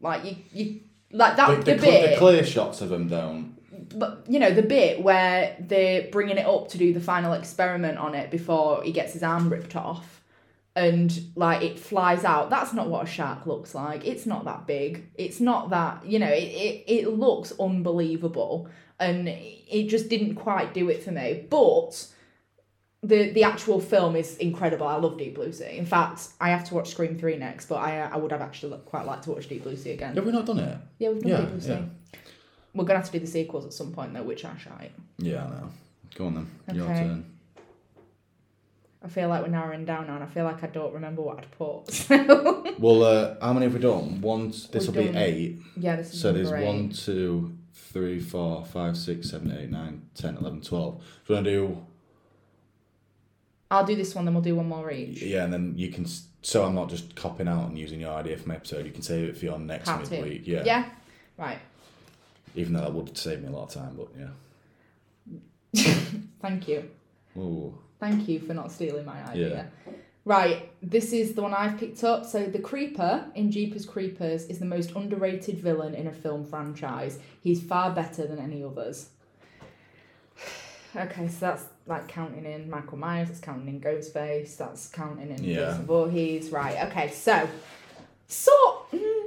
Like 0.00 0.24
you 0.24 0.36
you 0.52 0.80
like 1.12 1.36
that 1.36 1.64
the, 1.64 1.72
the, 1.72 1.74
the, 1.76 1.82
cl- 1.82 2.10
the 2.10 2.16
clear 2.16 2.44
shots 2.44 2.80
of 2.80 2.88
them 2.88 3.08
don't. 3.08 3.54
but 3.98 4.24
you 4.28 4.38
know 4.38 4.50
the 4.50 4.62
bit 4.62 5.02
where 5.02 5.56
they're 5.60 6.10
bringing 6.10 6.36
it 6.36 6.46
up 6.46 6.68
to 6.68 6.78
do 6.78 6.92
the 6.92 7.00
final 7.00 7.32
experiment 7.32 7.98
on 7.98 8.14
it 8.14 8.30
before 8.30 8.82
he 8.82 8.92
gets 8.92 9.12
his 9.12 9.22
arm 9.22 9.48
ripped 9.48 9.76
off 9.76 10.22
and 10.74 11.30
like 11.34 11.62
it 11.62 11.78
flies 11.78 12.22
out. 12.22 12.50
That's 12.50 12.74
not 12.74 12.88
what 12.88 13.04
a 13.04 13.06
shark 13.06 13.46
looks 13.46 13.74
like. 13.74 14.06
It's 14.06 14.26
not 14.26 14.44
that 14.44 14.66
big. 14.66 15.08
It's 15.14 15.40
not 15.40 15.70
that 15.70 16.04
you 16.04 16.18
know 16.18 16.28
it, 16.28 16.42
it, 16.42 16.84
it 16.86 17.08
looks 17.08 17.52
unbelievable. 17.58 18.68
And 18.98 19.28
it 19.28 19.88
just 19.88 20.08
didn't 20.08 20.36
quite 20.36 20.72
do 20.72 20.88
it 20.88 21.02
for 21.02 21.10
me. 21.10 21.44
But 21.50 22.06
the 23.06 23.30
the 23.30 23.42
actual 23.44 23.80
film 23.80 24.16
is 24.16 24.36
incredible. 24.38 24.86
I 24.86 24.96
love 24.96 25.16
Deep 25.18 25.34
Blue 25.34 25.52
Sea. 25.52 25.76
In 25.76 25.86
fact, 25.86 26.28
I 26.40 26.48
have 26.50 26.64
to 26.68 26.74
watch 26.74 26.88
Scream 26.90 27.16
Three 27.18 27.36
next, 27.36 27.66
but 27.68 27.76
I 27.76 28.00
I 28.00 28.16
would 28.16 28.32
have 28.32 28.40
actually 28.42 28.76
quite 28.86 29.06
liked 29.06 29.24
to 29.24 29.30
watch 29.32 29.48
Deep 29.48 29.62
Blue 29.62 29.76
Sea 29.76 29.90
again. 29.92 30.14
Have 30.16 30.26
we 30.26 30.32
not 30.32 30.46
done 30.46 30.58
it? 30.58 30.78
Yeah, 30.98 31.10
we've 31.10 31.22
done 31.22 31.30
Yeah, 31.30 31.40
Deep 31.40 31.50
Blue 31.50 31.60
Sea. 31.60 31.68
yeah. 31.70 31.82
We're 32.74 32.84
gonna 32.84 32.98
have 32.98 33.06
to 33.10 33.12
do 33.12 33.20
the 33.24 33.30
sequels 33.30 33.64
at 33.64 33.72
some 33.72 33.92
point 33.92 34.12
though, 34.14 34.22
which 34.22 34.44
are 34.44 34.58
shite. 34.58 34.92
Yeah, 35.18 35.44
I 35.44 35.48
know. 35.48 35.68
Go 36.16 36.26
on 36.26 36.34
then. 36.66 36.76
Your 36.76 36.86
turn. 36.88 37.24
I 39.02 39.08
feel 39.08 39.28
like 39.28 39.42
we're 39.42 39.48
narrowing 39.48 39.84
down 39.84 40.08
now, 40.08 40.14
and 40.16 40.24
I 40.24 40.26
feel 40.26 40.44
like 40.44 40.64
I 40.64 40.66
don't 40.66 40.92
remember 40.92 41.22
what 41.22 41.38
I'd 41.38 41.50
put. 41.52 41.90
So 41.92 42.74
Well, 42.78 43.02
uh, 43.04 43.36
how 43.40 43.52
many 43.52 43.66
have 43.66 43.74
we 43.74 43.80
done? 43.80 44.20
One. 44.20 44.48
This 44.72 44.86
will 44.86 44.94
be 44.94 45.08
eight. 45.16 45.60
yeah, 45.76 45.96
this 45.96 46.12
is 46.12 46.20
So 46.20 46.32
there's 46.32 46.50
eight. 46.52 46.64
one, 46.66 46.90
two, 46.90 47.56
three, 47.72 48.18
four, 48.20 48.64
five, 48.64 48.96
six, 48.96 49.30
seven, 49.30 49.56
eight, 49.56 49.70
nine, 49.70 50.02
ten, 50.14 50.36
eleven, 50.36 50.60
twelve. 50.60 50.98
Do 51.26 51.32
you 51.32 51.34
want 51.36 51.44
to 51.46 51.50
do? 51.52 51.86
I'll 53.70 53.84
do 53.84 53.96
this 53.96 54.14
one, 54.14 54.24
then 54.24 54.34
we'll 54.34 54.42
do 54.42 54.54
one 54.54 54.68
more 54.68 54.90
each. 54.90 55.22
Yeah, 55.22 55.44
and 55.44 55.52
then 55.52 55.74
you 55.76 55.90
can 55.90 56.06
so 56.46 56.64
I'm 56.64 56.76
not 56.76 56.88
just 56.88 57.16
copping 57.16 57.48
out 57.48 57.68
and 57.68 57.76
using 57.76 58.00
your 58.00 58.12
idea 58.12 58.36
from 58.36 58.52
episode, 58.52 58.86
you 58.86 58.92
can 58.92 59.02
save 59.02 59.28
it 59.30 59.36
for 59.36 59.46
your 59.46 59.58
next 59.58 59.88
to. 59.88 59.96
midweek. 59.98 60.46
Yeah. 60.46 60.62
Yeah. 60.64 60.88
Right. 61.36 61.58
Even 62.54 62.72
though 62.72 62.82
that 62.82 62.94
would 62.94 63.18
save 63.18 63.42
me 63.42 63.48
a 63.48 63.50
lot 63.50 63.64
of 63.64 63.70
time, 63.74 63.98
but 63.98 64.08
yeah. 65.74 65.92
Thank 66.40 66.68
you. 66.68 66.88
Ooh. 67.36 67.76
Thank 67.98 68.28
you 68.28 68.38
for 68.38 68.54
not 68.54 68.70
stealing 68.70 69.04
my 69.04 69.28
idea. 69.28 69.68
Yeah. 69.86 69.92
Right, 70.24 70.70
this 70.82 71.12
is 71.12 71.34
the 71.34 71.42
one 71.42 71.52
I've 71.52 71.78
picked 71.78 72.04
up. 72.04 72.24
So, 72.24 72.46
the 72.46 72.60
Creeper 72.60 73.26
in 73.34 73.50
Jeepers 73.50 73.84
Creepers 73.84 74.46
is 74.46 74.60
the 74.60 74.66
most 74.66 74.92
underrated 74.92 75.58
villain 75.58 75.94
in 75.96 76.06
a 76.06 76.12
film 76.12 76.44
franchise. 76.44 77.18
He's 77.40 77.60
far 77.60 77.90
better 77.92 78.26
than 78.26 78.38
any 78.38 78.62
others. 78.62 79.10
Okay, 80.94 81.28
so 81.28 81.36
that's 81.40 81.64
like 81.86 82.08
counting 82.08 82.44
in 82.44 82.68
Michael 82.68 82.98
Myers, 82.98 83.28
that's 83.28 83.40
counting 83.40 83.68
in 83.68 83.80
Ghostface, 83.80 84.56
that's 84.56 84.88
counting 84.88 85.30
in 85.30 85.42
Yeah. 85.44 85.70
Jason 85.70 85.86
Voorhees. 85.86 86.50
Right, 86.50 86.84
okay, 86.88 87.10
so, 87.10 87.48
so, 88.26 88.52
mm, 88.92 89.24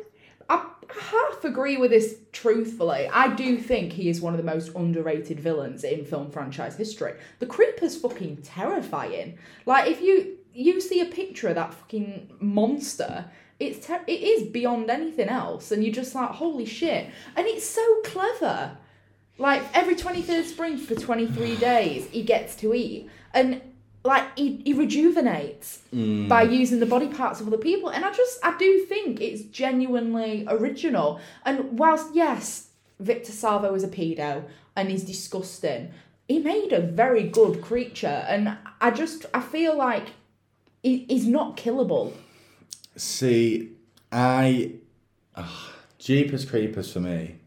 I 0.49 0.65
half 0.99 1.43
agree 1.43 1.77
with 1.77 1.91
this 1.91 2.17
truthfully. 2.31 3.07
I 3.13 3.33
do 3.35 3.57
think 3.57 3.93
he 3.93 4.09
is 4.09 4.19
one 4.21 4.33
of 4.33 4.37
the 4.37 4.43
most 4.43 4.73
underrated 4.75 5.39
villains 5.39 5.83
in 5.83 6.03
film 6.05 6.31
franchise 6.31 6.75
history. 6.75 7.13
The 7.39 7.45
Creeper's 7.45 7.95
fucking 7.97 8.37
terrifying. 8.43 9.37
Like 9.65 9.89
if 9.89 10.01
you 10.01 10.37
you 10.53 10.81
see 10.81 10.99
a 10.99 11.05
picture 11.05 11.47
of 11.47 11.55
that 11.55 11.73
fucking 11.73 12.31
monster, 12.39 13.25
it's 13.59 13.85
ter- 13.85 14.03
it 14.07 14.21
is 14.21 14.43
beyond 14.49 14.89
anything 14.89 15.29
else, 15.29 15.71
and 15.71 15.83
you're 15.83 15.93
just 15.93 16.15
like, 16.15 16.31
holy 16.31 16.65
shit! 16.65 17.09
And 17.35 17.45
it's 17.45 17.65
so 17.65 18.01
clever. 18.03 18.77
Like 19.39 19.63
every 19.73 19.95
twenty 19.95 20.21
third 20.21 20.45
spring 20.45 20.77
for 20.77 20.95
twenty 20.95 21.25
three 21.25 21.55
days, 21.55 22.07
he 22.11 22.21
gets 22.23 22.55
to 22.57 22.73
eat, 22.73 23.09
and 23.33 23.61
like 24.03 24.37
he, 24.37 24.61
he 24.65 24.73
rejuvenates 24.73 25.79
by 26.27 26.43
using 26.43 26.79
the 26.79 26.85
body 26.85 27.07
parts 27.07 27.41
of 27.41 27.47
other 27.47 27.57
people, 27.57 27.89
and 27.89 28.05
I 28.05 28.11
just 28.11 28.37
I 28.43 28.57
do 28.57 28.85
think 28.85 29.21
it's 29.21 29.43
genuinely 29.43 30.45
original. 30.47 31.19
And 31.45 31.79
whilst 31.79 32.13
yes, 32.13 32.67
Victor 32.99 33.31
Salva 33.31 33.73
is 33.73 33.83
a 33.83 33.87
pedo 33.87 34.43
and 34.75 34.89
he's 34.89 35.03
disgusting, 35.03 35.91
he 36.27 36.39
made 36.39 36.71
a 36.73 36.81
very 36.81 37.23
good 37.23 37.61
creature, 37.61 38.25
and 38.27 38.57
I 38.81 38.91
just 38.91 39.25
I 39.33 39.41
feel 39.41 39.75
like 39.75 40.09
he, 40.83 41.05
he's 41.09 41.27
not 41.27 41.57
killable. 41.57 42.13
See, 42.95 43.71
I. 44.11 44.73
Uh, 45.35 45.47
Jeepers 45.99 46.45
Creepers 46.45 46.93
for 46.93 47.01
me, 47.01 47.38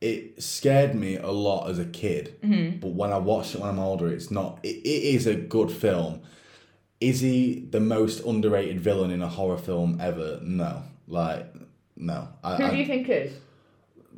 it 0.00 0.42
scared 0.42 0.94
me 0.94 1.16
a 1.16 1.30
lot 1.30 1.70
as 1.70 1.78
a 1.78 1.84
kid. 1.84 2.36
Mm-hmm. 2.42 2.80
But 2.80 2.88
when 2.92 3.12
I 3.12 3.18
watched 3.18 3.54
it 3.54 3.60
when 3.60 3.70
I'm 3.70 3.78
older, 3.78 4.08
it's 4.08 4.30
not. 4.30 4.58
It, 4.62 4.76
it 4.84 5.14
is 5.14 5.26
a 5.26 5.34
good 5.34 5.70
film. 5.70 6.20
Is 7.00 7.20
he 7.20 7.66
the 7.70 7.80
most 7.80 8.24
underrated 8.24 8.80
villain 8.80 9.10
in 9.10 9.22
a 9.22 9.28
horror 9.28 9.58
film 9.58 9.98
ever? 10.00 10.38
No. 10.42 10.82
Like, 11.08 11.52
no. 11.96 12.28
I, 12.42 12.56
Who 12.56 12.64
I- 12.64 12.70
do 12.70 12.76
you 12.76 12.86
think 12.86 13.08
is? 13.08 13.32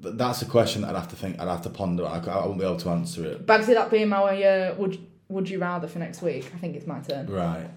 that's 0.01 0.43
a 0.43 0.47
question 0.47 0.83
that 0.83 0.91
I'd 0.95 0.99
have 0.99 1.09
to 1.09 1.17
think. 1.17 1.41
I'd 1.41 1.49
have 1.49 1.63
to 1.63 1.71
ponder. 1.71 2.07
I 2.07 2.19
won't 2.19 2.59
be 2.59 2.65
able 2.65 2.77
to 2.77 2.91
answer 2.91 3.25
it. 3.27 3.47
Bagsy, 3.47 3.75
that 3.75 3.91
being 3.91 4.09
my 4.09 4.43
uh, 4.43 4.75
would 4.77 4.99
would 5.29 5.49
you 5.51 5.59
rather 5.59 5.89
for 5.89 5.99
next 5.99 6.23
week? 6.23 6.51
I 6.55 6.59
think 6.59 6.77
it's 6.77 6.87
my 6.87 7.01
turn. 7.01 7.27
Right. 7.27 7.69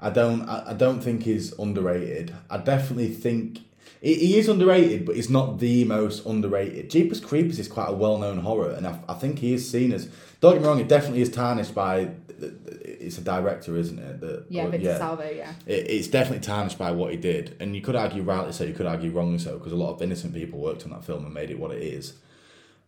I 0.00 0.10
don't. 0.10 0.42
I, 0.48 0.70
I 0.70 0.72
don't 0.74 1.00
think 1.00 1.24
he's 1.24 1.52
underrated. 1.58 2.34
I 2.48 2.58
definitely 2.58 3.08
think 3.08 3.60
he, 4.00 4.14
he 4.14 4.38
is 4.38 4.48
underrated, 4.48 5.04
but 5.06 5.16
he's 5.16 5.30
not 5.30 5.58
the 5.58 5.84
most 5.84 6.24
underrated. 6.26 6.90
Jeepers 6.90 7.20
Creepers 7.20 7.58
is 7.58 7.68
quite 7.68 7.88
a 7.88 7.92
well-known 7.94 8.38
horror, 8.38 8.70
and 8.70 8.86
I, 8.86 8.98
I 9.08 9.14
think 9.14 9.38
he 9.38 9.52
is 9.54 9.68
seen 9.70 9.92
as. 9.92 10.08
Don't 10.40 10.52
get 10.54 10.62
me 10.62 10.68
wrong. 10.68 10.80
It 10.80 10.88
definitely 10.88 11.22
is 11.22 11.30
tarnished 11.30 11.74
by. 11.74 12.10
It's 12.38 13.16
a 13.18 13.22
director, 13.22 13.76
isn't 13.76 13.98
it? 13.98 14.20
That, 14.20 14.46
Yeah, 14.48 14.64
or- 14.66 14.70
Victor 14.70 14.96
Salva, 14.98 15.30
yeah. 15.34 15.52
it, 15.66 15.88
it's 15.90 16.08
definitely 16.08 16.44
tarnished 16.44 16.78
by 16.78 16.90
what 16.90 17.10
he 17.12 17.16
did, 17.16 17.56
and 17.60 17.74
you 17.74 17.80
could 17.80 17.96
argue 17.96 18.22
rightly 18.22 18.52
so, 18.52 18.64
you 18.64 18.74
could 18.74 18.86
argue 18.86 19.10
wrongly 19.10 19.38
so, 19.38 19.56
because 19.58 19.72
a 19.72 19.76
lot 19.76 19.92
of 19.94 20.02
innocent 20.02 20.34
people 20.34 20.58
worked 20.58 20.84
on 20.84 20.90
that 20.90 21.04
film 21.04 21.24
and 21.24 21.32
made 21.32 21.50
it 21.50 21.58
what 21.58 21.70
it 21.70 21.82
is. 21.82 22.14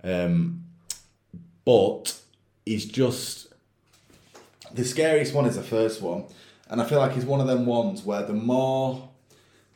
Um, 0.04 0.64
but 1.64 2.18
he's 2.64 2.84
just 2.84 3.48
the 4.74 4.84
scariest 4.84 5.32
one 5.34 5.46
is 5.46 5.56
the 5.56 5.62
first 5.62 6.02
one, 6.02 6.24
and 6.68 6.80
I 6.82 6.84
feel 6.84 6.98
like 6.98 7.12
he's 7.12 7.24
one 7.24 7.40
of 7.40 7.46
them 7.46 7.66
ones 7.66 8.02
where 8.04 8.22
the 8.22 8.32
more 8.34 9.08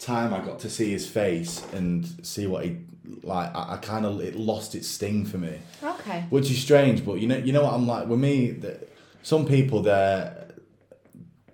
time 0.01 0.33
I 0.35 0.41
got 0.41 0.61
to 0.61 0.71
see 0.71 0.91
his 0.91 1.07
face 1.07 1.65
and 1.73 2.07
see 2.27 2.47
what 2.47 2.65
he 2.65 2.79
like, 3.23 3.55
I, 3.55 3.75
I 3.75 3.77
kind 3.79 4.07
of 4.07 4.21
it 4.21 4.37
lost 4.37 4.75
its 4.75 4.89
sting 4.89 5.25
for 5.25 5.39
me. 5.39 5.59
Okay. 5.83 6.25
which 6.31 6.51
is 6.51 6.61
strange 6.61 7.05
but 7.05 7.15
you 7.15 7.27
know 7.29 7.37
you 7.37 7.53
know 7.53 7.65
what 7.65 7.75
i'm 7.75 7.87
like 7.87 8.07
with 8.07 8.19
me 8.21 8.51
the, 8.51 8.87
some 9.23 9.47
people 9.47 9.83
they're 9.83 10.49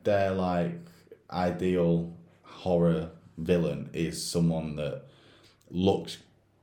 they're 0.04 0.32
like 0.32 0.72
ideal 1.30 2.12
horror 2.42 3.10
villain 3.38 3.90
is 3.92 4.24
someone 4.24 4.76
that 4.76 5.02
looks 5.70 6.18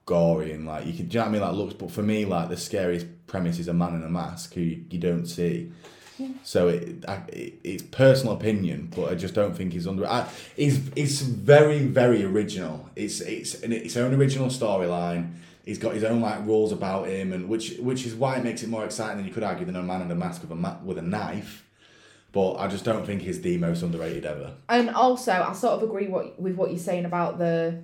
gory 0.05 0.51
and 0.51 0.65
like 0.65 0.85
you 0.85 0.93
can 0.93 1.07
do 1.07 1.17
you 1.17 1.19
know 1.19 1.21
what 1.21 1.29
i 1.29 1.31
mean? 1.31 1.41
Like 1.41 1.53
looks 1.53 1.73
but 1.73 1.91
for 1.91 2.03
me 2.03 2.25
like 2.25 2.49
the 2.49 2.57
scariest 2.57 3.07
premise 3.27 3.59
is 3.59 3.67
a 3.67 3.73
man 3.73 3.95
in 3.95 4.03
a 4.03 4.09
mask 4.09 4.53
who 4.53 4.61
you 4.61 4.99
don't 4.99 5.25
see 5.25 5.71
so 6.43 6.67
it, 6.67 7.05
I, 7.07 7.15
it 7.29 7.59
it's 7.63 7.83
personal 7.83 8.35
opinion, 8.35 8.91
but 8.95 9.11
I 9.11 9.15
just 9.15 9.33
don't 9.33 9.55
think 9.55 9.73
he's 9.73 9.87
under. 9.87 10.05
I, 10.05 10.27
he's 10.55 10.89
it's 10.95 11.21
very 11.21 11.79
very 11.85 12.23
original. 12.23 12.89
It's 12.95 13.21
it's 13.21 13.61
an, 13.63 13.71
its 13.71 13.97
own 13.97 14.13
original 14.13 14.47
storyline. 14.47 15.33
He's 15.65 15.77
got 15.77 15.93
his 15.93 16.03
own 16.03 16.21
like 16.21 16.45
rules 16.45 16.71
about 16.71 17.07
him, 17.07 17.33
and 17.33 17.47
which 17.47 17.77
which 17.79 18.05
is 18.05 18.15
why 18.15 18.37
it 18.37 18.43
makes 18.43 18.63
it 18.63 18.69
more 18.69 18.85
exciting 18.85 19.17
than 19.17 19.25
you 19.25 19.33
could 19.33 19.43
argue 19.43 19.65
than 19.65 19.75
a 19.75 19.83
man 19.83 20.01
in 20.01 20.11
a 20.11 20.15
mask 20.15 20.41
with 20.41 20.51
a 20.51 20.55
ma- 20.55 20.77
with 20.83 20.97
a 20.97 21.01
knife. 21.01 21.65
But 22.31 22.55
I 22.55 22.67
just 22.67 22.83
don't 22.83 23.05
think 23.05 23.21
he's 23.21 23.41
the 23.41 23.57
most 23.59 23.83
underrated 23.83 24.25
ever. 24.25 24.53
And 24.67 24.89
also, 24.89 25.31
I 25.31 25.53
sort 25.53 25.75
of 25.75 25.83
agree 25.83 26.07
what 26.07 26.39
with 26.39 26.55
what 26.55 26.71
you're 26.71 26.79
saying 26.79 27.05
about 27.05 27.37
the 27.37 27.83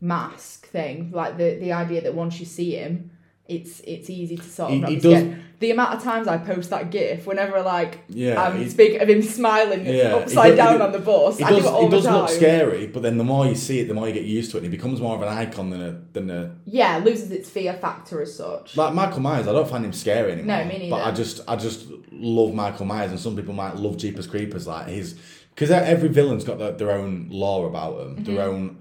mask 0.00 0.66
thing, 0.66 1.12
like 1.12 1.38
the 1.38 1.54
the 1.54 1.72
idea 1.72 2.02
that 2.02 2.14
once 2.14 2.40
you 2.40 2.46
see 2.46 2.72
him, 2.72 3.11
it's 3.56 3.80
it's 3.80 4.08
easy 4.10 4.36
to 4.36 4.42
sort 4.42 4.72
of 4.72 4.80
not 4.80 4.90
does- 4.90 5.00
scared. 5.02 5.38
The 5.60 5.70
amount 5.70 5.94
of 5.94 6.02
times 6.02 6.26
I 6.26 6.38
post 6.38 6.70
that 6.70 6.90
GIF, 6.90 7.24
whenever 7.24 7.62
like 7.62 8.00
Yeah, 8.08 8.42
I'm 8.42 8.68
speaking 8.68 9.00
of 9.00 9.08
him 9.08 9.22
smiling 9.22 9.86
Yeah, 9.86 10.16
upside 10.16 10.56
does- 10.56 10.56
down 10.56 10.82
on 10.82 10.90
the 10.90 10.98
bus, 10.98 11.38
He 11.38 11.44
I 11.44 11.50
does, 11.50 11.62
do 11.62 11.68
it 11.78 11.82
he 11.84 11.88
does 11.88 12.04
look 12.04 12.28
scary, 12.30 12.86
but 12.88 13.02
then 13.04 13.16
the 13.16 13.22
more 13.22 13.46
you 13.46 13.54
see 13.54 13.78
it, 13.78 13.86
the 13.86 13.94
more 13.94 14.08
you 14.08 14.12
get 14.12 14.24
used 14.24 14.50
to 14.50 14.56
it. 14.56 14.64
And 14.64 14.72
he 14.72 14.76
becomes 14.76 15.00
more 15.00 15.14
of 15.14 15.22
an 15.22 15.28
icon 15.28 15.70
than 15.70 15.80
a 15.82 16.00
than 16.14 16.30
a 16.30 16.50
Yeah, 16.64 16.98
loses 17.04 17.30
its 17.30 17.48
fear 17.48 17.74
factor 17.74 18.20
as 18.20 18.34
such. 18.34 18.76
like 18.76 18.92
Michael 18.92 19.20
Myers. 19.20 19.46
I 19.46 19.52
don't 19.52 19.68
find 19.68 19.84
him 19.84 19.92
scary 19.92 20.32
anymore. 20.32 20.56
No, 20.58 20.64
me 20.64 20.78
neither. 20.78 20.90
But. 20.90 21.06
I 21.06 21.12
just 21.12 21.40
I 21.46 21.54
just 21.54 21.86
love 22.10 22.52
Michael 22.54 22.86
Myers, 22.86 23.12
and 23.12 23.20
some 23.20 23.36
people 23.36 23.54
might 23.54 23.76
love 23.76 23.96
Jeepers 23.98 24.26
Creepers. 24.26 24.66
Like 24.66 24.88
his 24.88 25.14
because 25.54 25.70
every 25.70 26.08
villain's 26.08 26.42
got 26.42 26.58
their, 26.58 26.72
their 26.72 26.90
own 26.90 27.28
lore 27.30 27.68
about 27.68 27.98
them, 27.98 28.16
Mm-hmm. 28.16 28.34
their 28.34 28.44
own 28.48 28.78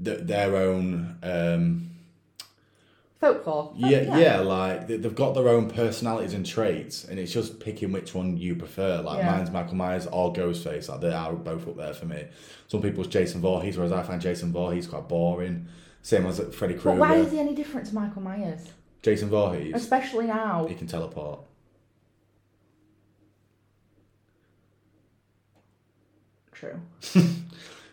their, 0.00 0.16
their 0.16 0.56
own. 0.56 1.18
Um, 1.22 1.87
Folklore. 3.20 3.72
yeah, 3.76 4.16
yeah, 4.16 4.38
like 4.40 4.86
they- 4.86 4.96
they've 4.96 5.14
got 5.14 5.34
their 5.34 5.48
own 5.48 5.68
personalities 5.68 6.34
and 6.34 6.46
traits, 6.46 7.04
and 7.04 7.18
it's 7.18 7.32
just 7.32 7.58
picking 7.58 7.90
which 7.90 8.14
one 8.14 8.36
you 8.36 8.54
prefer. 8.54 9.00
Like 9.02 9.18
Yeah. 9.18 9.32
mine's 9.36 9.50
Michael 9.50 9.74
Myers 9.74 10.06
or 10.12 10.32
Ghostface. 10.32 10.88
Like 10.88 11.00
they 11.00 11.12
are 11.12 11.32
both 11.32 11.66
up 11.66 11.76
there 11.76 11.92
for 11.94 12.06
me. 12.06 12.26
Some 12.68 12.80
people's 12.80 13.08
Jason 13.08 13.40
Voorhees, 13.40 13.76
whereas 13.76 13.90
I 13.92 14.02
find 14.04 14.20
Jason 14.20 14.52
Voorhees 14.52 14.86
quite 14.86 15.08
boring. 15.08 15.66
Same 16.02 16.26
as 16.26 16.38
Freddy 16.54 16.74
But 16.74 16.82
Krueger. 16.82 17.00
why 17.00 17.16
is 17.16 17.32
he 17.32 17.40
any 17.40 17.54
different 17.56 17.88
to 17.88 17.94
Michael 17.94 18.22
Myers? 18.22 18.68
Jason 19.02 19.28
Voorhees, 19.30 19.74
Especially 19.74 20.26
now. 20.26 20.66
he 20.68 20.74
can 20.76 20.86
teleport. 20.86 21.40
True. 26.52 26.80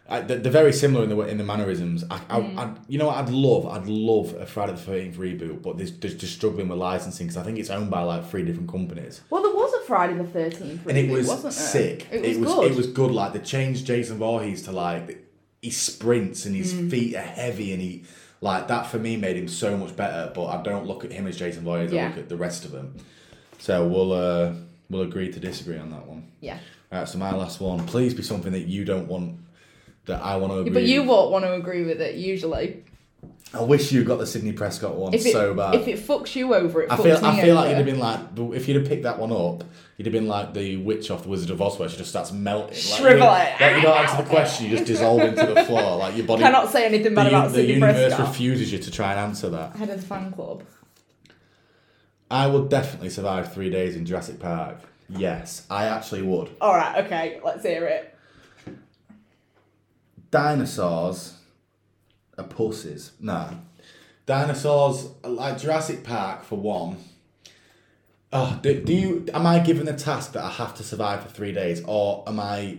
I, 0.07 0.21
they're, 0.21 0.51
very 0.51 0.71
similar 0.71 1.03
in 1.03 1.09
the 1.09 1.19
in 1.21 1.37
the 1.39 1.43
mannerisms. 1.43 2.03
I, 2.11 2.21
I, 2.29 2.39
Mm. 2.39 2.57
I, 2.59 2.73
you 2.87 2.99
know 2.99 3.09
I'd 3.09 3.29
love? 3.29 3.65
I'd 3.65 3.87
love 3.87 4.35
a 4.35 4.45
Friday 4.45 4.73
the 4.73 4.77
Thirteenth 4.77 5.17
reboot, 5.17 5.63
but 5.63 5.77
they're, 5.77 5.87
they're 5.87 6.11
just 6.11 6.35
struggling 6.35 6.67
with 6.67 6.77
licensing 6.77 7.25
because 7.25 7.37
I 7.37 7.43
think 7.43 7.57
it's 7.57 7.71
owned 7.71 7.89
by 7.89 8.03
like 8.03 8.29
three 8.29 8.43
different 8.45 8.69
companies. 8.69 9.21
Well, 9.31 9.41
there 9.41 9.53
was 9.53 9.73
a 9.73 9.85
Friday 9.87 10.13
the 10.13 10.23
Thirteenth, 10.25 10.85
and 10.85 10.95
it 10.97 11.09
was 11.09 11.27
wasn't 11.27 11.53
sick. 11.53 12.07
It 12.11 12.39
was 12.39 12.47
good. 12.53 12.71
It 12.71 12.77
was 12.77 12.87
good. 12.87 13.09
Like 13.11 13.33
they 13.33 13.39
changed 13.39 13.87
Jason 13.87 14.17
Voorhees 14.19 14.61
to 14.63 14.71
like 14.71 15.25
he 15.63 15.71
sprints 15.71 16.45
and 16.45 16.55
his 16.55 16.73
Mm. 16.75 16.91
feet 16.91 17.15
are 17.15 17.21
heavy 17.21 17.73
and 17.73 17.81
he 17.81 18.03
like 18.41 18.67
that 18.67 18.85
for 18.85 18.99
me 18.99 19.17
made 19.17 19.35
him 19.37 19.47
so 19.47 19.75
much 19.75 19.95
better. 19.95 20.31
But 20.35 20.45
I 20.45 20.61
don't 20.61 20.85
look 20.85 21.03
at 21.03 21.11
him 21.11 21.25
as 21.25 21.35
Jason 21.35 21.63
Voorhees. 21.63 21.91
I 21.91 22.07
look 22.09 22.17
at 22.19 22.29
the 22.29 22.37
rest 22.37 22.63
of 22.63 22.71
them. 22.71 22.95
So 23.57 23.87
we'll 23.87 24.13
uh, 24.13 24.53
we'll 24.91 25.01
agree 25.01 25.31
to 25.31 25.39
disagree 25.39 25.79
on 25.79 25.89
that 25.89 26.05
one. 26.05 26.27
Yeah. 26.41 26.59
All 26.91 26.99
right. 26.99 27.07
So 27.09 27.17
my 27.17 27.33
last 27.33 27.59
one. 27.59 27.83
Please 27.87 28.13
be 28.13 28.21
something 28.21 28.51
that 28.51 28.67
you 28.67 28.85
don't 28.85 29.07
want. 29.07 29.39
That 30.05 30.23
I 30.23 30.37
want 30.37 30.53
to 30.53 30.59
agree. 30.59 30.71
But 30.73 30.83
you 30.83 31.01
with. 31.01 31.09
won't 31.09 31.31
want 31.31 31.45
to 31.45 31.53
agree 31.53 31.83
with 31.83 32.01
it 32.01 32.15
usually. 32.15 32.83
I 33.53 33.61
wish 33.61 33.91
you 33.91 34.03
got 34.03 34.19
the 34.19 34.27
Sidney 34.27 34.51
Prescott 34.51 34.95
one 34.95 35.13
it, 35.13 35.21
so 35.21 35.53
bad. 35.53 35.75
if 35.75 35.87
it 35.87 35.99
fucks 35.99 36.35
you 36.35 36.53
over, 36.53 36.83
it 36.83 36.91
I 36.91 36.97
fucks 36.97 37.03
feel 37.03 37.25
I 37.25 37.41
feel 37.41 37.55
like 37.55 37.69
you'd 37.69 37.77
have 37.77 37.85
been 37.85 37.99
like 37.99 38.19
if 38.55 38.67
you'd 38.67 38.77
have 38.77 38.87
picked 38.87 39.03
that 39.03 39.17
one 39.17 39.31
up, 39.31 39.63
you'd 39.97 40.05
have 40.05 40.13
been 40.13 40.27
like 40.27 40.53
the 40.53 40.77
witch 40.77 41.09
off 41.09 41.23
the 41.23 41.29
Wizard 41.29 41.51
of 41.51 41.61
Oz 41.61 41.79
where 41.79 41.87
she 41.87 41.97
just 41.97 42.09
starts 42.09 42.31
melting. 42.31 42.67
Like, 42.69 42.99
Shrivel 42.99 43.17
you. 43.17 43.23
Like 43.23 43.75
you 43.77 43.81
don't 43.81 43.97
answer 43.97 44.17
the 44.17 44.29
question, 44.29 44.65
you 44.65 44.71
just 44.77 44.85
dissolve 44.85 45.21
into 45.21 45.45
the 45.45 45.63
floor. 45.63 45.97
Like 45.97 46.17
your 46.17 46.25
body 46.25 46.43
Cannot 46.43 46.69
say 46.71 46.85
anything 46.85 47.13
the, 47.13 47.21
bad 47.21 47.31
u- 47.31 47.37
about 47.37 47.47
the 47.51 47.55
Sidney 47.55 47.73
universe 47.75 47.95
Prescott. 47.95 48.27
refuses 48.27 48.71
you 48.73 48.79
to 48.79 48.91
try 48.91 49.11
and 49.11 49.19
answer 49.21 49.49
that. 49.49 49.75
Head 49.75 49.89
of 49.89 50.01
the 50.01 50.07
fan 50.07 50.31
club. 50.33 50.63
I 52.29 52.47
would 52.47 52.69
definitely 52.69 53.09
survive 53.09 53.53
three 53.53 53.69
days 53.69 53.95
in 53.95 54.05
Jurassic 54.05 54.39
Park. 54.39 54.79
Yes, 55.09 55.65
I 55.69 55.85
actually 55.85 56.23
would. 56.23 56.49
All 56.59 56.73
right. 56.73 57.05
Okay. 57.05 57.39
Let's 57.43 57.63
hear 57.63 57.85
it. 57.85 58.14
Dinosaurs 60.35 61.37
are 62.37 62.43
pussies. 62.43 63.11
Nah. 63.21 63.51
Dinosaurs, 64.25 65.07
like 65.23 65.57
Jurassic 65.59 66.03
Park, 66.03 66.43
for 66.43 66.57
one. 66.57 66.97
Oh, 68.33 68.59
do, 68.61 68.81
do 68.81 68.93
you? 68.93 69.25
Am 69.33 69.45
I 69.47 69.59
given 69.59 69.85
the 69.85 69.93
task 69.93 70.33
that 70.33 70.43
I 70.43 70.49
have 70.49 70.75
to 70.75 70.83
survive 70.83 71.23
for 71.23 71.29
three 71.29 71.53
days, 71.53 71.81
or 71.87 72.23
am 72.27 72.39
I? 72.39 72.77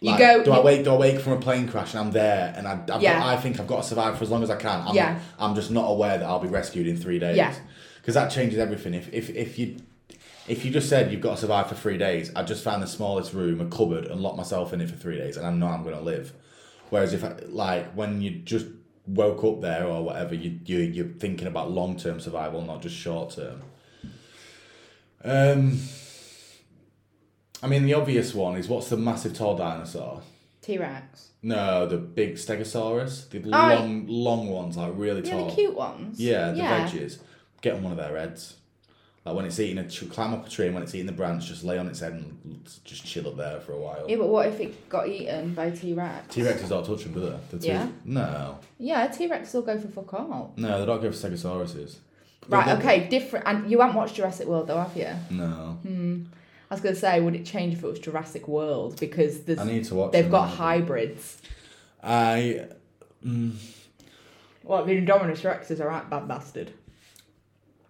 You 0.00 0.18
go- 0.18 0.44
Do 0.44 0.52
I 0.52 0.58
you- 0.58 0.62
wake? 0.62 0.84
Do 0.84 0.90
I 0.92 0.96
wake 0.98 1.20
from 1.20 1.32
a 1.32 1.40
plane 1.40 1.66
crash 1.66 1.92
and 1.94 2.00
I'm 2.00 2.10
there 2.10 2.52
and 2.54 2.68
I? 2.68 2.72
I've 2.92 3.00
Yeah. 3.00 3.18
got, 3.20 3.26
I 3.28 3.36
think 3.38 3.58
I've 3.58 3.66
got 3.66 3.82
to 3.82 3.88
survive 3.88 4.18
for 4.18 4.24
as 4.24 4.30
long 4.30 4.42
as 4.42 4.50
I 4.50 4.56
can. 4.56 4.82
I'm, 4.88 4.94
Yeah. 4.94 5.18
I'm 5.38 5.54
just 5.54 5.70
not 5.70 5.86
aware 5.90 6.18
that 6.18 6.26
I'll 6.26 6.38
be 6.40 6.48
rescued 6.48 6.86
in 6.86 6.98
three 6.98 7.18
days. 7.18 7.38
Yeah. 7.38 7.54
Because 8.02 8.12
that 8.14 8.30
changes 8.30 8.58
everything. 8.58 8.92
If 8.94 9.10
if 9.12 9.30
if 9.30 9.58
you. 9.58 9.76
If 10.46 10.62
you 10.62 10.70
just 10.70 10.90
said 10.90 11.10
you've 11.10 11.22
got 11.22 11.36
to 11.36 11.40
survive 11.40 11.68
for 11.70 11.74
three 11.74 11.96
days, 11.96 12.30
I'd 12.36 12.46
just 12.46 12.62
find 12.62 12.82
the 12.82 12.86
smallest 12.86 13.32
room, 13.32 13.62
a 13.62 13.64
cupboard, 13.64 14.04
and 14.04 14.20
lock 14.20 14.36
myself 14.36 14.74
in 14.74 14.82
it 14.82 14.90
for 14.90 14.96
three 14.96 15.16
days, 15.16 15.38
and 15.38 15.46
I 15.46 15.50
know 15.50 15.68
I'm 15.68 15.82
going 15.84 15.94
to 15.96 16.02
live. 16.02 16.34
Whereas 16.94 17.12
if 17.12 17.24
I, 17.24 17.34
like 17.48 17.92
when 17.94 18.22
you 18.22 18.30
just 18.30 18.66
woke 19.04 19.42
up 19.42 19.60
there 19.60 19.84
or 19.84 20.04
whatever, 20.04 20.32
you 20.32 20.60
you 20.64 20.78
you're 20.78 21.08
thinking 21.18 21.48
about 21.48 21.72
long 21.72 21.96
term 21.96 22.20
survival, 22.20 22.62
not 22.62 22.82
just 22.82 22.94
short 22.94 23.30
term. 23.34 23.62
Um, 25.24 25.80
I 27.64 27.66
mean, 27.66 27.84
the 27.84 27.94
obvious 27.94 28.32
one 28.32 28.56
is 28.56 28.68
what's 28.68 28.90
the 28.90 28.96
massive 28.96 29.34
tall 29.34 29.56
dinosaur? 29.56 30.22
T 30.62 30.78
Rex. 30.78 31.30
No, 31.42 31.84
the 31.84 31.96
big 31.96 32.34
Stegosaurus, 32.34 33.28
the 33.28 33.42
Oh, 33.44 33.48
long 33.50 34.06
long 34.06 34.46
ones, 34.46 34.76
like 34.76 34.92
really 34.94 35.22
tall. 35.22 35.32
Yeah, 35.32 35.38
tall. 35.38 35.48
the 35.48 35.54
cute 35.56 35.74
ones. 35.74 36.20
Yeah, 36.20 36.50
the 36.52 36.58
yeah. 36.58 36.86
veggies. 36.86 37.18
Get 37.60 37.74
on 37.74 37.82
one 37.82 37.90
of 37.90 37.98
their 37.98 38.16
heads. 38.16 38.54
Like 39.24 39.36
when 39.36 39.46
it's 39.46 39.58
eating 39.58 39.78
a 39.78 39.88
tr- 39.88 40.04
climb 40.04 40.34
up 40.34 40.46
a 40.46 40.50
tree, 40.50 40.66
and 40.66 40.74
when 40.74 40.82
it's 40.82 40.94
eating 40.94 41.06
the 41.06 41.12
branch, 41.12 41.46
just 41.46 41.64
lay 41.64 41.78
on 41.78 41.86
its 41.88 42.00
head 42.00 42.12
and 42.12 42.68
just 42.84 43.06
chill 43.06 43.26
up 43.26 43.36
there 43.36 43.58
for 43.60 43.72
a 43.72 43.78
while. 43.78 44.04
Yeah, 44.06 44.16
but 44.16 44.28
what 44.28 44.46
if 44.48 44.60
it 44.60 44.88
got 44.90 45.08
eaten 45.08 45.54
by 45.54 45.70
T 45.70 45.94
Rex? 45.94 46.34
T 46.34 46.42
Rexes 46.42 46.68
don't 46.68 46.84
touch 46.84 47.04
them, 47.04 47.14
do 47.14 47.20
they? 47.20 47.36
The 47.50 47.58
two- 47.58 47.66
Yeah. 47.68 47.88
No, 48.04 48.58
Yeah, 48.78 49.06
T 49.06 49.26
Rex 49.26 49.54
will 49.54 49.62
go 49.62 49.78
for 49.80 49.88
fuck 49.88 50.12
all. 50.14 50.52
no, 50.56 50.78
they 50.78 50.84
don't 50.86 51.00
go 51.00 51.10
for 51.10 51.16
Stegosauruses. 51.16 51.96
Right, 52.50 52.78
okay, 52.78 53.08
different. 53.08 53.46
And 53.48 53.70
you 53.70 53.80
haven't 53.80 53.96
watched 53.96 54.16
Jurassic 54.16 54.46
World 54.46 54.66
though, 54.66 54.76
have 54.78 54.94
you? 54.94 55.08
No, 55.30 55.78
hmm. 55.82 56.24
I 56.70 56.74
was 56.74 56.82
gonna 56.82 56.94
say, 56.94 57.18
would 57.20 57.34
it 57.34 57.46
change 57.46 57.72
if 57.72 57.82
it 57.82 57.86
was 57.86 57.98
Jurassic 58.00 58.46
World 58.46 59.00
because 59.00 59.44
there's 59.44 59.58
I 59.58 59.64
need 59.64 59.84
to 59.84 59.94
watch. 59.94 60.12
they've 60.12 60.24
them 60.24 60.32
got 60.32 60.50
hybrids. 60.50 61.40
I 62.02 62.66
mm. 63.24 63.54
Well, 64.62 64.84
the 64.84 65.00
Indominus 65.00 65.40
Rexes 65.40 65.80
are 65.80 65.84
a 65.84 65.88
right 65.88 66.10
bad 66.10 66.28
bastard. 66.28 66.72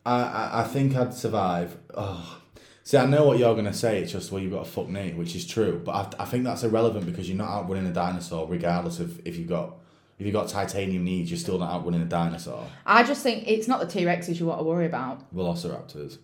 I, 0.06 0.22
I, 0.22 0.60
I 0.60 0.64
think 0.64 0.94
I'd 0.96 1.14
survive. 1.14 1.76
Oh. 1.94 2.40
See, 2.82 2.98
I 2.98 3.06
know 3.06 3.24
what 3.26 3.38
you're 3.38 3.54
going 3.54 3.64
to 3.64 3.72
say. 3.72 4.02
It's 4.02 4.12
just, 4.12 4.30
well, 4.30 4.42
you've 4.42 4.52
got 4.52 4.66
a 4.66 4.70
fuck 4.70 4.88
knee, 4.90 5.14
which 5.14 5.34
is 5.34 5.46
true. 5.46 5.80
But 5.82 5.92
I, 6.18 6.22
I 6.22 6.26
think 6.26 6.44
that's 6.44 6.62
irrelevant 6.64 7.06
because 7.06 7.28
you're 7.28 7.38
not 7.38 7.48
outrunning 7.48 7.86
a 7.86 7.92
dinosaur, 7.92 8.46
regardless 8.46 9.00
of 9.00 9.26
if 9.26 9.36
you've 9.38 9.48
got 9.48 9.76
if 10.18 10.26
you've 10.26 10.34
got 10.34 10.48
titanium 10.48 11.02
knees, 11.04 11.28
you're 11.30 11.38
still 11.38 11.58
not 11.58 11.72
outrunning 11.72 12.02
a 12.02 12.04
dinosaur. 12.04 12.66
I 12.86 13.02
just 13.02 13.22
think 13.22 13.48
it's 13.48 13.66
not 13.66 13.80
the 13.80 13.86
T 13.86 14.04
Rexes 14.04 14.38
you 14.38 14.46
want 14.46 14.60
to 14.60 14.64
worry 14.64 14.86
about. 14.86 15.34
Velociraptors. 15.34 16.18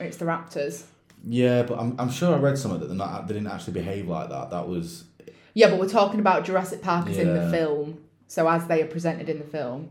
It's 0.00 0.16
the 0.16 0.24
Raptors. 0.24 0.84
Yeah, 1.24 1.62
but 1.62 1.78
I'm, 1.78 1.94
I'm 1.98 2.10
sure 2.10 2.34
I 2.34 2.38
read 2.38 2.58
somewhere 2.58 2.80
that 2.80 2.86
they're 2.86 2.96
not 2.96 3.28
they 3.28 3.34
didn't 3.34 3.48
actually 3.52 3.74
behave 3.74 4.08
like 4.08 4.30
that. 4.30 4.50
That 4.50 4.66
was 4.68 5.04
Yeah, 5.54 5.68
but 5.70 5.78
we're 5.78 5.88
talking 5.88 6.18
about 6.20 6.44
Jurassic 6.44 6.80
Park 6.82 7.08
as 7.08 7.18
in 7.18 7.28
the 7.34 7.42
Yeah. 7.42 7.50
film. 7.50 7.98
So 8.26 8.48
as 8.48 8.66
they 8.66 8.82
are 8.82 8.86
presented 8.86 9.28
in 9.28 9.38
the 9.38 9.44
film. 9.44 9.90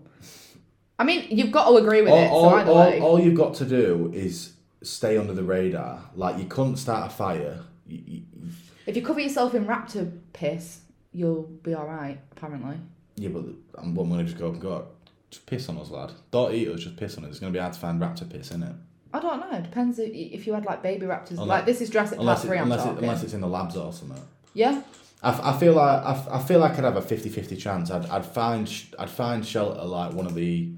I 0.97 1.03
mean, 1.03 1.25
you've 1.29 1.51
got 1.51 1.67
to 1.69 1.75
agree 1.77 2.01
with 2.01 2.11
all, 2.11 2.17
it. 2.23 2.27
all, 2.29 2.49
so 2.65 2.71
all, 2.71 3.01
all 3.03 3.19
you've 3.19 3.35
got 3.35 3.55
to 3.55 3.65
do 3.65 4.11
is 4.13 4.53
stay 4.81 5.17
under 5.17 5.33
the 5.33 5.43
radar. 5.43 6.01
Like 6.15 6.37
you 6.37 6.45
couldn't 6.45 6.77
start 6.77 7.11
a 7.11 7.13
fire. 7.13 7.59
You, 7.87 8.01
you, 8.05 8.21
If 8.85 8.95
you 8.95 9.01
cover 9.01 9.19
yourself 9.19 9.53
in 9.55 9.65
raptor 9.65 10.11
piss, 10.33 10.81
you'll 11.11 11.43
be 11.43 11.73
all 11.73 11.85
right. 11.87 12.19
Apparently. 12.31 12.77
Yeah, 13.15 13.29
but 13.29 13.43
I'm, 13.77 13.97
I'm 13.97 14.09
going 14.09 14.19
to 14.19 14.23
just 14.25 14.37
go 14.37 14.47
up 14.47 14.53
and 14.53 14.61
go, 14.61 14.87
just 15.29 15.45
piss 15.45 15.67
on 15.69 15.77
us, 15.77 15.89
lad. 15.89 16.11
Don't 16.31 16.53
eat 16.53 16.67
us, 16.69 16.81
just 16.81 16.97
piss 16.97 17.17
on 17.17 17.25
us. 17.25 17.31
It's 17.31 17.39
going 17.39 17.51
to 17.51 17.57
be 17.57 17.61
hard 17.61 17.73
to 17.73 17.79
find 17.79 18.01
raptor 18.01 18.29
piss, 18.29 18.47
isn't 18.47 18.63
it? 18.63 18.75
I 19.13 19.19
don't 19.19 19.39
know. 19.39 19.57
It 19.57 19.63
depends 19.63 19.99
if, 19.99 20.11
if 20.13 20.45
you 20.47 20.53
had 20.53 20.65
like 20.65 20.81
baby 20.83 21.05
raptors. 21.05 21.31
Unless- 21.31 21.47
like 21.47 21.65
this 21.65 21.81
is 21.81 21.89
Jurassic 21.89 22.19
Park 22.19 22.39
three. 22.39 22.57
Unless, 22.57 22.85
it, 22.85 22.97
unless 22.97 23.23
it's 23.23 23.33
in 23.33 23.41
the 23.41 23.47
labs 23.47 23.75
or 23.77 23.91
something. 23.93 24.21
Yeah. 24.53 24.81
I, 25.23 25.29
f- 25.29 25.41
I 25.41 25.57
feel 25.57 25.73
like 25.73 26.03
I, 26.03 26.11
f- 26.11 26.27
I 26.29 26.39
feel 26.43 26.59
like 26.59 26.77
I'd 26.77 26.83
have 26.83 26.97
a 26.97 27.01
50-50 27.01 27.57
chance. 27.57 27.89
I'd, 27.91 28.05
I'd 28.07 28.25
find 28.25 28.67
sh- 28.67 28.87
I'd 28.99 29.09
find 29.09 29.45
shelter 29.45 29.81
like 29.83 30.13
one 30.13 30.25
of 30.25 30.35
the 30.35 30.69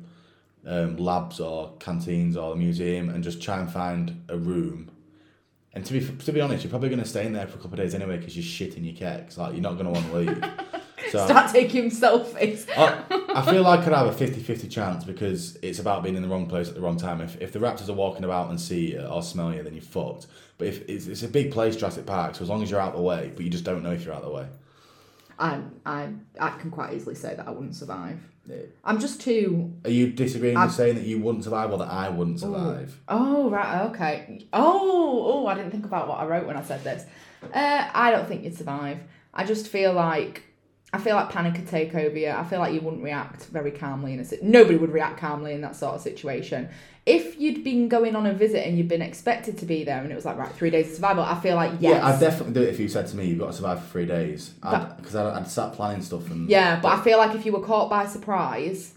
um, 0.67 0.97
labs 0.97 1.39
or 1.39 1.73
canteens 1.79 2.37
or 2.37 2.51
the 2.51 2.57
museum 2.57 3.09
and 3.09 3.23
just 3.23 3.41
try 3.41 3.59
and 3.59 3.71
find 3.71 4.23
a 4.29 4.37
room. 4.37 4.91
And 5.73 5.85
to 5.85 5.93
be 5.93 6.23
to 6.25 6.31
be 6.31 6.41
honest, 6.41 6.63
you're 6.63 6.69
probably 6.69 6.89
going 6.89 7.01
to 7.01 7.07
stay 7.07 7.25
in 7.25 7.33
there 7.33 7.47
for 7.47 7.57
a 7.57 7.61
couple 7.61 7.73
of 7.73 7.79
days 7.79 7.95
anyway 7.95 8.17
because 8.17 8.35
you're 8.35 8.43
shitting 8.43 8.83
your 8.83 8.95
kecks. 8.95 9.37
Like 9.37 9.53
you're 9.53 9.61
not 9.61 9.73
going 9.73 9.85
to 9.85 9.91
want 9.91 10.05
to 10.07 10.17
leave. 10.17 10.43
So 11.11 11.25
Start 11.25 11.51
taking 11.51 11.89
selfies. 11.89 12.67
I, 12.75 13.01
I 13.33 13.49
feel 13.49 13.61
like 13.61 13.81
I'd 13.81 13.93
have 13.93 14.07
a 14.07 14.25
50-50 14.25 14.69
chance 14.69 15.05
because 15.05 15.55
it's 15.61 15.79
about 15.79 16.03
being 16.03 16.15
in 16.15 16.21
the 16.21 16.27
wrong 16.27 16.47
place 16.47 16.67
at 16.67 16.75
the 16.75 16.81
wrong 16.81 16.97
time. 16.97 17.21
If, 17.21 17.39
if 17.41 17.53
the 17.53 17.59
raptors 17.59 17.87
are 17.87 17.93
walking 17.93 18.25
about 18.25 18.49
and 18.49 18.59
see 18.59 18.91
you 18.91 19.01
or 19.01 19.23
smell 19.23 19.53
you, 19.53 19.63
then 19.63 19.73
you're 19.73 19.83
fucked. 19.83 20.27
But 20.57 20.67
if 20.67 20.89
it's, 20.89 21.07
it's 21.07 21.23
a 21.23 21.29
big 21.29 21.51
place, 21.51 21.77
Jurassic 21.77 22.05
Park, 22.05 22.35
so 22.35 22.43
as 22.43 22.49
long 22.49 22.61
as 22.61 22.69
you're 22.69 22.81
out 22.81 22.91
of 22.91 22.97
the 22.97 23.03
way, 23.03 23.31
but 23.33 23.45
you 23.45 23.49
just 23.49 23.63
don't 23.63 23.83
know 23.83 23.91
if 23.91 24.03
you're 24.03 24.13
out 24.13 24.23
of 24.23 24.29
the 24.29 24.35
way. 24.35 24.47
I 25.39 25.59
I 25.85 26.09
I 26.39 26.49
can 26.51 26.71
quite 26.71 26.93
easily 26.93 27.15
say 27.15 27.35
that 27.35 27.47
I 27.47 27.51
wouldn't 27.51 27.75
survive. 27.75 28.19
I'm 28.85 28.99
just 28.99 29.19
too. 29.19 29.73
Are 29.83 29.89
you 29.89 30.11
disagreeing 30.13 30.55
I'm- 30.55 30.67
with 30.67 30.75
saying 30.75 30.95
that 30.95 31.03
you 31.05 31.19
wouldn't 31.19 31.43
survive 31.43 31.71
or 31.71 31.77
that 31.79 31.89
I 31.91 32.07
wouldn't 32.09 32.39
survive? 32.39 32.97
Oh 33.09 33.49
right, 33.49 33.81
okay. 33.89 34.45
Oh 34.53 35.23
oh, 35.27 35.47
I 35.47 35.55
didn't 35.55 35.71
think 35.71 35.85
about 35.85 36.07
what 36.07 36.19
I 36.19 36.25
wrote 36.25 36.47
when 36.47 36.55
I 36.57 36.63
said 36.63 36.83
this. 36.83 37.03
Uh, 37.53 37.89
I 37.93 38.09
don't 38.11 38.27
think 38.27 38.43
you'd 38.43 38.55
survive. 38.57 38.99
I 39.33 39.43
just 39.43 39.67
feel 39.67 39.93
like 39.93 40.43
I 40.93 40.99
feel 40.99 41.15
like 41.15 41.29
panic 41.29 41.55
could 41.55 41.67
take 41.67 41.93
over 41.95 42.17
you. 42.17 42.29
I 42.29 42.45
feel 42.45 42.59
like 42.59 42.73
you 42.73 42.79
wouldn't 42.79 43.03
react 43.03 43.45
very 43.47 43.71
calmly 43.71 44.13
in 44.13 44.19
a 44.21 44.25
si- 44.25 44.39
nobody 44.41 44.77
would 44.77 44.91
react 44.91 45.19
calmly 45.19 45.53
in 45.53 45.61
that 45.61 45.75
sort 45.75 45.95
of 45.95 46.01
situation. 46.01 46.69
If 47.05 47.39
you'd 47.39 47.63
been 47.63 47.89
going 47.89 48.15
on 48.15 48.25
a 48.25 48.33
visit 48.33 48.65
and 48.65 48.77
you'd 48.77 48.87
been 48.87 49.01
expected 49.01 49.57
to 49.59 49.65
be 49.65 49.83
there 49.83 50.01
and 50.01 50.11
it 50.11 50.15
was 50.15 50.25
like 50.25 50.37
right 50.37 50.51
three 50.51 50.69
days 50.69 50.87
of 50.89 50.95
survival, 50.95 51.23
I 51.23 51.39
feel 51.39 51.55
like 51.55 51.73
yes. 51.79 52.01
Yeah, 52.01 52.07
I'd 52.07 52.19
definitely 52.19 52.53
do 52.53 52.61
it 52.61 52.69
if 52.69 52.79
you 52.79 52.87
said 52.87 53.07
to 53.07 53.17
me 53.17 53.27
you've 53.27 53.39
got 53.39 53.47
to 53.47 53.53
survive 53.53 53.83
for 53.83 53.89
three 53.89 54.05
days. 54.05 54.49
Because 54.61 55.15
I'd, 55.15 55.33
I'd 55.41 55.47
start 55.49 55.73
planning 55.75 56.01
stuff 56.01 56.29
and 56.31 56.49
Yeah, 56.49 56.79
but 56.79 56.97
I 56.97 57.03
feel 57.03 57.17
like 57.17 57.35
if 57.35 57.45
you 57.45 57.51
were 57.51 57.63
caught 57.63 57.89
by 57.89 58.05
surprise, 58.07 58.93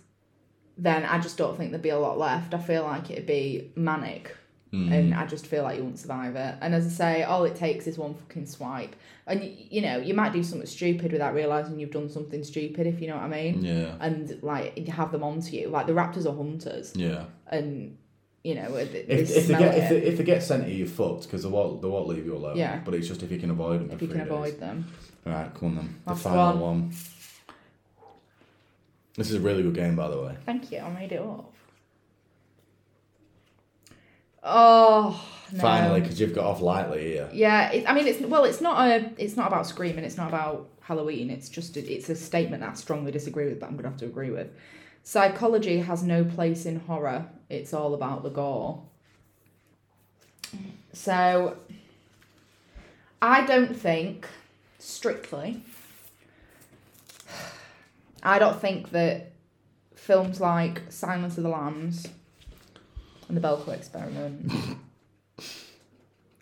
then 0.78 1.04
I 1.04 1.18
just 1.18 1.36
don't 1.36 1.56
think 1.56 1.70
there'd 1.70 1.82
be 1.82 1.90
a 1.90 1.98
lot 1.98 2.18
left. 2.18 2.54
I 2.54 2.58
feel 2.58 2.84
like 2.84 3.10
it'd 3.10 3.26
be 3.26 3.72
manic. 3.74 4.36
Hmm. 4.72 4.92
And 4.92 5.14
I 5.14 5.26
just 5.26 5.46
feel 5.48 5.64
like 5.64 5.78
you 5.78 5.82
won't 5.84 5.98
survive 5.98 6.36
it. 6.36 6.54
And 6.60 6.74
as 6.76 6.86
I 6.86 6.90
say, 6.90 7.22
all 7.24 7.44
it 7.44 7.56
takes 7.56 7.86
is 7.88 7.98
one 7.98 8.14
fucking 8.14 8.46
swipe. 8.46 8.94
And, 9.26 9.40
y- 9.40 9.66
you 9.68 9.80
know, 9.82 9.96
you 9.98 10.14
might 10.14 10.32
do 10.32 10.44
something 10.44 10.66
stupid 10.66 11.10
without 11.10 11.34
realising 11.34 11.80
you've 11.80 11.90
done 11.90 12.08
something 12.08 12.44
stupid, 12.44 12.86
if 12.86 13.00
you 13.00 13.08
know 13.08 13.16
what 13.16 13.24
I 13.24 13.28
mean. 13.28 13.64
yeah, 13.64 13.96
And, 14.00 14.40
like, 14.42 14.78
you 14.78 14.92
have 14.92 15.10
them 15.10 15.24
onto 15.24 15.56
you. 15.56 15.68
Like, 15.68 15.86
the 15.88 15.92
raptors 15.92 16.24
are 16.24 16.36
hunters. 16.36 16.92
yeah. 16.94 17.24
And, 17.48 17.96
you 18.44 18.54
know, 18.54 18.70
they, 18.72 18.84
they 18.84 19.00
If, 19.00 19.30
if 19.36 19.46
they 19.48 19.54
get 19.58 19.74
it. 19.74 19.82
if 19.82 19.88
they, 19.90 19.96
if 20.08 20.18
they 20.18 20.24
get 20.24 20.42
sent 20.42 20.64
to 20.64 20.70
you, 20.70 20.76
you're 20.78 20.86
fucked 20.86 21.24
because 21.24 21.42
they 21.42 21.48
won't 21.50 21.82
they 21.82 21.88
won't 21.88 22.08
leave 22.08 22.24
you 22.24 22.36
alone. 22.36 22.56
Yeah. 22.56 22.80
But 22.82 22.94
it's 22.94 23.06
just 23.08 23.22
if 23.22 23.30
you 23.30 23.38
can 23.38 23.50
avoid 23.50 23.80
them. 23.80 23.90
if 23.90 24.00
you 24.00 24.08
can 24.08 24.18
days. 24.18 24.26
avoid 24.28 24.58
them. 24.60 24.86
Right, 25.26 25.52
come 25.52 25.68
on 25.70 25.74
then. 25.76 26.00
The 26.06 26.14
final 26.14 26.52
one. 26.52 26.60
one. 26.60 26.92
This 29.16 29.28
is 29.30 29.34
a 29.36 29.40
really 29.40 29.62
good 29.62 29.74
game, 29.74 29.94
by 29.96 30.08
the 30.08 30.20
way. 30.22 30.36
Thank 30.46 30.70
you, 30.72 30.78
I 30.78 30.88
made 30.90 31.12
it 31.12 31.20
up. 31.20 31.52
Oh, 34.42 35.22
no. 35.52 35.60
Finally, 35.60 36.00
because 36.00 36.20
you've 36.20 36.34
got 36.34 36.46
off 36.46 36.60
lightly 36.60 37.04
here. 37.04 37.28
Yeah, 37.32 37.70
it, 37.72 37.88
I 37.88 37.94
mean, 37.94 38.06
it's 38.06 38.20
well, 38.20 38.44
it's 38.44 38.60
not 38.60 38.88
a, 38.88 39.10
it's 39.18 39.36
not 39.36 39.48
about 39.48 39.66
screaming. 39.66 40.04
It's 40.04 40.16
not 40.16 40.28
about 40.28 40.68
Halloween. 40.80 41.30
It's 41.30 41.48
just, 41.48 41.76
a, 41.76 41.92
it's 41.92 42.08
a 42.08 42.14
statement 42.14 42.62
that 42.62 42.70
I 42.70 42.74
strongly 42.74 43.12
disagree 43.12 43.46
with. 43.48 43.60
but 43.60 43.68
I'm 43.68 43.76
gonna 43.76 43.88
have 43.88 43.98
to 43.98 44.06
agree 44.06 44.30
with. 44.30 44.48
Psychology 45.02 45.78
has 45.80 46.02
no 46.02 46.24
place 46.24 46.66
in 46.66 46.80
horror. 46.80 47.26
It's 47.48 47.74
all 47.74 47.94
about 47.94 48.22
the 48.22 48.30
gore. 48.30 48.82
So, 50.92 51.56
I 53.22 53.46
don't 53.46 53.76
think, 53.76 54.26
strictly, 54.78 55.62
I 58.22 58.38
don't 58.38 58.60
think 58.60 58.90
that 58.90 59.32
films 59.94 60.40
like 60.40 60.82
Silence 60.90 61.36
of 61.36 61.44
the 61.44 61.48
Lambs 61.48 62.08
and 63.30 63.36
the 63.36 63.48
Belko 63.48 63.68
Experiment 63.68 64.52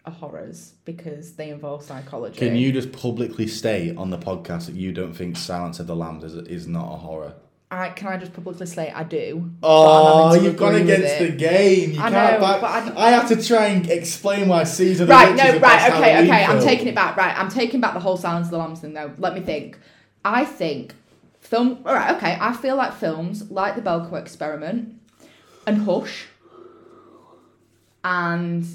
are 0.06 0.12
horrors 0.12 0.72
because 0.84 1.34
they 1.34 1.50
involve 1.50 1.82
psychology. 1.82 2.38
Can 2.38 2.56
you 2.56 2.72
just 2.72 2.92
publicly 2.92 3.46
state 3.46 3.96
on 3.96 4.10
the 4.10 4.18
podcast 4.18 4.66
that 4.66 4.74
you 4.74 4.92
don't 4.92 5.12
think 5.12 5.36
Silence 5.36 5.78
of 5.78 5.86
the 5.86 5.94
Lambs 5.94 6.24
is, 6.24 6.34
is 6.34 6.66
not 6.66 6.94
a 6.94 6.96
horror? 6.96 7.34
I 7.70 7.90
can 7.90 8.08
I 8.08 8.16
just 8.16 8.32
publicly 8.32 8.64
say 8.64 8.90
I 8.90 9.04
do. 9.04 9.50
Oh, 9.62 9.84
but 9.84 9.90
I'm 9.90 10.06
oh, 10.06 10.26
having 10.28 10.40
to 10.40 10.46
you've 10.46 10.56
gone 10.56 10.74
against 10.76 11.18
the 11.18 11.28
game. 11.28 11.90
You 11.90 12.00
I 12.00 12.10
can't 12.10 12.40
know, 12.40 12.46
back. 12.46 12.60
but 12.62 12.96
I... 12.96 13.10
have 13.10 13.28
to 13.28 13.44
try 13.46 13.66
and 13.66 13.90
explain 13.90 14.48
why 14.48 14.64
Season 14.64 15.02
of 15.02 15.10
Right, 15.10 15.26
the 15.26 15.32
Witch 15.32 15.42
is 15.42 15.52
no, 15.52 15.60
right, 15.60 15.92
okay, 15.92 16.10
Halloween 16.12 16.30
okay. 16.30 16.44
I'm 16.46 16.62
taking 16.62 16.88
it 16.88 16.94
back. 16.94 17.18
Right, 17.18 17.38
I'm 17.38 17.50
taking 17.50 17.82
back 17.82 17.92
the 17.92 18.00
whole 18.00 18.16
Silence 18.16 18.46
of 18.46 18.52
the 18.52 18.58
Lambs 18.58 18.80
thing 18.80 18.94
though. 18.94 19.12
Let 19.18 19.34
me 19.34 19.42
think. 19.42 19.78
I 20.24 20.46
think 20.46 20.94
film. 21.40 21.82
All 21.84 21.94
right, 21.94 22.16
okay. 22.16 22.38
I 22.40 22.54
feel 22.54 22.76
like 22.76 22.94
films 22.94 23.50
like 23.50 23.76
the 23.76 23.82
Belko 23.82 24.14
Experiment 24.14 24.98
and 25.66 25.82
Hush, 25.82 26.26
and 28.08 28.66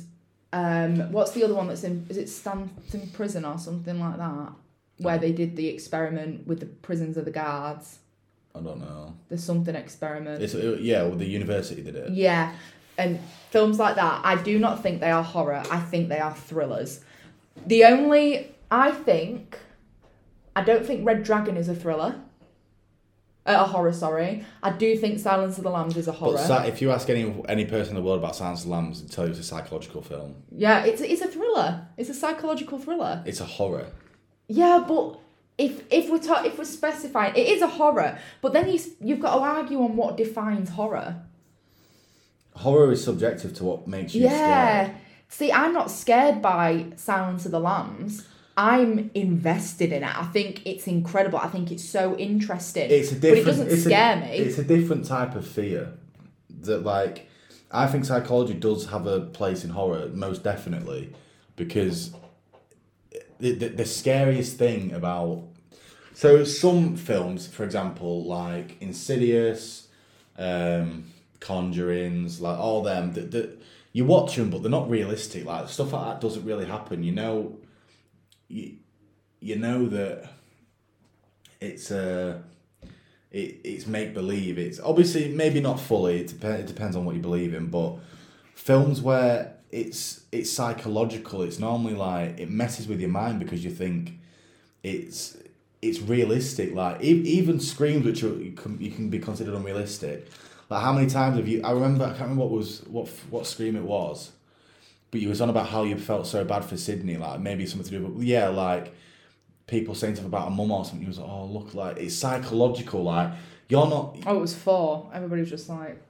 um, 0.51 1.11
what's 1.11 1.31
the 1.31 1.43
other 1.43 1.55
one 1.55 1.67
that's 1.67 1.83
in? 1.83 2.05
Is 2.09 2.17
it 2.17 2.29
Stanton 2.29 3.09
Prison 3.13 3.45
or 3.45 3.57
something 3.57 3.99
like 3.99 4.17
that? 4.17 4.53
where 4.97 5.17
they 5.17 5.31
did 5.31 5.55
the 5.55 5.67
experiment 5.67 6.47
with 6.47 6.59
the 6.59 6.65
prisons 6.65 7.17
of 7.17 7.25
the 7.25 7.31
guards. 7.31 7.99
I 8.55 8.59
don't 8.59 8.79
know. 8.79 9.15
The 9.29 9.37
something 9.37 9.75
experiment. 9.75 10.41
It's 10.41 10.53
it, 10.53 10.81
yeah. 10.81 11.03
Well, 11.03 11.15
the 11.15 11.25
university 11.25 11.81
did 11.81 11.95
it. 11.95 12.11
Yeah, 12.11 12.53
and 12.97 13.19
films 13.49 13.79
like 13.79 13.95
that, 13.95 14.21
I 14.23 14.41
do 14.41 14.59
not 14.59 14.83
think 14.83 15.01
they 15.01 15.09
are 15.09 15.23
horror. 15.23 15.63
I 15.71 15.79
think 15.79 16.09
they 16.09 16.19
are 16.19 16.33
thrillers. 16.33 17.01
The 17.65 17.85
only 17.85 18.51
I 18.69 18.91
think, 18.91 19.57
I 20.55 20.63
don't 20.63 20.85
think 20.85 21.05
Red 21.05 21.23
Dragon 21.23 21.57
is 21.57 21.67
a 21.67 21.75
thriller. 21.75 22.15
Uh, 23.45 23.57
a 23.59 23.63
horror, 23.65 23.91
sorry. 23.91 24.45
I 24.61 24.69
do 24.71 24.95
think 24.97 25.19
Silence 25.19 25.57
of 25.57 25.65
the 25.65 25.69
Lambs 25.69 25.97
is 25.97 26.07
a 26.07 26.13
horror. 26.13 26.37
But 26.37 26.47
sa- 26.47 26.63
if 26.63 26.81
you 26.81 26.91
ask 26.91 27.09
any 27.09 27.35
any 27.49 27.65
person 27.65 27.89
in 27.89 27.95
the 28.01 28.05
world 28.07 28.19
about 28.19 28.35
Silence 28.37 28.61
of 28.61 28.67
the 28.67 28.71
Lambs, 28.71 29.01
they'll 29.01 29.09
tell 29.09 29.25
you 29.25 29.31
it's 29.31 29.39
a 29.39 29.43
psychological 29.43 30.01
film. 30.01 30.35
yeah, 30.51 30.85
it's 30.85 31.01
it's 31.01 31.21
a 31.21 31.27
thriller. 31.27 31.87
It's 31.97 32.09
a 32.09 32.13
psychological 32.13 32.79
thriller. 32.79 33.21
It's 33.25 33.41
a 33.41 33.45
horror. 33.45 33.87
Yeah, 34.47 34.85
but 34.87 35.19
if 35.57 35.83
if 35.91 36.09
we're 36.09 36.19
ta- 36.19 36.43
if 36.45 36.57
we're 36.57 36.63
specifying, 36.63 37.35
it 37.35 37.47
is 37.47 37.61
a 37.61 37.67
horror. 37.67 38.17
But 38.41 38.53
then 38.53 38.69
you 38.71 38.79
you've 39.01 39.19
got 39.19 39.35
to 39.35 39.41
argue 39.41 39.81
on 39.83 39.97
what 39.97 40.15
defines 40.15 40.69
horror. 40.69 41.17
Horror 42.55 42.91
is 42.91 43.03
subjective 43.03 43.53
to 43.55 43.63
what 43.63 43.87
makes 43.87 44.13
you 44.15 44.23
Yeah. 44.23 44.85
scared. 44.85 44.97
See, 45.27 45.51
I'm 45.51 45.73
not 45.73 45.89
scared 45.89 46.41
by 46.41 46.85
Silence 46.95 47.45
of 47.45 47.51
the 47.51 47.59
Lambs. 47.59 48.25
I'm 48.55 49.09
invested 49.13 49.91
in 49.91 50.03
it. 50.03 50.15
I 50.15 50.25
think 50.25 50.61
it's 50.65 50.85
incredible. 50.85 51.39
I 51.39 51.47
think 51.47 51.71
it's 51.71 51.83
so 51.83 52.15
interesting. 52.17 52.89
It's 52.91 53.11
a 53.11 53.15
but 53.15 53.21
different. 53.21 53.41
it 53.41 53.45
doesn't 53.45 53.71
it's 53.71 53.83
scare 53.83 54.17
a, 54.17 54.21
me. 54.21 54.37
It's 54.37 54.57
a 54.57 54.63
different 54.63 55.05
type 55.05 55.35
of 55.35 55.47
fear. 55.47 55.93
That 56.61 56.83
like, 56.83 57.29
I 57.71 57.87
think 57.87 58.05
psychology 58.05 58.53
does 58.53 58.87
have 58.87 59.07
a 59.07 59.21
place 59.21 59.63
in 59.63 59.71
horror, 59.71 60.09
most 60.13 60.43
definitely, 60.43 61.13
because 61.55 62.13
the 63.39 63.53
the, 63.53 63.69
the 63.69 63.85
scariest 63.85 64.57
thing 64.57 64.91
about 64.93 65.43
so 66.13 66.43
some 66.43 66.95
films, 66.95 67.47
for 67.47 67.63
example, 67.63 68.23
like 68.25 68.77
Insidious, 68.81 69.87
um, 70.37 71.05
Conjurings, 71.39 72.39
like 72.39 72.57
all 72.59 72.83
them, 72.83 73.13
that 73.13 73.31
that 73.31 73.59
you 73.93 74.05
watch 74.05 74.35
them, 74.35 74.51
but 74.51 74.61
they're 74.61 74.71
not 74.71 74.89
realistic. 74.89 75.45
Like 75.45 75.69
stuff 75.69 75.93
like 75.93 76.05
that 76.05 76.21
doesn't 76.21 76.45
really 76.45 76.65
happen. 76.65 77.03
You 77.03 77.13
know, 77.13 77.57
you 78.53 78.77
you 79.39 79.55
know 79.57 79.87
that 79.87 80.29
it's 81.59 81.91
uh, 81.91 82.39
it, 83.31 83.59
it's 83.63 83.87
make 83.87 84.13
believe. 84.13 84.57
It's 84.57 84.79
obviously 84.79 85.29
maybe 85.29 85.59
not 85.59 85.79
fully. 85.79 86.21
It, 86.21 86.39
dep- 86.39 86.59
it 86.59 86.67
depends 86.67 86.95
on 86.95 87.05
what 87.05 87.15
you 87.15 87.21
believe 87.21 87.53
in, 87.53 87.67
but 87.67 87.95
films 88.53 89.01
where 89.01 89.55
it's 89.71 90.23
it's 90.31 90.51
psychological. 90.51 91.41
It's 91.41 91.59
normally 91.59 91.95
like 91.95 92.39
it 92.39 92.49
messes 92.49 92.87
with 92.87 92.99
your 93.01 93.09
mind 93.09 93.39
because 93.39 93.65
you 93.65 93.71
think 93.71 94.19
it's 94.83 95.37
it's 95.81 95.99
realistic. 95.99 96.73
Like 96.73 97.03
e- 97.03 97.23
even 97.23 97.59
screams, 97.59 98.05
which 98.05 98.23
are, 98.23 98.35
you 98.35 98.51
can 98.51 98.79
you 98.79 98.91
can 98.91 99.09
be 99.09 99.19
considered 99.19 99.55
unrealistic. 99.55 100.27
Like 100.69 100.81
how 100.81 100.93
many 100.93 101.07
times 101.07 101.37
have 101.37 101.47
you? 101.47 101.61
I 101.63 101.71
remember 101.71 102.05
I 102.05 102.09
can't 102.09 102.21
remember 102.21 102.43
what 102.43 102.51
was 102.51 102.81
what 102.87 103.09
what 103.29 103.47
scream 103.47 103.75
it 103.75 103.83
was, 103.83 104.31
but 105.13 105.21
you 105.21 105.29
was 105.29 105.41
on 105.41 105.49
about 105.51 105.69
how 105.69 105.83
you 105.83 105.95
felt 105.95 106.25
so 106.25 106.43
bad 106.43 106.65
for 106.65 106.75
Sidney. 106.75 107.17
Like 107.17 107.39
maybe 107.39 107.67
something 107.67 107.87
to 107.87 107.99
do 107.99 108.07
with 108.07 108.23
yeah, 108.23 108.47
like 108.47 108.95
people 109.67 109.93
saying 109.93 110.15
stuff 110.15 110.25
about 110.25 110.47
a 110.47 110.49
mum 110.49 110.71
or 110.71 110.83
something. 110.83 111.03
You 111.03 111.07
was 111.07 111.19
like, 111.19 111.29
oh 111.29 111.45
look, 111.45 111.75
like 111.75 111.97
it's 111.97 112.15
psychological. 112.15 113.03
Like 113.03 113.31
you're 113.69 113.85
not. 113.85 114.17
oh, 114.25 114.37
it 114.37 114.41
was 114.41 114.55
four. 114.55 115.11
Everybody 115.13 115.41
was 115.41 115.51
just 115.51 115.69
like, 115.69 116.01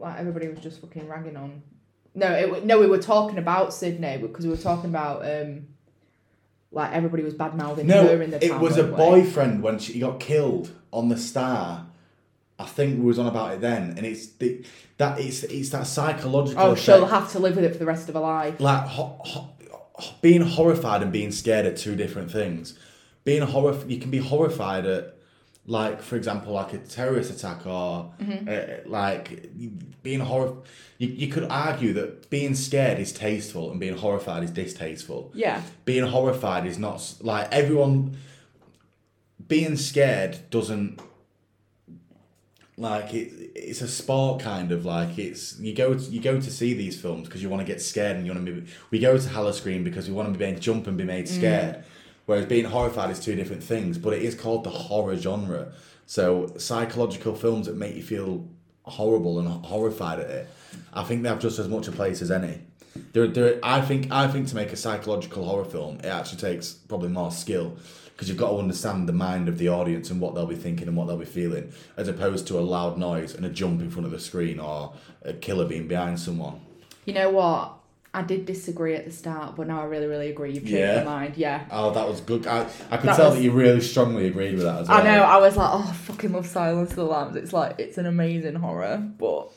like 0.00 0.18
everybody 0.18 0.48
was 0.48 0.58
just 0.58 0.80
fucking 0.80 1.06
ragging 1.06 1.36
on. 1.36 1.62
No, 2.16 2.32
it 2.32 2.64
no, 2.64 2.80
we 2.80 2.88
were 2.88 2.98
talking 2.98 3.38
about 3.38 3.72
Sidney 3.72 4.18
because 4.18 4.44
we 4.44 4.50
were 4.50 4.56
talking 4.56 4.90
about 4.90 5.24
um, 5.24 5.68
like 6.72 6.92
everybody 6.92 7.22
was 7.22 7.34
bad 7.34 7.54
mouthing 7.54 7.86
No, 7.86 8.08
her 8.08 8.22
in 8.22 8.32
the 8.32 8.44
it 8.44 8.58
was 8.58 8.76
a 8.76 8.88
boyfriend 8.88 9.62
when 9.62 9.78
she 9.78 10.00
got 10.00 10.18
killed 10.18 10.72
on 10.92 11.10
the 11.10 11.16
Star. 11.16 11.86
I 12.62 12.66
think 12.66 12.98
we 12.98 13.04
was 13.04 13.18
on 13.18 13.26
about 13.26 13.54
it 13.54 13.60
then, 13.60 13.94
and 13.96 14.06
it's 14.06 14.26
the 14.40 14.64
that 14.98 15.18
it's 15.20 15.42
it's 15.44 15.70
that 15.70 15.86
psychological. 15.86 16.62
Oh, 16.62 16.70
effect. 16.72 16.84
she'll 16.84 17.06
have 17.06 17.30
to 17.32 17.38
live 17.38 17.56
with 17.56 17.64
it 17.64 17.72
for 17.72 17.78
the 17.78 17.86
rest 17.86 18.08
of 18.08 18.14
her 18.14 18.20
life. 18.20 18.60
like 18.60 18.86
ho- 18.86 19.18
ho- 19.24 19.48
being 20.20 20.42
horrified 20.42 21.02
and 21.02 21.12
being 21.12 21.32
scared 21.32 21.66
are 21.66 21.76
two 21.76 21.96
different 21.96 22.30
things. 22.30 22.78
Being 23.24 23.42
horror, 23.42 23.76
you 23.86 23.98
can 23.98 24.10
be 24.10 24.18
horrified 24.18 24.84
at, 24.86 25.14
like 25.66 26.02
for 26.02 26.16
example, 26.16 26.52
like 26.54 26.72
a 26.72 26.78
terrorist 26.78 27.30
attack 27.30 27.66
or 27.66 28.12
Mm-hmm. 28.20 28.48
uh, 28.48 28.90
like 28.90 29.50
being 30.02 30.20
horror. 30.20 30.54
You, 30.98 31.08
you 31.08 31.28
could 31.28 31.44
argue 31.50 31.92
that 31.94 32.30
being 32.30 32.54
scared 32.54 32.98
is 32.98 33.12
tasteful 33.12 33.70
and 33.70 33.78
being 33.80 33.96
horrified 33.96 34.42
is 34.44 34.50
distasteful. 34.50 35.30
Yeah. 35.34 35.62
Being 35.84 36.06
horrified 36.06 36.66
is 36.66 36.78
not 36.78 37.14
like 37.20 37.48
everyone. 37.52 38.16
Being 39.48 39.76
scared 39.76 40.38
doesn't 40.50 41.00
like 42.76 43.12
it, 43.12 43.52
it's 43.54 43.82
a 43.82 43.88
sport 43.88 44.40
kind 44.40 44.72
of 44.72 44.84
like 44.84 45.18
it's 45.18 45.58
you 45.60 45.74
go 45.74 45.94
to, 45.94 46.00
you 46.04 46.20
go 46.20 46.40
to 46.40 46.50
see 46.50 46.72
these 46.74 47.00
films 47.00 47.28
because 47.28 47.42
you 47.42 47.48
want 47.48 47.60
to 47.60 47.70
get 47.70 47.82
scared 47.82 48.16
and 48.16 48.26
you 48.26 48.32
want 48.32 48.46
to 48.46 48.52
be 48.52 48.70
we 48.90 48.98
go 48.98 49.16
to 49.16 49.28
Halloween 49.28 49.84
because 49.84 50.08
we 50.08 50.14
want 50.14 50.32
to 50.32 50.38
be 50.38 50.44
made 50.44 50.60
jump 50.60 50.86
and 50.86 50.96
be 50.96 51.04
made 51.04 51.26
mm. 51.26 51.36
scared. 51.36 51.84
Whereas 52.24 52.46
being 52.46 52.64
horrified 52.64 53.10
is 53.10 53.20
two 53.20 53.34
different 53.34 53.62
things 53.62 53.98
but 53.98 54.14
it 54.14 54.22
is 54.22 54.34
called 54.34 54.64
the 54.64 54.70
horror 54.70 55.16
genre. 55.16 55.72
So 56.06 56.52
psychological 56.56 57.34
films 57.34 57.66
that 57.66 57.76
make 57.76 57.94
you 57.94 58.02
feel 58.02 58.48
horrible 58.84 59.38
and 59.38 59.48
horrified 59.64 60.18
at 60.18 60.28
it 60.28 60.48
I 60.92 61.04
think 61.04 61.22
they 61.22 61.28
have 61.28 61.38
just 61.38 61.58
as 61.58 61.68
much 61.68 61.86
a 61.88 61.92
place 61.92 62.20
as 62.20 62.30
any 62.30 62.60
there, 63.12 63.26
there, 63.26 63.58
I 63.62 63.80
think 63.80 64.10
I 64.12 64.28
think 64.28 64.48
to 64.48 64.54
make 64.54 64.72
a 64.72 64.76
psychological 64.76 65.44
horror 65.44 65.64
film 65.64 65.98
it 65.98 66.06
actually 66.06 66.38
takes 66.40 66.72
probably 66.72 67.08
more 67.08 67.30
skill 67.30 67.76
because 68.12 68.28
you've 68.28 68.38
got 68.38 68.50
to 68.50 68.58
understand 68.58 69.08
the 69.08 69.12
mind 69.12 69.48
of 69.48 69.58
the 69.58 69.68
audience 69.68 70.10
and 70.10 70.20
what 70.20 70.34
they'll 70.34 70.46
be 70.46 70.54
thinking 70.54 70.86
and 70.88 70.96
what 70.96 71.06
they'll 71.08 71.16
be 71.16 71.24
feeling, 71.24 71.72
as 71.96 72.06
opposed 72.08 72.46
to 72.48 72.58
a 72.58 72.60
loud 72.60 72.98
noise 72.98 73.34
and 73.34 73.44
a 73.46 73.48
jump 73.48 73.80
in 73.80 73.90
front 73.90 74.04
of 74.06 74.12
the 74.12 74.20
screen 74.20 74.60
or 74.60 74.92
a 75.22 75.32
killer 75.32 75.64
being 75.66 75.88
behind 75.88 76.20
someone. 76.20 76.60
You 77.06 77.14
know 77.14 77.30
what? 77.30 77.72
I 78.14 78.20
did 78.20 78.44
disagree 78.44 78.94
at 78.94 79.06
the 79.06 79.10
start, 79.10 79.56
but 79.56 79.66
now 79.66 79.80
I 79.80 79.84
really, 79.84 80.06
really 80.06 80.28
agree. 80.28 80.50
You've 80.52 80.64
changed 80.64 80.76
Yeah? 80.76 81.02
my 81.02 81.20
mind. 81.22 81.36
Yeah. 81.38 81.64
Oh, 81.70 81.92
that 81.92 82.06
was 82.06 82.20
good. 82.20 82.46
I, 82.46 82.68
I 82.90 82.98
could 82.98 83.08
That 83.08 83.16
tell 83.16 83.30
was- 83.30 83.38
that 83.38 83.42
you 83.42 83.50
really 83.52 83.80
strongly 83.80 84.26
agreed 84.26 84.52
with 84.54 84.64
that 84.64 84.82
as 84.82 84.88
well. 84.88 84.98
I 84.98 85.02
know. 85.02 85.22
I 85.22 85.38
was 85.38 85.56
like, 85.56 85.70
oh, 85.72 85.86
I 85.88 85.92
fucking 85.94 86.30
love 86.32 86.46
Silence 86.46 86.90
of 86.90 86.96
the 86.96 87.04
Lambs. 87.06 87.36
It's 87.36 87.54
like 87.54 87.76
it's 87.78 87.96
an 87.96 88.04
amazing 88.04 88.56
horror, 88.56 88.98
but 89.18 89.50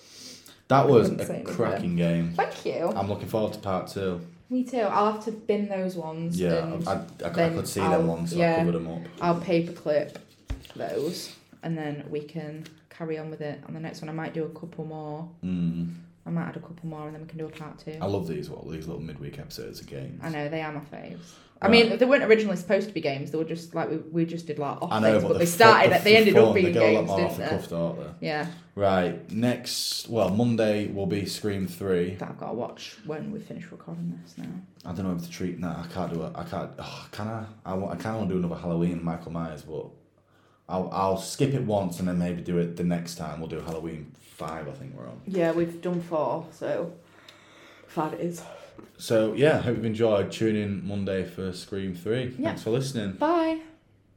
That 0.67 0.87
was 0.87 1.09
a 1.11 1.43
cracking 1.43 1.95
game. 1.95 2.33
thank 2.35 2.65
you. 2.65 2.91
I'm 2.95 3.07
looking 3.07 3.27
forward 3.27 3.53
to 3.53 3.59
part 3.59 3.87
two. 3.87 4.21
Me 4.49 4.63
too. 4.63 4.79
I'll 4.79 5.11
have 5.13 5.25
to 5.25 5.31
bin 5.31 5.67
those 5.67 5.95
ones. 5.95 6.39
Yeah, 6.39 6.77
I, 6.87 6.93
I, 6.93 7.01
I 7.25 7.29
could 7.49 7.67
see 7.67 7.81
I'll- 7.81 7.97
them 7.99 8.07
ones, 8.07 8.31
so 8.31 8.37
I 8.37 8.39
yeah. 8.39 8.55
covered 8.57 8.73
them 8.73 8.87
up. 8.87 9.01
I'll 9.21 9.39
paperclip 9.41 10.15
those, 10.75 11.33
and 11.63 11.77
then 11.77 12.05
we 12.09 12.21
can 12.21 12.65
carry 12.89 13.17
on 13.17 13.29
with 13.29 13.41
it 13.41 13.59
on 13.67 13.73
the 13.73 13.79
next 13.79 14.01
one. 14.01 14.09
I 14.09 14.13
might 14.13 14.33
do 14.33 14.43
a 14.43 14.49
couple 14.49 14.85
more. 14.85 15.27
Mm. 15.43 15.93
I 16.27 16.29
might 16.31 16.47
add 16.49 16.57
a 16.57 16.59
couple 16.59 16.87
more, 16.89 17.05
and 17.05 17.13
then 17.15 17.21
we 17.21 17.27
can 17.27 17.37
do 17.37 17.45
a 17.45 17.49
part 17.49 17.77
two. 17.79 17.97
I 18.01 18.05
love 18.05 18.27
these 18.27 18.49
what 18.49 18.69
these 18.71 18.87
little 18.87 19.01
midweek 19.01 19.37
episodes 19.39 19.79
of 19.81 19.87
games. 19.87 20.19
I 20.23 20.29
know 20.29 20.49
they 20.49 20.61
are 20.61 20.71
my 20.71 20.81
faves. 20.81 21.33
I 21.61 21.67
Right. 21.67 21.87
mean, 21.89 21.97
they 21.97 22.05
weren't 22.05 22.23
originally 22.23 22.57
supposed 22.57 22.87
to 22.89 22.93
be 22.93 22.99
games. 23.01 23.31
They 23.31 23.37
were 23.37 23.45
just 23.45 23.73
like 23.73 23.89
we, 23.89 23.97
we 23.97 24.25
just 24.25 24.45
did 24.45 24.59
like 24.59 24.81
off 24.81 24.91
I 24.91 24.99
know, 24.99 25.11
things, 25.11 25.23
but, 25.23 25.27
but, 25.29 25.33
the 25.35 25.39
they 25.39 25.45
started. 25.45 25.93
the 25.93 26.03
they 26.03 26.17
ended 26.17 26.37
up 26.37 26.53
being 26.53 26.73
they 26.73 26.79
a 26.79 26.81
lot 26.81 26.89
games, 26.99 27.07
more 27.07 27.21
off 27.21 27.37
didn't 27.37 27.37
the 27.37 27.43
they? 27.43 27.61
cuff, 27.61 27.69
don't 27.69 27.99
they? 28.19 28.27
Yeah, 28.27 28.47
Right, 28.75 29.31
next, 29.31 30.09
well, 30.09 30.29
Monday 30.29 30.87
will 30.87 31.05
be 31.05 31.25
Scream 31.25 31.65
3. 31.65 32.15
that 32.15 32.27
I've 32.29 32.37
got 32.37 32.47
to 32.49 32.53
watch 32.53 32.97
when 33.05 33.31
we 33.31 33.39
finish 33.39 33.71
recording 33.71 34.19
this 34.21 34.37
now. 34.37 34.49
I 34.83 34.91
don't 34.93 35.05
know 35.07 35.15
if 35.15 35.21
to 35.23 35.29
treat 35.29 35.61
that. 35.61 35.77
I 35.77 35.85
can't 35.93 36.13
do 36.13 36.23
it. 36.23 36.33
I 36.35 36.43
can't. 36.43 36.71
Oh, 36.77 37.07
can 37.11 37.27
I? 37.29 37.45
I, 37.65 37.73
wa- 37.73 37.87
I 37.91 37.95
kind 37.95 38.07
of 38.07 38.15
want 38.17 38.29
to 38.29 38.35
do 38.35 38.39
another 38.39 38.59
Halloween 38.61 39.01
Michael 39.01 39.31
Myers, 39.31 39.61
but 39.61 39.85
I'll 40.67 40.89
I'll 40.91 41.17
skip 41.17 41.53
it 41.53 41.61
once 41.63 41.99
and 41.99 42.07
then 42.09 42.19
maybe 42.19 42.41
do 42.41 42.57
it 42.57 42.75
the 42.75 42.83
next 42.83 43.15
time. 43.15 43.39
We'll 43.39 43.47
do 43.49 43.61
Halloween 43.61 44.11
five. 44.19 44.67
I 44.67 44.71
think 44.71 44.93
we're 44.93 45.07
on. 45.07 45.21
Yeah, 45.25 45.53
we've 45.53 45.81
done 45.81 46.01
four, 46.01 46.47
so 46.51 46.91
five 47.87 48.13
it 48.13 48.19
is. 48.19 48.41
So 48.97 49.33
yeah, 49.33 49.61
hope 49.61 49.75
you've 49.77 49.85
enjoyed. 49.85 50.31
Tune 50.31 50.55
in 50.55 50.87
Monday 50.87 51.23
for 51.23 51.51
Scream 51.53 51.93
three. 51.93 52.35
Yeah. 52.37 52.49
Thanks 52.49 52.63
for 52.63 52.69
listening. 52.71 53.13
Bye. 53.13 53.61